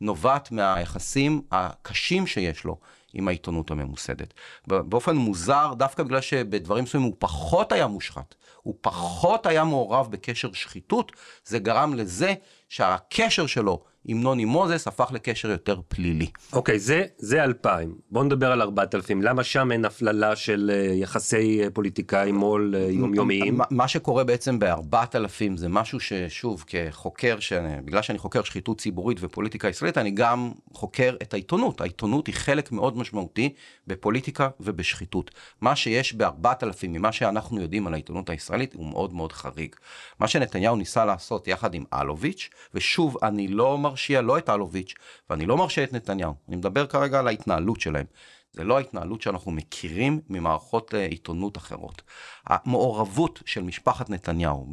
נובעת 0.00 0.52
מהיחסים 0.52 1.42
הקשים 1.50 2.26
שיש 2.26 2.64
לו 2.64 2.78
עם 3.14 3.28
העיתונות 3.28 3.70
הממוסדת. 3.70 4.34
באופן 4.66 5.16
מוזר, 5.16 5.72
דווקא 5.76 6.02
בגלל 6.02 6.20
שבדברים 6.20 6.84
מסוימים 6.84 7.08
הוא 7.08 7.16
פחות 7.18 7.72
היה 7.72 7.86
מושחת, 7.86 8.34
הוא 8.62 8.74
פחות 8.80 9.46
היה 9.46 9.64
מעורב 9.64 10.08
בקשר 10.10 10.52
שחיתות, 10.52 11.12
זה 11.44 11.58
גרם 11.58 11.94
לזה 11.94 12.34
שהקשר 12.68 13.46
שלו 13.46 13.82
עם 14.04 14.20
נוני 14.20 14.44
מוזס 14.44 14.86
הפך 14.86 15.10
לקשר 15.12 15.50
יותר 15.50 15.80
פלילי. 15.88 16.26
אוקיי, 16.52 16.74
okay, 16.74 16.78
זה, 16.78 17.04
זה 17.18 17.44
2,000. 17.44 17.94
בואו 18.10 18.24
נדבר 18.24 18.52
על 18.52 18.62
4,000. 18.62 19.22
למה 19.22 19.44
שם 19.44 19.72
אין 19.72 19.84
הפללה 19.84 20.36
של 20.36 20.70
uh, 20.70 20.92
יחסי 20.92 21.60
uh, 21.66 21.70
פוליטיקאי 21.70 22.32
מו"ל 22.32 22.74
uh, 22.74 22.92
יומיומיים? 22.92 23.58
מה 23.70 23.88
שקורה 23.88 24.24
בעצם 24.24 24.58
ב-4,000 24.58 25.56
זה 25.56 25.68
משהו 25.68 26.00
ששוב, 26.00 26.64
כחוקר, 26.66 27.40
ש... 27.40 27.52
בגלל 27.84 28.02
שאני 28.02 28.18
חוקר 28.18 28.42
שחיתות 28.42 28.80
ציבורית 28.80 29.18
ופוליטיקה 29.20 29.68
ישראלית, 29.68 29.98
אני 29.98 30.10
גם 30.10 30.52
חוקר 30.72 31.16
את 31.22 31.34
העיתונות. 31.34 31.80
העיתונות 31.80 32.26
היא 32.26 32.34
חלק 32.34 32.72
מאוד 32.72 32.96
משמעותי 32.96 33.54
בפוליטיקה 33.86 34.48
ובשחיתות. 34.60 35.30
מה 35.60 35.76
שיש 35.76 36.14
ב-4,000 36.14 36.88
ממה 36.88 37.12
שאנחנו 37.12 37.60
יודעים 37.60 37.86
על 37.86 37.94
העיתונות 37.94 38.30
הישראלית 38.30 38.74
הוא 38.74 38.86
מאוד 38.86 39.14
מאוד 39.14 39.32
חריג. 39.32 39.74
מה 40.20 40.28
שנתניהו 40.28 40.76
ניסה 40.76 41.04
לעשות 41.04 41.48
יחד 41.48 41.74
עם 41.74 41.84
אלוביץ', 41.94 42.50
ושוב, 42.74 43.16
אני 43.24 43.48
לא 43.48 43.78
מרשיע 43.78 44.20
לא 44.20 44.38
את 44.38 44.50
אלוביץ', 44.50 44.94
ואני 45.30 45.46
לא 45.46 45.56
מרשיע 45.56 45.84
את 45.84 45.92
נתניהו, 45.92 46.34
אני 46.48 46.56
מדבר 46.56 46.86
כרגע 46.86 47.18
על 47.18 47.26
ההתנהלות 47.26 47.80
שלהם. 47.80 48.06
זה 48.52 48.64
לא 48.64 48.76
ההתנהלות 48.76 49.22
שאנחנו 49.22 49.52
מכירים 49.52 50.20
ממערכות 50.28 50.94
אה, 50.94 51.04
עיתונות 51.06 51.56
אחרות. 51.56 52.02
המעורבות 52.46 53.42
של 53.46 53.62
משפחת 53.62 54.10
נתניהו 54.10 54.66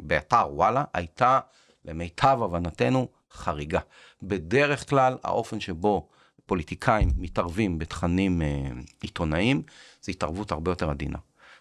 באתר 0.00 0.46
וואלה 0.50 0.84
הייתה, 0.92 1.40
למיטב 1.84 2.38
הבנתנו, 2.42 3.08
חריגה. 3.32 3.80
בדרך 4.22 4.90
כלל, 4.90 5.16
האופן 5.24 5.60
שבו 5.60 6.08
פוליטיקאים 6.46 7.08
מתערבים 7.16 7.78
בתכנים 7.78 8.42
אה, 8.42 8.68
עיתונאיים, 9.00 9.62
זה 10.02 10.12
התערבות 10.12 10.52
הרבה 10.52 10.70
יותר 10.70 10.90
עדינה. 10.90 11.18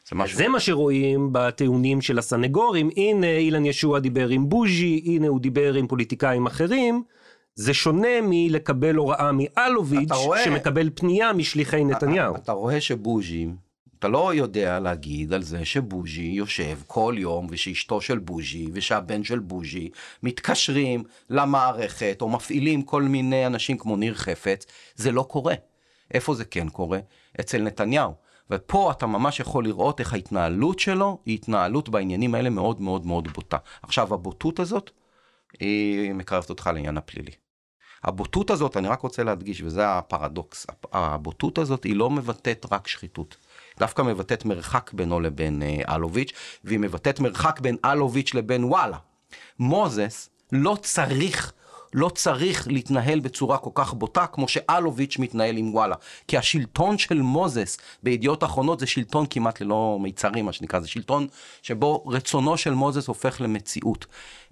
זה, 0.09 0.15
משהו... 0.15 0.37
זה 0.37 0.47
מה 0.47 0.59
שרואים 0.59 1.29
בטיעונים 1.31 2.01
של 2.01 2.19
הסנגורים, 2.19 2.89
הנה 2.97 3.37
אילן 3.37 3.65
ישוע 3.65 3.99
דיבר 3.99 4.29
עם 4.29 4.49
בוז'י, 4.49 5.03
הנה 5.05 5.27
הוא 5.27 5.39
דיבר 5.39 5.73
עם 5.73 5.87
פוליטיקאים 5.87 6.45
אחרים. 6.45 7.03
זה 7.55 7.73
שונה 7.73 8.07
מלקבל 8.23 8.95
הוראה 8.95 9.31
מאלוביץ' 9.31 10.11
רואה... 10.11 10.43
שמקבל 10.43 10.89
פנייה 10.95 11.33
משליחי 11.33 11.83
נתניהו. 11.83 12.35
אתה 12.35 12.51
רואה 12.51 12.81
שבוז'י, 12.81 13.47
אתה 13.99 14.07
לא 14.07 14.33
יודע 14.33 14.79
להגיד 14.79 15.33
על 15.33 15.43
זה 15.43 15.65
שבוז'י 15.65 16.21
יושב 16.21 16.77
כל 16.87 17.15
יום 17.17 17.47
ושאשתו 17.49 18.01
של 18.01 18.17
בוז'י 18.17 18.69
ושהבן 18.73 19.23
של 19.23 19.39
בוז'י 19.39 19.89
מתקשרים 20.23 21.03
למערכת 21.29 22.17
או 22.21 22.29
מפעילים 22.29 22.81
כל 22.81 23.03
מיני 23.03 23.45
אנשים 23.45 23.77
כמו 23.77 23.95
ניר 23.95 24.13
חפץ, 24.13 24.65
זה 24.95 25.11
לא 25.11 25.23
קורה. 25.23 25.55
איפה 26.13 26.33
זה 26.33 26.45
כן 26.45 26.69
קורה? 26.69 26.99
אצל 27.39 27.61
נתניהו. 27.61 28.26
ופה 28.51 28.91
אתה 28.91 29.07
ממש 29.07 29.39
יכול 29.39 29.63
לראות 29.63 29.99
איך 29.99 30.13
ההתנהלות 30.13 30.79
שלו 30.79 31.17
היא 31.25 31.35
התנהלות 31.35 31.89
בעניינים 31.89 32.35
האלה 32.35 32.49
מאוד 32.49 32.81
מאוד 32.81 33.05
מאוד 33.05 33.27
בוטה. 33.27 33.57
עכשיו, 33.83 34.13
הבוטות 34.13 34.59
הזאת, 34.59 34.91
היא 35.59 36.13
מקרבת 36.13 36.49
אותך 36.49 36.69
לעניין 36.73 36.97
הפלילי. 36.97 37.31
הבוטות 38.03 38.49
הזאת, 38.49 38.77
אני 38.77 38.87
רק 38.87 39.01
רוצה 39.01 39.23
להדגיש, 39.23 39.61
וזה 39.61 39.89
הפרדוקס, 39.89 40.67
הבוטות 40.93 41.57
הזאת 41.57 41.83
היא 41.83 41.95
לא 41.95 42.09
מבטאת 42.09 42.65
רק 42.71 42.87
שחיתות. 42.87 43.37
דווקא 43.79 44.01
מבטאת 44.01 44.45
מרחק 44.45 44.91
בינו 44.93 45.19
לבין 45.19 45.61
אה, 45.61 45.95
אלוביץ', 45.95 46.31
והיא 46.63 46.79
מבטאת 46.79 47.19
מרחק 47.19 47.59
בין 47.59 47.77
אלוביץ' 47.85 48.33
לבין 48.33 48.63
וואלה. 48.63 48.97
מוזס 49.59 50.29
לא 50.51 50.77
צריך 50.81 51.53
לא 51.93 52.09
צריך 52.09 52.67
להתנהל 52.67 53.19
בצורה 53.19 53.57
כל 53.57 53.69
כך 53.73 53.93
בוטה 53.93 54.27
כמו 54.27 54.47
שאלוביץ' 54.47 55.17
מתנהל 55.19 55.57
עם 55.57 55.73
וואלה. 55.73 55.95
כי 56.27 56.37
השלטון 56.37 56.97
של 56.97 57.21
מוזס 57.21 57.77
בידיעות 58.03 58.43
אחרונות 58.43 58.79
זה 58.79 58.87
שלטון 58.87 59.25
כמעט 59.29 59.61
ללא 59.61 59.97
מיצרים, 60.01 60.45
מה 60.45 60.53
שנקרא, 60.53 60.79
זה 60.79 60.87
שלטון 60.87 61.27
שבו 61.61 62.03
רצונו 62.07 62.57
של 62.57 62.73
מוזס 62.73 63.07
הופך 63.07 63.41
למציאות. 63.41 64.05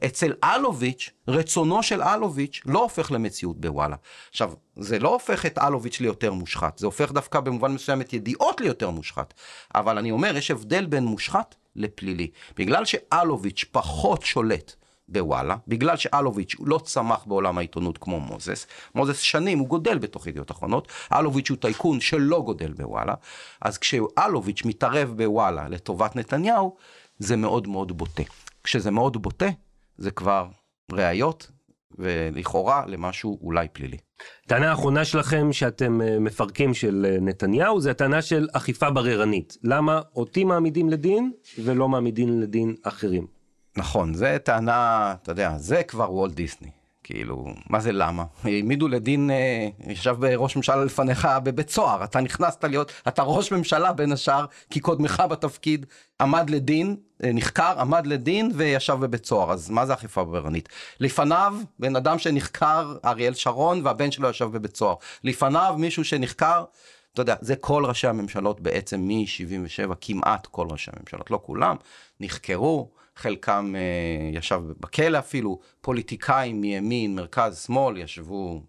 אצל 0.06 0.34
אלוביץ', 0.44 1.10
רצונו 1.28 1.84
של 1.84 2.02
אלוביץ' 2.04 2.62
לא 2.66 2.84
הופך 2.84 3.12
למציאות 3.12 3.62
בוואלה. 3.62 3.96
עכשיו, 4.30 4.54
זה 4.76 5.00
לא 5.00 5.14
הופך 5.14 5.46
את 5.46 5.58
אלוביץ' 5.58 6.00
ליותר 6.00 6.34
מושחת, 6.34 6.78
זה 6.78 6.86
הופך 6.86 7.12
דווקא 7.12 7.40
במובן 7.40 7.72
מסוים 7.72 8.02
את 8.02 8.14
ידיעות 8.14 8.62
ליותר 8.62 8.90
מושחת. 8.90 9.34
אבל 9.76 9.98
אני 9.98 10.12
אומר, 10.12 10.38
יש 10.38 10.52
הבדל 10.52 10.86
בין 10.86 11.06
מושחת 11.06 11.56
לפלילי. 11.76 12.30
בגלל 12.58 12.86
שאלוביץ' 12.86 13.66
פחות 13.72 14.22
שולט 14.22 14.76
בוואלה, 15.10 15.56
בגלל 15.68 15.98
שאלוביץ' 15.98 16.56
לא 16.60 16.80
צמח 16.84 17.26
בעולם 17.26 17.58
העיתונות 17.58 17.98
כמו 17.98 18.20
מוזס, 18.20 18.68
מוזס 18.96 19.20
שנים 19.20 19.60
הוא 19.60 19.68
גודל 19.68 19.98
בתוך 19.98 20.28
ידיעות 20.28 20.52
אחרונות, 20.52 20.88
אלוביץ' 21.14 21.50
הוא 21.50 21.58
טייקון 21.58 22.00
שלא 22.00 22.42
גודל 22.42 22.74
בוואלה, 22.74 23.14
אז 23.62 23.78
כשאלוביץ' 23.78 24.66
מתערב 24.66 25.14
בוואלה 25.18 25.68
לטובת 25.70 26.16
נתניהו, 26.16 26.76
זה 27.20 27.36
מאוד 27.36 27.68
מאוד 27.68 27.98
בוטה. 27.98 28.24
כשזה 28.64 28.92
מאוד 28.92 29.22
בוטה, 29.22 29.50
זה 29.98 30.12
כבר 30.12 30.48
ראיות 30.92 31.52
ולכאורה 31.98 32.84
למשהו 32.88 33.40
אולי 33.42 33.68
פלילי. 33.74 33.98
טענה 34.48 34.70
האחרונה 34.70 35.06
שלכם 35.06 35.54
שאתם 35.54 36.02
אה, 36.02 36.20
מפרקים 36.20 36.74
של 36.74 37.06
אה, 37.10 37.18
נתניהו 37.22 37.82
זה 37.82 37.92
הטענה 37.92 38.22
של 38.22 38.48
אכיפה 38.54 38.90
בררנית. 38.90 39.58
למה 39.64 40.02
אותי 40.16 40.44
מעמידים 40.44 40.90
לדין 40.90 41.32
ולא 41.64 41.90
מעמידים 41.90 42.42
לדין 42.42 42.76
אחרים? 42.84 43.35
נכון, 43.78 44.14
זה 44.14 44.38
טענה, 44.44 45.14
אתה 45.22 45.32
יודע, 45.32 45.58
זה 45.58 45.84
כבר 45.84 46.14
וולט 46.14 46.34
דיסני. 46.34 46.70
כאילו, 47.04 47.46
מה 47.70 47.80
זה 47.80 47.92
למה? 47.92 48.24
העמידו 48.44 48.88
לדין, 48.88 49.30
אה, 49.32 49.68
ישב 49.88 50.16
ראש 50.24 50.56
ממשלה 50.56 50.86
לפניך 50.86 51.28
בבית 51.44 51.70
סוהר, 51.70 52.04
אתה 52.04 52.22
נכנסת 52.22 52.64
להיות, 52.64 52.92
אתה 53.08 53.24
ראש 53.24 53.52
ממשלה 53.52 53.94
בין 53.94 54.12
השאר, 54.12 54.46
כי 54.70 54.80
קודמך 54.80 55.24
בתפקיד 55.30 55.86
עמד 56.22 56.50
לדין, 56.50 56.96
אה, 57.24 57.32
נחקר, 57.34 57.80
עמד 57.80 58.08
לדין 58.08 58.52
וישב 58.56 58.94
בבית 58.94 59.26
סוהר, 59.26 59.52
אז 59.52 59.70
מה 59.70 59.86
זה 59.86 59.94
אכיפה 59.94 60.24
בררנית? 60.24 60.70
לפניו, 61.00 61.56
בן 61.80 61.96
אדם 61.96 62.20
שנחקר, 62.20 62.96
אריאל 63.06 63.34
שרון, 63.34 63.82
והבן 63.86 64.12
שלו 64.12 64.30
ישב 64.30 64.46
בבית 64.46 64.78
סוהר. 64.78 64.96
לפניו, 65.24 65.76
מישהו 65.78 66.04
שנחקר, 66.04 66.64
אתה 67.14 67.22
יודע, 67.22 67.36
זה 67.42 67.56
כל 67.56 67.86
ראשי 67.86 68.08
הממשלות 68.08 68.62
בעצם 68.62 69.08
מ-77, 69.08 69.94
כמעט 70.02 70.46
כל 70.46 70.68
ראשי 70.70 70.92
הממשלות, 70.96 71.32
לא 71.32 71.40
כולם, 71.44 71.76
נחקרו. 72.20 72.90
חלקם 73.16 73.76
אה, 73.76 74.38
ישב 74.38 74.62
בכלא 74.80 75.20
אפילו, 75.20 75.60
פוליטיקאים 75.82 76.62
מימין, 76.62 77.16
מרכז, 77.16 77.64
שמאל, 77.66 77.98
ישבו 77.98 78.62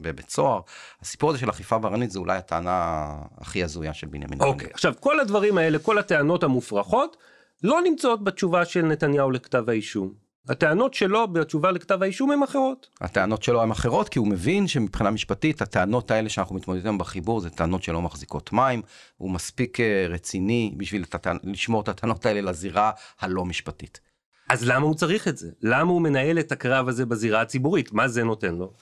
בבית 0.00 0.30
סוהר. 0.30 0.60
הסיפור 1.02 1.30
הזה 1.30 1.38
של 1.38 1.50
אכיפה 1.50 1.78
בררנית 1.78 2.10
זה 2.10 2.18
אולי 2.18 2.38
הטענה 2.38 3.06
הכי 3.38 3.64
הזויה 3.64 3.94
של 3.94 4.06
בנימין 4.06 4.32
נתניהו. 4.32 4.52
אוקיי, 4.52 4.68
עכשיו 4.72 4.94
כל 5.00 5.20
הדברים 5.20 5.58
האלה, 5.58 5.78
כל 5.78 5.98
הטענות 5.98 6.42
המופרכות, 6.42 7.16
לא 7.62 7.80
נמצאות 7.84 8.24
בתשובה 8.24 8.64
של 8.64 8.82
נתניהו 8.82 9.30
לכתב 9.30 9.70
האישום. 9.70 10.25
הטענות 10.48 10.94
שלו 10.94 11.28
בתשובה 11.28 11.70
לכתב 11.70 12.02
האישום 12.02 12.30
הן 12.30 12.42
אחרות. 12.42 12.88
הטענות 13.00 13.42
שלו 13.42 13.62
הן 13.62 13.70
אחרות 13.70 14.08
כי 14.08 14.18
הוא 14.18 14.28
מבין 14.28 14.68
שמבחינה 14.68 15.10
משפטית 15.10 15.62
הטענות 15.62 16.10
האלה 16.10 16.28
שאנחנו 16.28 16.54
מתמודדים 16.56 16.98
בחיבור 16.98 17.40
זה 17.40 17.50
טענות 17.50 17.82
שלא 17.82 18.02
מחזיקות 18.02 18.52
מים. 18.52 18.82
הוא 19.16 19.30
מספיק 19.30 19.80
אה, 19.80 20.06
רציני 20.08 20.74
בשביל 20.76 21.04
הטענ... 21.12 21.36
לשמור 21.44 21.80
את 21.80 21.88
הטענות 21.88 22.26
האלה 22.26 22.40
לזירה 22.40 22.90
הלא 23.20 23.44
משפטית. 23.44 24.00
אז 24.48 24.64
למה 24.64 24.86
הוא 24.86 24.94
צריך 24.94 25.28
את 25.28 25.36
זה? 25.36 25.50
למה 25.62 25.90
הוא 25.90 26.02
מנהל 26.02 26.38
את 26.38 26.52
הקרב 26.52 26.88
הזה 26.88 27.06
בזירה 27.06 27.40
הציבורית? 27.40 27.92
מה 27.92 28.08
זה 28.08 28.24
נותן 28.24 28.54
לו? 28.54 28.72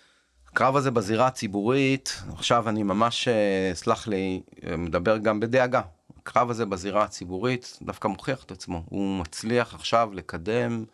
הקרב 0.49 0.77
הזה 0.77 0.91
בזירה 0.91 1.27
הציבורית, 1.27 2.23
עכשיו 2.33 2.69
אני 2.69 2.83
ממש, 2.83 3.29
אה, 3.29 3.71
סלח 3.75 4.07
לי, 4.09 4.43
אה, 4.67 4.77
מדבר 4.77 5.19
גם 5.19 5.41
בדאגה. 5.41 5.81
הקרב 6.19 6.51
הזה 6.51 6.67
בזירה 6.67 7.05
הציבורית 7.05 7.79
דווקא 7.83 8.09
מוכיח 8.09 8.45
את 8.45 8.51
עצמו. 8.51 8.83
הוא 8.89 9.21
מצליח 9.21 9.75
עכשיו 9.75 10.11
לקדם 10.13 10.85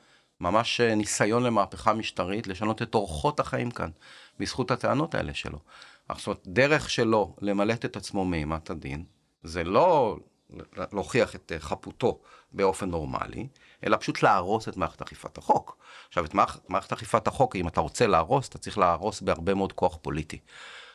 ממש 0.41 0.81
אה, 0.81 0.95
ניסיון 0.95 1.43
למהפכה 1.43 1.93
משטרית, 1.93 2.47
לשנות 2.47 2.83
את 2.83 2.95
אורחות 2.95 3.41
החיים 3.41 3.71
כאן, 3.71 3.91
בזכות 4.39 4.71
הטענות 4.71 5.15
האלה 5.15 5.35
שלו. 5.35 5.59
עכשיו, 6.09 6.35
דרך 6.47 6.91
שלו 6.91 7.37
למלט 7.41 7.85
את 7.85 7.97
עצמו 7.97 8.25
מאימת 8.25 8.71
הדין, 8.71 9.05
זה 9.43 9.65
לא 9.65 10.17
להוכיח 10.93 11.35
את 11.35 11.53
חפותו 11.59 12.21
באופן 12.53 12.91
נורמלי, 12.91 13.49
אלא 13.87 13.97
פשוט 13.97 14.23
להרוס 14.23 14.69
את 14.69 14.77
מערכת 14.77 15.03
אכיפת 15.03 15.39
החוק. 15.39 15.77
עכשיו, 16.09 16.25
את 16.25 16.35
מערכת 16.69 16.93
אכיפת 16.93 17.27
החוק, 17.27 17.57
אם 17.57 17.69
אתה 17.69 17.81
רוצה 17.81 18.07
להרוס, 18.07 18.49
אתה 18.49 18.59
צריך 18.59 18.79
להרוס 18.79 19.21
בהרבה 19.21 19.55
מאוד 19.55 19.73
כוח 19.73 19.99
פוליטי. 20.03 20.39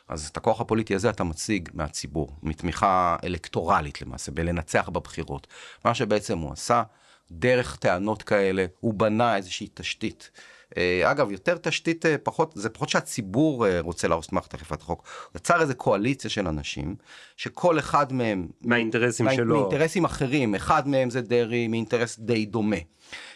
אז 0.08 0.26
את 0.26 0.36
הכוח 0.36 0.60
הפוליטי 0.60 0.94
הזה 0.94 1.10
אתה 1.10 1.24
מציג 1.24 1.68
מהציבור, 1.74 2.36
מתמיכה 2.42 3.16
אלקטורלית 3.24 4.02
למעשה, 4.02 4.32
בלנצח 4.32 4.88
בבחירות. 4.88 5.46
מה 5.84 5.94
שבעצם 5.94 6.38
הוא 6.38 6.52
עשה, 6.52 6.82
דרך 7.30 7.76
טענות 7.76 8.22
כאלה, 8.22 8.66
הוא 8.80 8.94
בנה 8.94 9.36
איזושהי 9.36 9.68
תשתית. 9.74 10.30
אה, 10.76 11.10
אגב, 11.10 11.30
יותר 11.30 11.56
תשתית, 11.56 12.06
אה, 12.06 12.18
פחות, 12.18 12.52
זה 12.54 12.68
פחות 12.68 12.88
שהציבור 12.88 13.66
אה, 13.66 13.80
רוצה 13.80 14.08
להרוס 14.08 14.26
את 14.26 14.32
מערכת 14.32 14.54
אכיפת 14.54 14.82
החוק. 14.82 15.04
הוא 15.32 15.38
יצר 15.38 15.60
איזה 15.60 15.74
קואליציה 15.74 16.30
של 16.30 16.46
אנשים, 16.46 16.96
שכל 17.36 17.78
אחד 17.78 18.12
מהם... 18.12 18.46
מהאינטרסים 18.60 19.26
מה, 19.26 19.34
שלו. 19.34 19.60
מאינטרסים 19.60 20.04
אחרים, 20.04 20.54
אחד 20.54 20.88
מהם 20.88 21.10
זה 21.10 21.20
דרעי, 21.20 21.68
מאינטרס 21.68 22.18
די 22.18 22.46
דומה. 22.46 22.76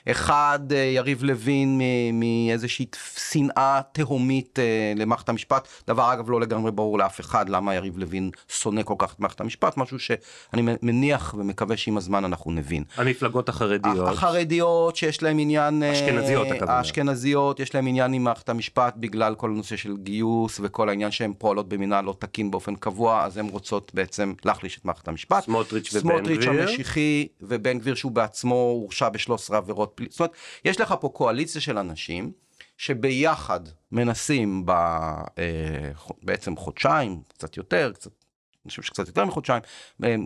אחד, 0.09 0.61
אה, 0.73 0.79
יריב 0.79 1.23
לוין 1.25 1.81
מאיזושהי 2.13 2.87
שנאה 3.31 3.81
תהומית 3.93 4.59
אה, 4.59 4.93
למערכת 4.97 5.29
המשפט, 5.29 5.69
דבר 5.87 6.13
אגב 6.13 6.31
לא 6.31 6.41
לגמרי 6.41 6.71
ברור 6.71 6.99
לאף 6.99 7.21
אחד 7.21 7.49
למה 7.49 7.75
יריב 7.75 7.99
לוין 7.99 8.31
שונא 8.49 8.83
כל 8.83 8.95
כך 8.99 9.15
את 9.15 9.21
מערכת 9.21 9.41
המשפט, 9.41 9.77
משהו 9.77 9.99
שאני 9.99 10.63
מניח 10.83 11.35
ומקווה 11.39 11.77
שעם 11.77 11.97
הזמן 11.97 12.25
אנחנו 12.25 12.51
נבין. 12.51 12.85
המפלגות 12.97 13.49
החרדיות. 13.49 14.09
החרדיות 14.09 14.97
שיש 14.97 15.23
להם 15.23 15.39
עניין... 15.39 15.83
אה, 15.83 15.93
אשכנזיות 15.93 16.51
הכוונה. 16.51 16.73
האשכנזיות, 16.73 17.61
יש 17.61 17.75
להם 17.75 17.87
עניין 17.87 18.13
עם 18.13 18.25
מערכת 18.25 18.49
המשפט 18.49 18.95
בגלל 18.97 19.35
כל 19.35 19.51
הנושא 19.51 19.77
של 19.77 19.97
גיוס 19.97 20.61
וכל 20.63 20.89
העניין 20.89 21.11
שהן 21.11 21.33
פועלות 21.39 21.69
במינהל 21.69 22.05
לא 22.05 22.15
תקין 22.19 22.51
באופן 22.51 22.75
קבוע, 22.75 23.25
אז 23.25 23.37
הן 23.37 23.49
רוצות 23.49 23.91
בעצם 23.95 24.33
להחליש 24.45 24.79
את 24.79 24.85
מערכת 24.85 25.09
המשפט. 25.09 25.45
סמוטריץ' 25.45 25.95
ובן 25.95 26.01
גביר. 26.01 26.35
סמוטריץ' 26.35 26.47
המשיחי 26.47 27.27
ובן 27.41 27.79
גביר 27.79 27.95
שהוא 27.95 28.13
בעצמו 28.13 28.55
הורשע 28.55 29.09
ב-13 29.09 29.60
עבירות 29.61 29.93
פליליות. 29.95 30.13
זאת 30.13 30.21
אומרת, 30.21 30.33
יש 30.65 30.81
לך 30.81 30.95
פה 31.01 31.09
קואליציה 31.09 31.61
של 31.61 31.79
אנשים 31.79 32.33
שביחד 32.77 33.61
מנסים 33.93 34.67
ב, 34.67 34.71
אה, 34.71 35.91
בעצם 36.23 36.57
חודשיים, 36.57 37.23
קצת 37.29 37.57
יותר, 37.57 37.93
קצת 37.95 38.20
אני 38.65 38.71
חושב 38.71 38.83
שקצת 38.83 39.07
יותר 39.07 39.25
מחודשיים, 39.25 39.63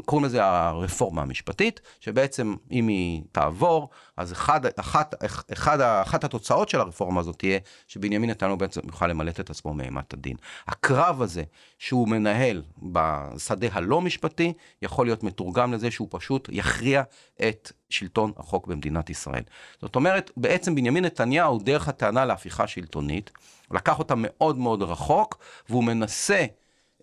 קוראים 0.05 0.25
לזה 0.25 0.45
הרפורמה 0.45 1.23
המשפטית, 1.23 1.81
שבעצם 2.01 2.55
אם 2.71 2.89
היא 2.89 3.23
תעבור, 3.33 3.89
אז 4.17 4.33
אחד, 4.33 4.61
אחת, 4.77 5.15
אחד, 5.53 5.81
אחת 5.81 6.25
התוצאות 6.25 6.69
של 6.69 6.81
הרפורמה 6.81 7.21
הזאת 7.21 7.39
תהיה 7.39 7.59
שבנימין 7.89 8.31
נתניהו 8.31 8.57
בעצם 8.57 8.81
יוכל 8.87 9.07
למלט 9.07 9.41
את 9.41 9.51
עצמו 9.51 9.75
מאימת 9.75 10.15
הדין. 10.15 10.37
הקרב 10.67 11.23
הזה 11.23 11.43
שהוא 11.79 12.09
מנהל 12.09 12.63
בשדה 12.83 13.67
הלא 13.73 14.01
משפטי, 14.01 14.53
יכול 14.83 15.07
להיות 15.07 15.23
מתורגם 15.23 15.73
לזה 15.73 15.91
שהוא 15.91 16.09
פשוט 16.11 16.49
יכריע 16.53 17.03
את 17.49 17.73
שלטון 17.91 18.33
החוק 18.37 18.67
במדינת 18.67 19.11
ישראל. 19.11 19.43
זאת 19.81 19.97
אומרת, 19.97 20.31
בעצם 20.37 20.75
בנימין 20.75 21.05
נתניהו, 21.05 21.59
דרך 21.59 21.89
הטענה 21.89 22.25
להפיכה 22.25 22.67
שלטונית, 22.67 23.31
לקח 23.71 23.99
אותה 23.99 24.15
מאוד 24.17 24.59
מאוד 24.59 24.83
רחוק, 24.83 25.39
והוא 25.69 25.85
מנסה 25.85 26.45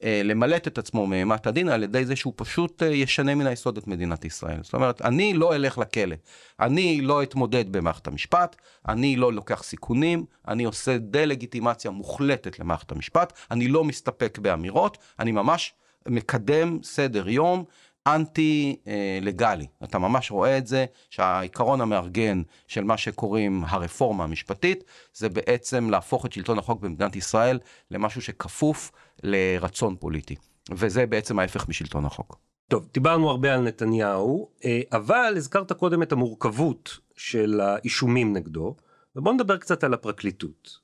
למלט 0.04 0.68
את 0.68 0.78
עצמו 0.78 1.08
מאימת 1.08 1.48
הדין 1.48 1.70
על 1.70 1.84
ידי 1.84 2.06
זה 2.06 2.16
שהוא 2.16 2.34
פשוט 2.36 2.84
אה, 2.84 2.88
ישנה 2.88 3.36
מן 3.36 3.48
היסוד 3.48 3.78
את 3.78 3.88
מדינת 3.88 4.26
ישראל. 4.26 4.58
זאת 4.64 4.74
אומרת, 4.74 5.02
אני 5.02 5.34
לא 5.34 5.56
אלך 5.56 5.78
לכלא, 5.78 6.16
אני 6.60 7.02
לא 7.02 7.24
אתמודד 7.24 7.72
במערכת 7.72 8.08
המשפט, 8.08 8.56
אני 8.88 9.16
לא 9.16 9.34
לוקח 9.34 9.64
סיכונים, 9.64 10.26
אני 10.48 10.64
עושה 10.64 10.98
דה-לגיטימציה 10.98 11.92
מוחלטת 11.92 12.60
למערכת 12.60 12.92
המשפט, 12.92 13.34
אני 13.52 13.68
לא 13.68 13.84
מסתפק 13.84 14.38
באמירות, 14.42 14.98
אני 15.20 15.32
ממש 15.32 15.74
מקדם 16.08 16.80
סדר 16.84 17.30
יום 17.30 17.64
אנטי 18.08 18.76
אה, 18.88 19.20
לגלי. 19.22 19.68
אתה 19.84 20.00
ממש 20.00 20.32
רואה 20.32 20.58
את 20.58 20.68
זה 20.68 20.86
שהעיקרון 21.10 21.82
המארגן 21.82 22.42
של 22.68 22.84
מה 22.84 22.98
שקוראים 22.98 23.64
הרפורמה 23.68 24.24
המשפטית, 24.24 24.84
זה 25.14 25.30
בעצם 25.30 25.90
להפוך 25.90 26.26
את 26.26 26.34
שלטון 26.34 26.60
החוק 26.60 26.82
במדינת 26.82 27.16
ישראל 27.16 27.60
למשהו 27.92 28.22
שכפוף 28.22 28.92
לרצון 29.24 29.96
פוליטי. 29.96 30.36
וזה 30.72 31.06
בעצם 31.06 31.40
ההפך 31.40 31.70
משלטון 31.70 32.06
החוק. 32.06 32.38
טוב, 32.68 32.88
דיברנו 32.94 33.30
הרבה 33.30 33.54
על 33.54 33.62
נתניהו, 33.62 34.50
אה, 34.66 34.82
אבל 34.92 35.34
הזכרת 35.38 35.72
קודם 35.72 36.04
את 36.04 36.12
המורכבות 36.12 36.98
של 37.16 37.60
האישומים 37.60 38.34
נגדו, 38.34 38.76
ובוא 39.16 39.34
נדבר 39.34 39.58
קצת 39.58 39.84
על 39.84 39.94
הפרקליטות. 39.94 40.80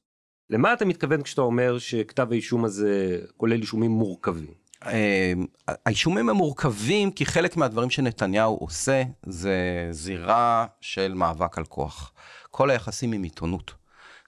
למה 0.50 0.74
אתה 0.74 0.86
מתכוון 0.86 1.22
כשאתה 1.22 1.42
אומר 1.42 1.80
שכתב 1.80 2.28
האישום 2.32 2.66
הזה 2.66 3.20
כולל 3.38 3.62
אישומים 3.62 3.92
מורכבים? 3.92 4.67
אמ, 4.86 5.46
האישומים 5.68 6.30
הם 6.30 6.36
מורכבים 6.36 7.12
כי 7.12 7.26
חלק 7.26 7.58
מהדברים 7.58 7.90
שנתניהו 7.90 8.56
עושה 8.56 9.04
זה 9.26 9.88
זירה 9.92 10.66
של 10.82 11.14
מאבק 11.14 11.58
על 11.58 11.66
כוח. 11.66 12.14
כל 12.52 12.70
היחסים 12.70 13.12
עם 13.12 13.24
עיתונות. 13.24 13.74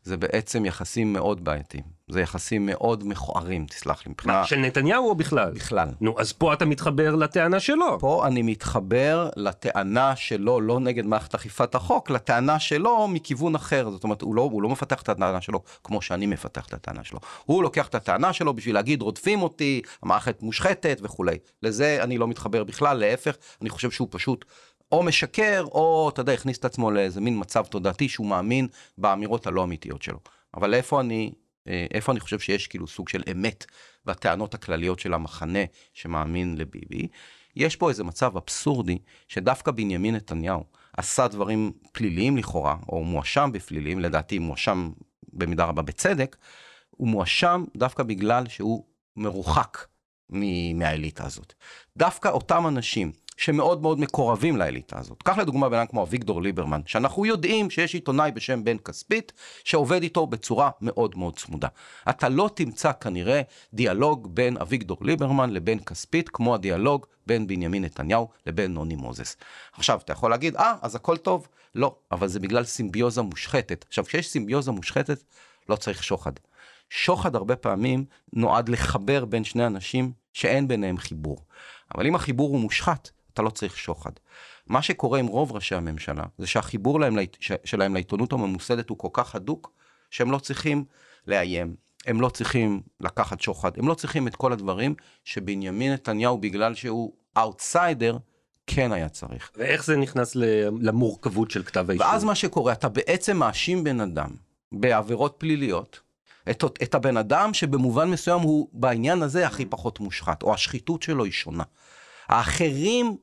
זה 0.04 0.18
בעצם 0.18 0.66
יחסים 0.66 1.14
מאוד 1.14 1.44
בעייתיים. 1.44 1.99
זה 2.10 2.22
יחסים 2.22 2.66
מאוד 2.66 3.08
מכוערים, 3.08 3.66
תסלח 3.66 4.06
לי, 4.06 4.12
מבחינה... 4.12 4.34
מה, 4.40 4.46
של 4.46 4.56
נתניהו 4.56 5.10
או 5.10 5.16
בכלל? 5.16 5.52
בכלל. 5.52 5.88
נו, 6.02 6.16
אז 6.20 6.34
פה 6.34 6.54
אתה 6.54 6.66
מתחבר 6.66 7.16
לטענה 7.16 7.60
שלו. 7.60 8.00
פה 8.00 8.28
אני 8.28 8.42
מתחבר 8.42 9.30
לטענה 9.36 10.16
שלו, 10.16 10.62
לא 10.62 10.80
נגד 10.80 11.06
מערכת 11.06 11.36
אכיפת 11.36 11.76
החוק, 11.76 12.10
לטענה 12.10 12.60
שלו 12.60 13.08
מכיוון 13.08 13.56
אחר. 13.56 13.90
זאת 13.90 14.04
אומרת, 14.04 14.22
הוא 14.22 14.36
לא, 14.36 14.42
הוא 14.42 14.62
לא 14.62 14.70
מפתח 14.70 15.02
את 15.02 15.10
הטענה 15.10 15.42
שלו 15.42 15.62
כמו 15.84 16.02
שאני 16.02 16.26
מפתח 16.26 16.66
את 16.66 16.74
הטענה 16.74 17.04
שלו. 17.04 17.20
הוא 17.46 17.64
לוקח 17.64 17.88
את 17.88 17.96
הטענה 17.96 18.34
שלו 18.34 18.54
בשביל 18.54 18.76
להגיד, 18.76 19.02
רודפים 19.02 19.42
אותי, 19.42 19.82
המערכת 20.04 20.44
מושחתת 20.44 21.00
וכולי. 21.04 21.38
לזה 21.64 22.00
אני 22.04 22.18
לא 22.18 22.28
מתחבר 22.28 22.64
בכלל, 22.64 22.98
להפך, 22.98 23.36
אני 23.62 23.70
חושב 23.70 23.92
שהוא 23.92 24.08
פשוט 24.12 24.46
או 24.92 25.04
משקר, 25.04 25.66
או, 25.72 26.10
אתה 26.14 26.22
יודע, 26.22 26.34
הכניס 26.34 26.58
את 26.58 26.66
עצמו 26.66 26.92
לאיזה 26.92 27.22
מין 27.22 27.40
מצב 27.40 27.66
תודעתי 27.66 28.10
שהוא 28.10 28.28
מאמין 28.28 28.68
באמירות 28.98 29.48
הלא 29.48 29.64
אמיתיות 29.64 30.02
שלו. 30.02 30.20
אבל 30.54 30.74
איפה 30.74 31.00
אני 31.00 31.32
איפה 31.92 32.12
אני 32.12 32.20
חושב 32.20 32.40
שיש 32.40 32.68
כאילו 32.68 32.88
סוג 32.88 33.10
של 33.10 33.24
אמת 33.32 33.66
בטענות 34.06 34.54
הכלליות 34.54 35.00
של 35.00 35.14
המחנה 35.14 35.60
שמאמין 35.94 36.58
לביבי. 36.58 37.08
יש 37.56 37.76
פה 37.76 37.90
איזה 37.90 38.04
מצב 38.04 38.38
אבסורדי 38.38 38.98
שדווקא 39.28 39.72
בנימין 39.72 40.16
נתניהו 40.16 40.64
עשה 40.98 41.28
דברים 41.28 41.72
פליליים 41.92 42.38
לכאורה, 42.38 42.76
או 42.90 43.04
מואשם 43.04 43.50
בפליליים, 43.54 44.00
לדעתי 44.00 44.40
מואשם 44.40 44.92
במידה 45.34 45.66
רבה 45.66 45.82
בצדק, 45.82 46.38
הוא 46.90 47.08
מואשם 47.08 47.64
דווקא 47.78 48.04
בגלל 48.04 48.48
שהוא 48.48 48.86
מרוחק 49.16 49.78
מהאליטה 50.76 51.26
הזאת. 51.26 51.54
דווקא 51.98 52.28
אותם 52.28 52.68
אנשים 52.68 53.12
שמאוד 53.40 53.82
מאוד 53.82 54.00
מקורבים 54.00 54.58
לאליטה 54.58 55.00
הזאת. 55.00 55.24
קח 55.24 55.38
לדוגמה 55.38 55.70
בן 55.70 55.78
אדם 55.78 55.88
כמו 55.88 56.04
אביגדור 56.04 56.42
ליברמן, 56.42 56.82
שאנחנו 56.86 57.26
יודעים 57.26 57.70
שיש 57.70 57.94
עיתונאי 57.94 58.32
בשם 58.32 58.64
בן 58.64 58.78
כספית, 58.78 59.34
שעובד 59.64 60.04
איתו 60.04 60.28
בצורה 60.28 60.70
מאוד 60.82 61.18
מאוד 61.18 61.36
צמודה. 61.38 61.68
אתה 62.10 62.30
לא 62.30 62.50
תמצא 62.54 62.92
כנראה 63.02 63.42
דיאלוג 63.74 64.28
בין 64.36 64.58
אביגדור 64.58 64.98
ליברמן 65.02 65.50
לבין 65.50 65.80
כספית, 65.80 66.30
כמו 66.30 66.56
הדיאלוג 66.56 67.06
בין 67.28 67.48
בנימין 67.48 67.84
נתניהו 67.84 68.28
לבין 68.46 68.74
נוני 68.74 68.96
מוזס. 68.96 69.38
עכשיו, 69.74 70.00
אתה 70.06 70.14
יכול 70.14 70.32
להגיד, 70.32 70.56
אה, 70.56 70.76
אז 70.82 70.96
הכל 70.96 71.18
טוב. 71.18 71.48
לא, 71.76 71.96
אבל 72.12 72.28
זה 72.28 72.40
בגלל 72.40 72.64
סימביוזה 72.64 73.22
מושחתת. 73.22 73.86
עכשיו, 73.88 74.06
כשיש 74.06 74.30
סימביוזה 74.30 74.72
מושחתת, 74.72 75.24
לא 75.70 75.76
צריך 75.76 76.04
שוחד. 76.04 76.32
שוחד 76.90 77.36
הרבה 77.36 77.56
פעמים 77.56 78.06
נועד 78.34 78.70
לחבר 78.70 79.26
בין 79.26 79.44
שני 79.44 79.66
אנשים 79.66 80.12
שאין 80.34 80.68
ביניהם 80.68 80.98
חיבור. 80.98 81.38
אבל 81.96 82.08
אם 82.08 82.16
החיבור 82.16 82.50
הוא 82.50 82.60
מושחת, 82.60 83.10
אתה 83.34 83.42
לא 83.42 83.50
צריך 83.50 83.78
שוחד. 83.78 84.12
מה 84.68 84.82
שקורה 84.82 85.20
עם 85.20 85.28
רוב 85.28 85.52
ראשי 85.52 85.76
הממשלה, 85.76 86.24
זה 86.38 86.48
שהחיבור 86.48 87.00
להם, 87.00 87.18
שלהם 87.64 87.94
לעיתונות 87.94 88.34
הממוסדת 88.34 88.90
הוא 88.90 88.98
כל 88.98 89.10
כך 89.14 89.36
הדוק, 89.36 89.72
שהם 90.10 90.32
לא 90.32 90.38
צריכים 90.40 90.86
לאיים, 91.28 91.76
הם 92.06 92.22
לא 92.22 92.30
צריכים 92.30 92.82
לקחת 93.00 93.42
שוחד, 93.42 93.72
הם 93.78 93.88
לא 93.88 93.94
צריכים 93.94 94.28
את 94.28 94.36
כל 94.36 94.54
הדברים 94.54 94.96
שבנימין 95.24 95.94
נתניהו, 95.94 96.38
בגלל 96.38 96.76
שהוא 96.76 97.14
אאוטסיידר, 97.38 98.18
כן 98.68 98.92
היה 98.92 99.10
צריך. 99.10 99.52
ואיך 99.56 99.86
זה 99.86 99.98
נכנס 99.98 100.36
למורכבות 100.82 101.52
של 101.52 101.64
כתב 101.64 101.90
האישום? 101.90 102.08
ואז 102.08 102.24
מה 102.24 102.36
שקורה, 102.36 102.74
אתה 102.74 102.90
בעצם 102.90 103.38
מאשים 103.38 103.84
בן 103.84 104.02
אדם 104.02 104.30
בעבירות 104.72 105.36
פליליות, 105.38 106.00
את, 106.50 106.64
את 106.84 106.96
הבן 106.96 107.18
אדם 107.18 107.54
שבמובן 107.54 108.10
מסוים 108.10 108.42
הוא 108.42 108.70
בעניין 108.74 109.22
הזה 109.22 109.48
הכי 109.48 109.66
פחות 109.66 110.00
מושחת, 110.00 110.44
או 110.44 110.54
השחיתות 110.54 111.04
שלו 111.04 111.24
היא 111.24 111.32
שונה. 111.32 111.64
האחרים 112.30 113.18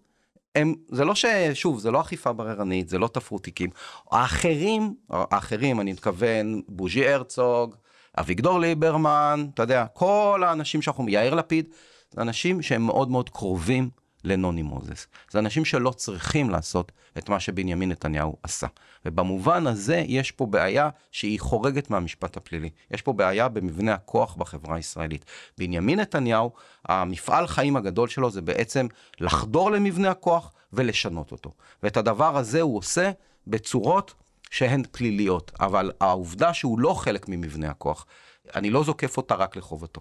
הם, 0.54 0.74
זה 0.88 1.04
לא 1.04 1.14
ש... 1.14 1.24
שוב, 1.54 1.78
זה 1.78 1.90
לא 1.90 2.00
אכיפה 2.00 2.32
בררנית, 2.32 2.88
זה 2.88 2.98
לא 2.98 3.08
תפרו 3.08 3.38
תיקים. 3.38 3.70
האחרים, 4.10 4.94
האחרים, 5.10 5.80
אני 5.80 5.92
מתכוון, 5.92 6.62
בוז'י 6.68 7.08
הרצוג, 7.08 7.74
אביגדור 8.18 8.60
ליברמן, 8.60 9.46
אתה 9.54 9.62
יודע, 9.62 9.86
כל 9.86 10.42
האנשים 10.46 10.82
שאנחנו, 10.82 11.08
יאיר 11.08 11.34
לפיד, 11.34 11.68
זה 12.10 12.22
אנשים 12.22 12.62
שהם 12.62 12.82
מאוד 12.82 13.10
מאוד 13.10 13.28
קרובים 13.30 13.90
לנוני 14.26 14.62
מוזס. 14.62 15.06
זה 15.30 15.38
אנשים 15.38 15.64
שלא 15.64 15.90
צריכים 15.90 16.50
לעשות 16.50 16.92
את 17.18 17.28
מה 17.28 17.40
שבנימין 17.40 17.90
נתניהו 17.90 18.36
עשה. 18.42 18.66
ובמובן 19.04 19.66
הזה 19.66 20.04
יש 20.06 20.30
פה 20.30 20.46
בעיה 20.46 20.88
שהיא 21.10 21.40
חורגת 21.40 21.90
מהמשפט 21.90 22.36
הפלילי. 22.36 22.70
יש 22.90 23.02
פה 23.02 23.12
בעיה 23.12 23.48
במבנה 23.48 23.94
הכוח 23.94 24.34
בחברה 24.34 24.76
הישראלית. 24.76 25.24
בנימין 25.58 26.00
נתניהו, 26.00 26.50
המפעל 26.84 27.46
חיים 27.46 27.76
הגדול 27.76 28.08
שלו 28.08 28.30
זה 28.30 28.42
בעצם 28.42 28.86
לחדור 29.20 29.70
למבנה 29.70 30.10
הכוח 30.10 30.52
ולשנות 30.72 31.32
אותו. 31.32 31.52
ואת 31.82 31.96
הדבר 31.96 32.36
הזה 32.36 32.60
הוא 32.60 32.78
עושה 32.78 33.10
בצורות 33.46 34.14
שהן 34.50 34.82
פליליות, 34.90 35.52
אבל 35.60 35.92
העובדה 36.00 36.54
שהוא 36.54 36.80
לא 36.80 36.94
חלק 36.94 37.28
ממבנה 37.28 37.70
הכוח, 37.70 38.06
אני 38.54 38.70
לא 38.70 38.84
זוקף 38.84 39.16
אותה 39.16 39.34
רק 39.34 39.56
לחובתו. 39.56 40.00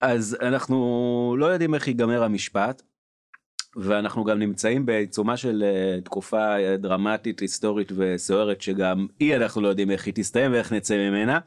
אז 0.00 0.36
אנחנו 0.42 1.36
לא 1.38 1.46
יודעים 1.46 1.74
איך 1.74 1.88
ייגמר 1.88 2.22
המשפט, 2.22 2.82
ואנחנו 3.78 4.24
גם 4.24 4.38
נמצאים 4.38 4.86
בעיצומה 4.86 5.36
של 5.36 5.64
uh, 5.64 6.04
תקופה 6.04 6.56
uh, 6.56 6.76
דרמטית, 6.76 7.40
היסטורית 7.40 7.92
וסוערת, 7.96 8.62
שגם 8.62 9.06
היא 9.18 9.36
אנחנו 9.36 9.60
לא 9.60 9.68
יודעים 9.68 9.90
איך 9.90 10.06
היא 10.06 10.14
תסתיים 10.14 10.52
ואיך 10.52 10.72
נצא 10.72 10.96
ממנה. 10.96 11.38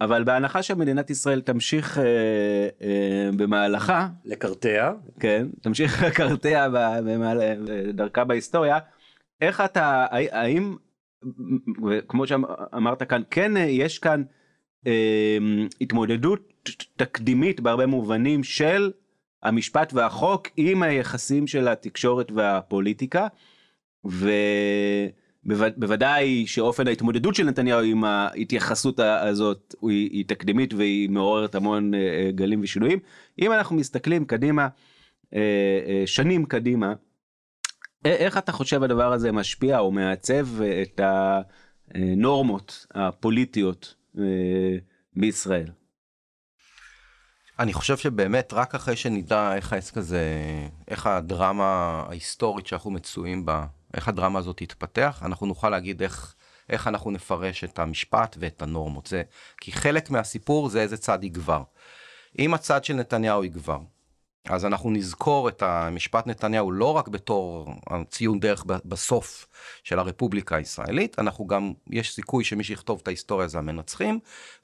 אבל 0.00 0.24
בהנחה 0.24 0.62
שמדינת 0.62 1.10
ישראל 1.10 1.40
תמשיך 1.40 1.98
uh, 1.98 2.00
uh, 2.00 3.36
במהלכה, 3.36 4.08
לקרטע, 4.24 4.92
כן, 5.20 5.46
תמשיך 5.62 6.02
לקרטע 6.06 6.68
בדרכה 7.64 8.24
בהיסטוריה, 8.24 8.78
איך 9.40 9.60
אתה, 9.60 10.06
האם, 10.10 10.76
כמו 12.08 12.26
שאמרת 12.26 13.02
כאן, 13.02 13.22
כן 13.30 13.52
יש 13.56 13.98
כאן 13.98 14.22
uh, 14.84 14.88
התמודדות 15.80 16.52
תקדימית 16.96 17.60
בהרבה 17.60 17.86
מובנים 17.86 18.44
של 18.44 18.90
המשפט 19.42 19.92
והחוק 19.92 20.48
עם 20.56 20.82
היחסים 20.82 21.46
של 21.46 21.68
התקשורת 21.68 22.32
והפוליטיקה 22.32 23.26
ובוודאי 25.44 26.46
שאופן 26.46 26.88
ההתמודדות 26.88 27.34
של 27.34 27.44
נתניהו 27.44 27.80
עם 27.80 28.04
ההתייחסות 28.04 29.00
הזאת 29.00 29.74
היא, 29.82 30.10
היא 30.12 30.24
תקדימית 30.28 30.74
והיא 30.74 31.10
מעוררת 31.10 31.54
המון 31.54 31.94
אה, 31.94 31.98
אה, 32.00 32.30
גלים 32.30 32.60
ושינויים. 32.62 32.98
אם 33.38 33.52
אנחנו 33.52 33.76
מסתכלים 33.76 34.24
קדימה 34.24 34.68
אה, 35.34 36.02
שנים 36.06 36.44
קדימה 36.44 36.92
איך 38.04 38.38
אתה 38.38 38.52
חושב 38.52 38.82
הדבר 38.82 39.12
הזה 39.12 39.32
משפיע 39.32 39.78
או 39.78 39.92
מעצב 39.92 40.46
את 40.62 41.00
הנורמות 41.94 42.86
הפוליטיות 42.94 43.94
בישראל? 45.16 45.70
אני 47.58 47.72
חושב 47.72 47.96
שבאמת 47.96 48.52
רק 48.52 48.74
אחרי 48.74 48.96
שנדע 48.96 49.54
איך 49.54 49.72
העסק 49.72 49.96
הזה, 49.96 50.22
איך 50.88 51.06
הדרמה 51.06 52.02
ההיסטורית 52.08 52.66
שאנחנו 52.66 52.90
מצויים 52.90 53.46
בה, 53.46 53.66
איך 53.94 54.08
הדרמה 54.08 54.38
הזאת 54.38 54.56
תתפתח, 54.56 55.22
אנחנו 55.24 55.46
נוכל 55.46 55.70
להגיד 55.70 56.02
איך, 56.02 56.34
איך 56.68 56.88
אנחנו 56.88 57.10
נפרש 57.10 57.64
את 57.64 57.78
המשפט 57.78 58.36
ואת 58.40 58.62
הנורמות. 58.62 59.06
זה, 59.06 59.22
כי 59.60 59.72
חלק 59.72 60.10
מהסיפור 60.10 60.68
זה 60.68 60.80
איזה 60.80 60.96
צד 60.96 61.24
יגבר. 61.24 61.62
אם 62.38 62.54
הצד 62.54 62.84
של 62.84 62.94
נתניהו 62.94 63.44
יגבר, 63.44 63.78
אז 64.48 64.64
אנחנו 64.64 64.90
נזכור 64.90 65.48
את 65.48 65.62
המשפט 65.62 66.26
נתניהו 66.26 66.72
לא 66.72 66.96
רק 66.96 67.08
בתור 67.08 67.68
ציון 68.08 68.40
דרך 68.40 68.64
בסוף 68.84 69.46
של 69.84 69.98
הרפובליקה 69.98 70.56
הישראלית, 70.56 71.18
אנחנו 71.18 71.46
גם, 71.46 71.72
יש 71.90 72.14
סיכוי 72.14 72.44
שמי 72.44 72.64
שיכתוב 72.64 73.00
את 73.02 73.08
ההיסטוריה 73.08 73.48
זה 73.48 73.58
המנצחים, 73.58 74.18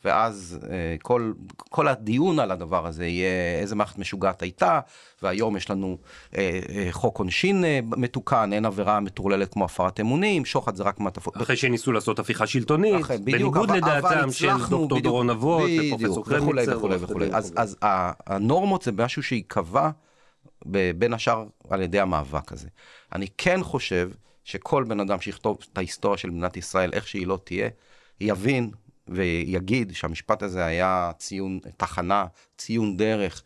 ואז 0.05 0.59
אה, 0.71 0.97
כל, 1.03 1.33
כל 1.57 1.89
הדיון 1.89 2.39
על 2.39 2.51
הדבר 2.51 2.87
הזה 2.87 3.07
יהיה 3.07 3.61
איזה 3.61 3.75
מערכת 3.75 3.99
משוגעת 3.99 4.43
הייתה, 4.43 4.81
והיום 5.23 5.57
יש 5.57 5.71
לנו 5.71 5.99
אה, 6.37 6.61
אה, 6.69 6.89
חוק 6.91 7.19
עונשין 7.19 7.65
אה, 7.65 7.81
מתוקן, 7.85 8.51
אין 8.53 8.65
עבירה 8.65 9.01
מטורללת 9.01 9.53
כמו 9.53 9.65
הפרת 9.65 10.01
אמונים, 10.01 10.45
שוחד 10.45 10.77
זה 10.77 10.83
רק 10.83 11.01
מעטפות. 11.01 11.37
אחרי 11.37 11.57
שניסו 11.57 11.93
לעשות 11.93 12.19
הפיכה 12.19 12.47
שלטונית, 12.47 13.01
אחרי, 13.01 13.19
בדיוק, 13.19 13.55
בניגוד 13.55 13.71
אבל, 13.71 13.79
לדעתם 13.79 14.07
אבל 14.07 14.31
של 14.31 14.59
דוקטור 14.59 15.01
דורון 15.01 15.31
אבות, 15.31 15.71
ופרופסור 15.87 16.25
קרמיצר. 16.25 16.77
וכולי 16.79 16.97
וכולי. 17.01 17.29
אז, 17.33 17.53
אז 17.57 17.77
הנורמות 18.27 18.83
זה 18.83 18.93
משהו 18.93 19.23
שייקבע 19.23 19.72
בין 20.97 21.13
השאר 21.13 21.47
על 21.71 21.83
ידי 21.83 22.01
המאבק 22.01 22.53
הזה. 22.53 22.69
אני 23.13 23.27
כן 23.39 23.63
חושב 23.63 24.11
שכל 24.45 24.85
בן 24.85 25.01
אדם 25.01 25.21
שיכתוב 25.21 25.59
את 25.73 25.79
ההיסטוריה 25.79 26.19
של 26.19 26.31
מדינת 26.31 26.57
ישראל, 26.57 26.91
איך 26.93 27.09
שהיא 27.09 27.27
לא 27.27 27.39
תהיה, 27.45 27.69
יבין 28.21 28.71
ויגיד 29.09 29.95
שהמשפט 29.95 30.43
הזה 30.43 30.65
היה 30.65 31.11
ציון, 31.19 31.59
תחנה, 31.77 32.27
ציון 32.59 32.97
דרך, 32.97 33.43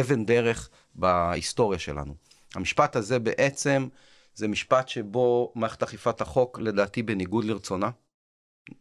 אבן 0.00 0.24
דרך 0.24 0.70
בהיסטוריה 0.94 1.78
שלנו. 1.78 2.14
המשפט 2.54 2.96
הזה 2.96 3.18
בעצם 3.18 3.88
זה 4.34 4.48
משפט 4.48 4.88
שבו 4.88 5.52
מערכת 5.54 5.82
אכיפת 5.82 6.20
החוק, 6.20 6.58
לדעתי 6.58 7.02
בניגוד 7.02 7.44
לרצונה, 7.44 7.90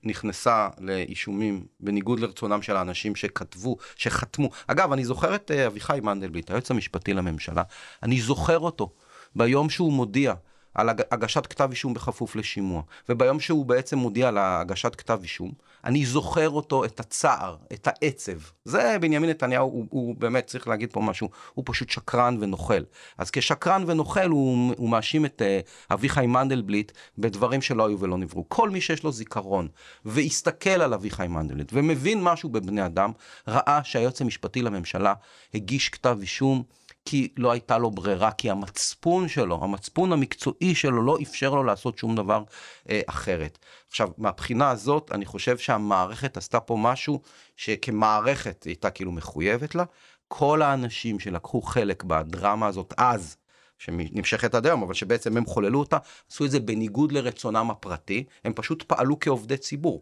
נכנסה 0.04 0.70
לאישומים 0.80 1.66
בניגוד 1.80 2.20
לרצונם 2.20 2.62
של 2.62 2.76
האנשים 2.76 3.16
שכתבו, 3.16 3.78
שחתמו. 3.96 4.50
אגב, 4.68 4.92
אני 4.92 5.06
זוכר 5.06 5.36
את 5.36 5.52
אה, 5.52 5.68
אביחי 5.68 6.00
מנדלבליט, 6.04 6.50
היועץ 6.50 6.72
המשפטי 6.72 7.14
לממשלה, 7.14 7.64
אני 8.04 8.22
זוכר 8.22 8.60
אותו 8.60 8.94
ביום 9.36 9.70
שהוא 9.70 9.94
מודיע 9.94 10.34
על 10.78 10.90
הגשת 11.12 11.46
כתב 11.48 11.70
אישום 11.72 11.94
בכפוף 11.94 12.36
לשימוע, 12.36 12.82
וביום 13.10 13.40
שהוא 13.40 13.66
בעצם 13.66 13.98
מודיע 13.98 14.28
על 14.28 14.38
הגשת 14.38 14.96
כתב 14.96 15.20
אישום, 15.22 15.52
אני 15.84 16.06
זוכר 16.06 16.50
אותו, 16.50 16.86
את 16.86 17.00
הצער, 17.00 17.56
את 17.74 17.88
העצב. 17.88 18.38
זה 18.66 18.98
בנימין 19.02 19.30
נתניהו, 19.30 19.68
הוא, 19.68 19.86
הוא 19.90 20.16
באמת, 20.16 20.48
צריך 20.48 20.68
להגיד 20.68 20.92
פה 20.92 21.02
משהו, 21.02 21.30
הוא 21.54 21.64
פשוט 21.68 21.90
שקרן 21.90 22.38
ונוכל. 22.40 22.82
אז 23.18 23.32
כשקרן 23.32 23.84
ונוכל 23.88 24.30
הוא, 24.30 24.74
הוא 24.78 24.90
מאשים 24.90 25.26
את 25.26 25.42
uh, 25.42 25.94
אביחי 25.94 26.28
מנדלבליט 26.28 26.92
בדברים 27.18 27.62
שלא 27.62 27.88
היו 27.88 28.00
ולא 28.00 28.18
נבראו. 28.18 28.46
כל 28.48 28.70
מי 28.70 28.82
שיש 28.82 29.04
לו 29.04 29.12
זיכרון 29.12 29.68
והסתכל 30.06 30.70
על 30.70 30.94
אביחי 30.94 31.28
מנדלבליט 31.28 31.72
ומבין 31.74 32.24
משהו 32.24 32.50
בבני 32.50 32.86
אדם, 32.86 33.12
ראה 33.48 33.80
שהיועץ 33.84 34.22
המשפטי 34.22 34.62
לממשלה 34.62 35.14
הגיש 35.54 35.90
כתב 35.90 36.18
אישום. 36.22 36.64
כי 37.10 37.28
לא 37.38 37.52
הייתה 37.52 37.78
לו 37.78 37.92
ברירה, 37.92 38.32
כי 38.32 38.50
המצפון 38.50 39.28
שלו, 39.28 39.64
המצפון 39.64 40.14
המקצועי 40.14 40.76
שלו 40.76 41.02
לא 41.02 41.18
אפשר 41.22 41.50
לו 41.50 41.64
לעשות 41.64 41.98
שום 41.98 42.16
דבר 42.16 42.44
אה, 42.90 43.02
אחרת. 43.06 43.60
עכשיו, 43.90 44.10
מהבחינה 44.18 44.70
הזאת, 44.70 45.12
אני 45.12 45.26
חושב 45.26 45.58
שהמערכת 45.58 46.38
עשתה 46.38 46.60
פה 46.60 46.78
משהו 46.80 47.22
שכמערכת 47.56 48.64
הייתה 48.64 48.90
כאילו 48.90 49.12
מחויבת 49.12 49.76
לה. 49.76 49.84
כל 50.28 50.62
האנשים 50.62 51.20
שלקחו 51.20 51.62
חלק 51.62 52.04
בדרמה 52.04 52.68
הזאת 52.68 52.94
אז, 52.98 53.38
שנמשכת 53.78 54.56
עד 54.56 54.66
היום, 54.66 54.84
אבל 54.84 54.94
שבעצם 54.94 55.38
הם 55.38 55.46
חוללו 55.46 55.80
אותה, 55.80 55.98
עשו 56.32 56.46
את 56.46 56.52
זה 56.52 56.60
בניגוד 56.60 57.12
לרצונם 57.12 57.72
הפרטי, 57.72 58.24
הם 58.44 58.54
פשוט 58.54 58.84
פעלו 58.84 59.20
כעובדי 59.20 59.58
ציבור. 59.58 60.02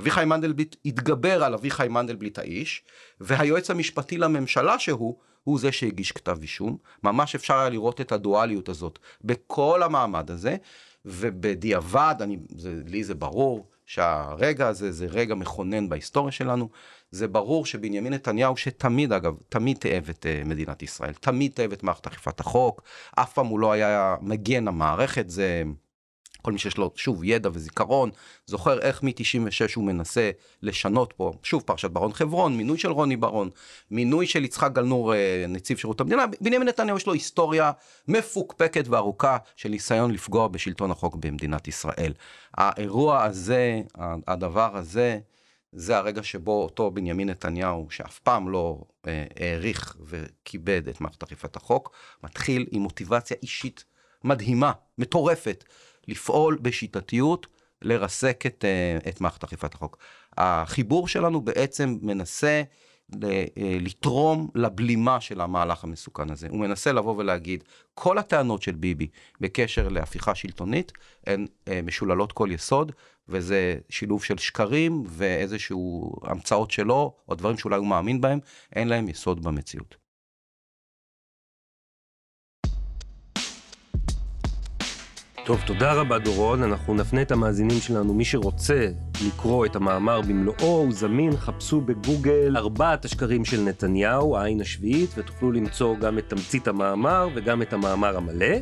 אביחי 0.00 0.24
מנדלבליט 0.24 0.76
התגבר 0.84 1.44
על 1.44 1.54
אביחי 1.54 1.88
מנדלבליט 1.90 2.38
האיש, 2.38 2.82
והיועץ 3.20 3.70
המשפטי 3.70 4.18
לממשלה 4.18 4.78
שהוא, 4.78 5.16
הוא 5.44 5.58
זה 5.58 5.72
שהגיש 5.72 6.12
כתב 6.12 6.38
אישום. 6.42 6.76
ממש 7.02 7.34
אפשר 7.34 7.58
היה 7.58 7.68
לראות 7.68 8.00
את 8.00 8.12
הדואליות 8.12 8.68
הזאת 8.68 8.98
בכל 9.24 9.82
המעמד 9.82 10.30
הזה, 10.30 10.56
ובדיעבד, 11.04 12.14
אני, 12.20 12.38
זה, 12.56 12.74
לי 12.86 13.04
זה 13.04 13.14
ברור 13.14 13.68
שהרגע 13.86 14.68
הזה 14.68 14.92
זה 14.92 15.06
רגע 15.06 15.34
מכונן 15.34 15.88
בהיסטוריה 15.88 16.32
שלנו. 16.32 16.68
זה 17.10 17.28
ברור 17.28 17.66
שבנימין 17.66 18.12
נתניהו, 18.12 18.56
שתמיד 18.56 19.12
אגב, 19.12 19.34
תמיד 19.48 19.76
תאב 19.76 20.06
את 20.10 20.26
uh, 20.26 20.48
מדינת 20.48 20.82
ישראל, 20.82 21.12
תמיד 21.12 21.52
תאב 21.54 21.72
את 21.72 21.82
מערכת 21.82 22.06
אכיפת 22.06 22.40
החוק, 22.40 22.82
אף 23.14 23.32
פעם 23.32 23.46
הוא 23.46 23.60
לא 23.60 23.72
היה 23.72 24.16
מגן 24.20 24.68
המערכת, 24.68 25.30
זה... 25.30 25.62
כל 26.46 26.52
מי 26.52 26.58
שיש 26.58 26.76
לו 26.76 26.90
שוב 26.96 27.24
ידע 27.24 27.50
וזיכרון 27.52 28.10
זוכר 28.46 28.80
איך 28.80 29.02
מ-96 29.02 29.72
הוא 29.76 29.84
מנסה 29.84 30.30
לשנות 30.62 31.12
פה 31.16 31.32
שוב 31.42 31.62
פרשת 31.62 31.90
ברון 31.90 32.12
חברון 32.12 32.56
מינוי 32.56 32.78
של 32.78 32.90
רוני 32.90 33.16
ברון 33.16 33.50
מינוי 33.90 34.26
של 34.26 34.44
יצחק 34.44 34.72
גלנור 34.72 35.14
אה, 35.14 35.44
נציב 35.48 35.78
שירות 35.78 36.00
המדינה 36.00 36.24
בנימין 36.40 36.68
נתניהו 36.68 36.96
יש 36.96 37.06
לו 37.06 37.12
היסטוריה 37.12 37.72
מפוקפקת 38.08 38.88
וארוכה 38.88 39.36
של 39.56 39.68
ניסיון 39.68 40.10
לפגוע 40.10 40.48
בשלטון 40.48 40.90
החוק 40.90 41.16
במדינת 41.16 41.68
ישראל. 41.68 42.12
האירוע 42.54 43.22
הזה 43.22 43.82
הדבר 44.26 44.76
הזה 44.76 45.18
זה 45.72 45.96
הרגע 45.96 46.22
שבו 46.22 46.62
אותו 46.62 46.90
בנימין 46.90 47.30
נתניהו 47.30 47.86
שאף 47.90 48.18
פעם 48.18 48.48
לא 48.48 48.80
אה, 49.06 49.24
העריך 49.40 49.96
וכיבד 50.04 50.88
את 50.88 51.00
מערכת 51.00 51.22
אכיפת 51.22 51.56
החוק 51.56 51.92
מתחיל 52.24 52.66
עם 52.70 52.82
מוטיבציה 52.82 53.36
אישית 53.42 53.84
מדהימה, 54.24 54.72
מטורפת, 54.98 55.64
לפעול 56.08 56.58
בשיטתיות, 56.62 57.46
לרסק 57.82 58.46
את, 58.46 58.64
אה, 58.64 59.10
את 59.10 59.20
מערכת 59.20 59.44
אכיפת 59.44 59.74
החוק. 59.74 59.98
החיבור 60.36 61.08
שלנו 61.08 61.40
בעצם 61.40 61.98
מנסה 62.02 62.62
אה, 63.24 63.44
לתרום 63.58 64.48
לבלימה 64.54 65.20
של 65.20 65.40
המהלך 65.40 65.84
המסוכן 65.84 66.30
הזה. 66.30 66.48
הוא 66.50 66.60
מנסה 66.60 66.92
לבוא 66.92 67.14
ולהגיד, 67.16 67.64
כל 67.94 68.18
הטענות 68.18 68.62
של 68.62 68.72
ביבי 68.72 69.08
בקשר 69.40 69.88
להפיכה 69.88 70.34
שלטונית 70.34 70.92
הן 71.26 71.46
אה, 71.68 71.80
משוללות 71.82 72.32
כל 72.32 72.48
יסוד, 72.52 72.92
וזה 73.28 73.78
שילוב 73.88 74.24
של 74.24 74.38
שקרים 74.38 75.04
ואיזשהו 75.06 76.12
המצאות 76.22 76.70
שלו, 76.70 77.14
או 77.28 77.34
דברים 77.34 77.58
שאולי 77.58 77.76
הוא 77.76 77.86
מאמין 77.86 78.20
בהם, 78.20 78.38
אין 78.76 78.88
להם 78.88 79.08
יסוד 79.08 79.44
במציאות. 79.44 80.05
טוב, 85.46 85.62
תודה 85.66 85.92
רבה 85.92 86.18
דורון, 86.18 86.62
אנחנו 86.62 86.94
נפנה 86.94 87.22
את 87.22 87.30
המאזינים 87.30 87.80
שלנו, 87.80 88.14
מי 88.14 88.24
שרוצה 88.24 88.88
לקרוא 89.26 89.66
את 89.66 89.76
המאמר 89.76 90.20
במלואו, 90.20 90.56
הוא 90.60 90.92
זמין, 90.92 91.36
חפשו 91.36 91.80
בגוגל 91.80 92.56
ארבעת 92.56 93.04
השקרים 93.04 93.44
של 93.44 93.60
נתניהו, 93.60 94.36
העין 94.36 94.60
השביעית, 94.60 95.10
ותוכלו 95.16 95.52
למצוא 95.52 95.96
גם 95.96 96.18
את 96.18 96.28
תמצית 96.28 96.68
המאמר 96.68 97.28
וגם 97.34 97.62
את 97.62 97.72
המאמר 97.72 98.16
המלא. 98.16 98.56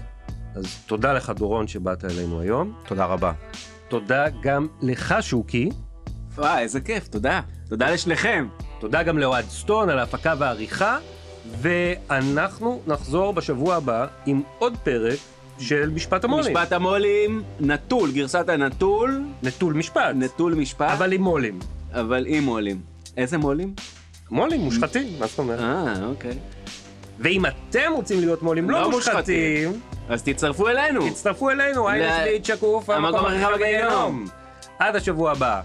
אז 0.55 0.79
תודה 0.87 1.13
לך 1.13 1.31
דורון 1.31 1.69
שבאת 1.69 2.05
אלינו 2.05 2.41
היום. 2.41 2.73
תודה 2.87 3.05
רבה. 3.05 3.33
תודה 3.89 4.27
גם 4.43 4.67
לך 4.83 5.15
שוקי. 5.21 5.69
וואי, 6.35 6.63
איזה 6.63 6.81
כיף, 6.81 7.09
תודה. 7.09 7.41
תודה 7.69 7.91
לשניכם. 7.91 8.49
תודה 8.81 9.03
גם 9.03 9.19
לאוהד 9.19 9.45
סטון 9.45 9.89
על 9.89 9.99
ההפקה 9.99 10.35
והעריכה, 10.39 10.99
ואנחנו 11.61 12.81
נחזור 12.87 13.33
בשבוע 13.33 13.75
הבא 13.75 14.07
עם 14.27 14.43
עוד 14.59 14.77
פרק 14.83 15.19
של 15.59 15.91
משפט 15.91 16.25
המו"לים. 16.25 16.57
משפט 16.57 16.73
המו"לים, 16.73 17.43
נטול, 17.61 18.11
גרסת 18.13 18.49
הנטול, 18.49 19.23
נטול 19.43 19.73
משפט, 19.75 20.15
נטול 20.15 20.55
משפט, 20.55 20.91
אבל 20.91 21.13
עם 21.13 21.23
מו"לים. 21.23 21.59
אבל 21.93 22.25
עם 22.29 22.45
מו"לים. 22.45 22.81
איזה 23.17 23.39
מו"לים? 23.39 23.75
מו"לים 24.31 24.61
מושחתים, 24.61 25.07
מה 25.19 25.27
זאת 25.27 25.39
אומרת? 25.39 25.61
אה, 25.61 26.05
אוקיי. 26.07 26.39
ואם 27.19 27.43
אתם 27.47 27.93
רוצים 27.95 28.21
להיות 28.21 28.43
מו"לים 28.43 28.71
לא 28.71 28.81
לא 28.81 28.91
מושחתים, 28.91 29.81
אז 30.09 30.23
תצטרפו 30.23 30.69
אלינו. 30.69 31.11
תצטרפו 31.11 31.51
אלינו, 31.51 31.89
ל- 31.89 32.03
השביעית 32.03 32.45
שקוף, 32.45 32.91
המקום 32.91 33.27
הכי 33.27 33.45
חם. 33.91 34.25
עד 34.79 34.97
השבוע 34.97 35.33
הבא. 35.33 35.61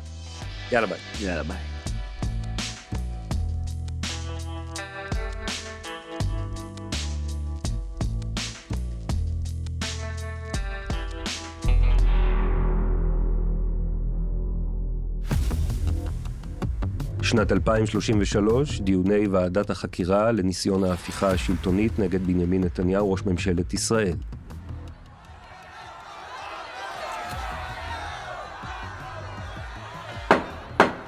יאללה 0.72 0.88
ביי. 0.88 0.98
יאללה, 1.22 1.44
ביי. 1.44 1.69
שנת 17.30 17.52
2033, 17.52 18.82
דיוני 18.82 19.28
ועדת 19.28 19.70
החקירה 19.70 20.32
לניסיון 20.32 20.84
ההפיכה 20.84 21.32
השלטונית 21.32 22.00
נגד 22.00 22.28
בנימין 22.28 22.64
נתניהו, 22.64 23.12
ראש 23.12 23.22
ממשלת 23.26 23.74
ישראל. 23.74 24.14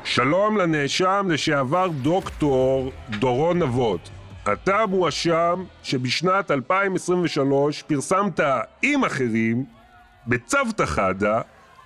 שלום 0.03 0.57
לנאשם 0.57 1.27
לשעבר 1.29 1.87
דוקטור 2.01 2.91
דורון 3.19 3.59
נבות. 3.59 4.09
אתה 4.53 4.85
מואשם 4.85 5.63
שבשנת 5.83 6.51
2023 6.51 7.81
פרסמת 7.81 8.39
עם 8.81 9.05
אחרים, 9.05 9.65
בצוותא 10.27 10.85
חדא, 10.85 11.41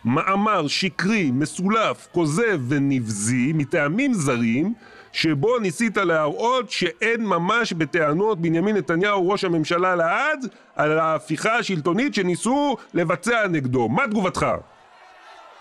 מאמר 0.06 0.68
שקרי, 0.68 1.32
מסולף, 1.34 2.08
כוזב 2.12 2.60
ונבזי 2.68 3.52
מטעמים 3.54 4.14
זרים, 4.14 4.74
שבו 5.12 5.60
ניסית 5.60 5.98
להראות 5.98 6.72
שאין 6.72 7.26
ממש 7.26 7.74
בטענות 7.74 8.42
בנימין 8.42 8.78
נתניהו 8.78 9.30
ראש 9.30 9.44
הממשלה 9.44 9.96
לעד 9.96 10.46
על 10.76 11.00
ההפיכה 11.00 11.56
השלטונית 11.56 12.16
שניסו 12.16 12.78
לבצע 12.94 13.48
נגדו. 13.48 13.90
מה 13.90 14.08
תגובתך? 14.08 14.46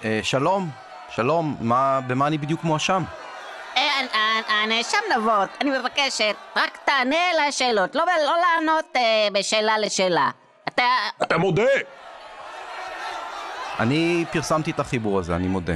אה, 0.05 0.21
שלום, 0.23 0.69
שלום, 1.09 1.57
מה, 1.61 2.01
במה 2.07 2.27
אני 2.27 2.39
בדיוק 2.39 2.65
מואשם? 2.65 3.03
אה, 3.77 3.83
אה, 4.15 4.63
הנאשם 4.63 4.99
נבות, 5.17 5.49
אני 5.61 5.79
מבקשת, 5.79 6.35
רק 6.57 6.79
תענה 6.85 7.31
על 7.33 7.49
השאלות, 7.49 7.95
לא, 7.95 8.05
לא 8.27 8.35
לענות 8.41 8.85
אה, 8.97 9.29
בשאלה 9.33 9.79
לשאלה. 9.79 10.31
אתה... 10.69 10.85
אתה 11.23 11.39
מודה! 11.39 11.63
אני 13.81 14.25
פרסמתי 14.33 14.71
את 14.71 14.81
החיבור 14.81 15.19
הזה, 15.19 15.37
אני 15.37 15.49
מודה. 15.49 15.75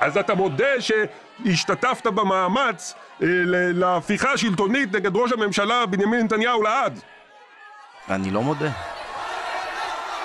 אז 0.00 0.16
אתה 0.16 0.34
מודה 0.34 0.80
שהשתתפת 0.80 2.06
במאמץ 2.06 2.94
אה, 3.22 3.26
להפיכה 3.74 4.32
השלטונית 4.32 4.94
נגד 4.94 5.16
ראש 5.16 5.32
הממשלה 5.32 5.86
בנימין 5.86 6.24
נתניהו 6.24 6.62
לעד. 6.62 7.00
אני 8.10 8.30
לא 8.30 8.42
מודה. 8.42 8.70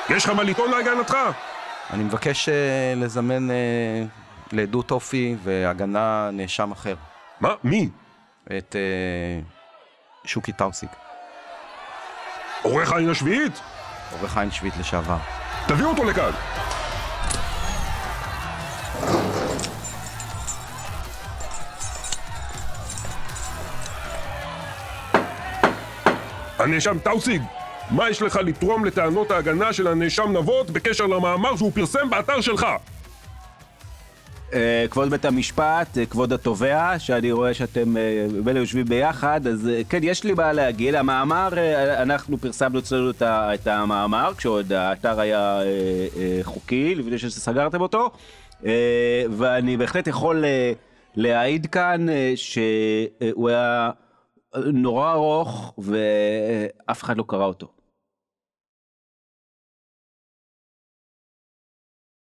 יש 0.09 0.25
לך 0.25 0.29
מה 0.29 0.43
לטעון 0.43 0.71
להגנתך? 0.71 1.17
אני 1.93 2.03
מבקש 2.03 2.49
אה, 2.49 2.93
לזמן 2.95 3.51
אה, 3.51 3.55
לעדות 4.51 4.91
אופי 4.91 5.35
והגנה 5.43 6.29
נאשם 6.33 6.71
אחר, 6.71 6.95
מה? 7.39 7.53
מי? 7.63 7.89
את 8.57 8.75
אה, 8.75 9.41
שוקי 10.25 10.51
טאוסיק, 10.51 10.89
עורך 12.61 12.91
העין 12.91 13.09
השביעית? 13.09 13.61
עורך 14.11 14.37
עין 14.37 14.51
שביעית 14.51 14.77
לשעבר. 14.77 15.17
תביאו 15.67 15.89
אותו 15.89 16.03
לכאן. 16.03 16.31
הנאשם 26.59 26.97
טאוסיג, 27.03 27.41
מה 27.91 28.09
יש 28.09 28.21
לך 28.21 28.35
לתרום 28.35 28.85
לטענות 28.85 29.31
ההגנה 29.31 29.73
של 29.73 29.87
הנאשם 29.87 30.37
נבות 30.37 30.69
בקשר 30.71 31.07
למאמר 31.07 31.55
שהוא 31.55 31.71
פרסם 31.71 32.09
באתר 32.09 32.41
שלך? 32.41 32.65
אה, 34.53 34.85
כבוד 34.91 35.09
בית 35.09 35.25
המשפט, 35.25 35.97
אה, 35.97 36.05
כבוד 36.05 36.33
התובע, 36.33 36.99
שאני 36.99 37.31
רואה 37.31 37.53
שאתם 37.53 37.97
אה, 37.97 38.01
בין 38.43 38.57
יושבים 38.57 38.85
ביחד, 38.85 39.47
אז 39.47 39.67
אה, 39.67 39.81
כן, 39.89 39.99
יש 40.03 40.23
לי 40.23 40.33
מה 40.33 40.53
להגיד. 40.53 40.95
המאמר, 40.95 41.49
אה, 41.57 42.01
אנחנו 42.01 42.37
פרסמנו 42.37 42.79
אצלנו 42.79 43.09
את 43.21 43.67
המאמר, 43.67 44.31
כשעוד 44.37 44.73
האתר 44.73 45.19
היה 45.19 45.61
אה, 45.61 45.63
אה, 46.17 46.39
חוקי, 46.43 46.95
לפני 46.95 47.17
שסגרתם 47.17 47.81
אותו, 47.81 48.11
אה, 48.65 49.23
ואני 49.37 49.77
בהחלט 49.77 50.07
יכול 50.07 50.45
אה, 50.45 50.71
להעיד 51.15 51.65
כאן 51.65 52.09
אה, 52.09 52.33
שהוא 52.35 53.49
היה 53.49 53.89
נורא 54.73 55.11
ארוך 55.11 55.73
ואף 55.77 57.03
אחד 57.03 57.17
לא 57.17 57.23
קרא 57.27 57.45
אותו. 57.45 57.76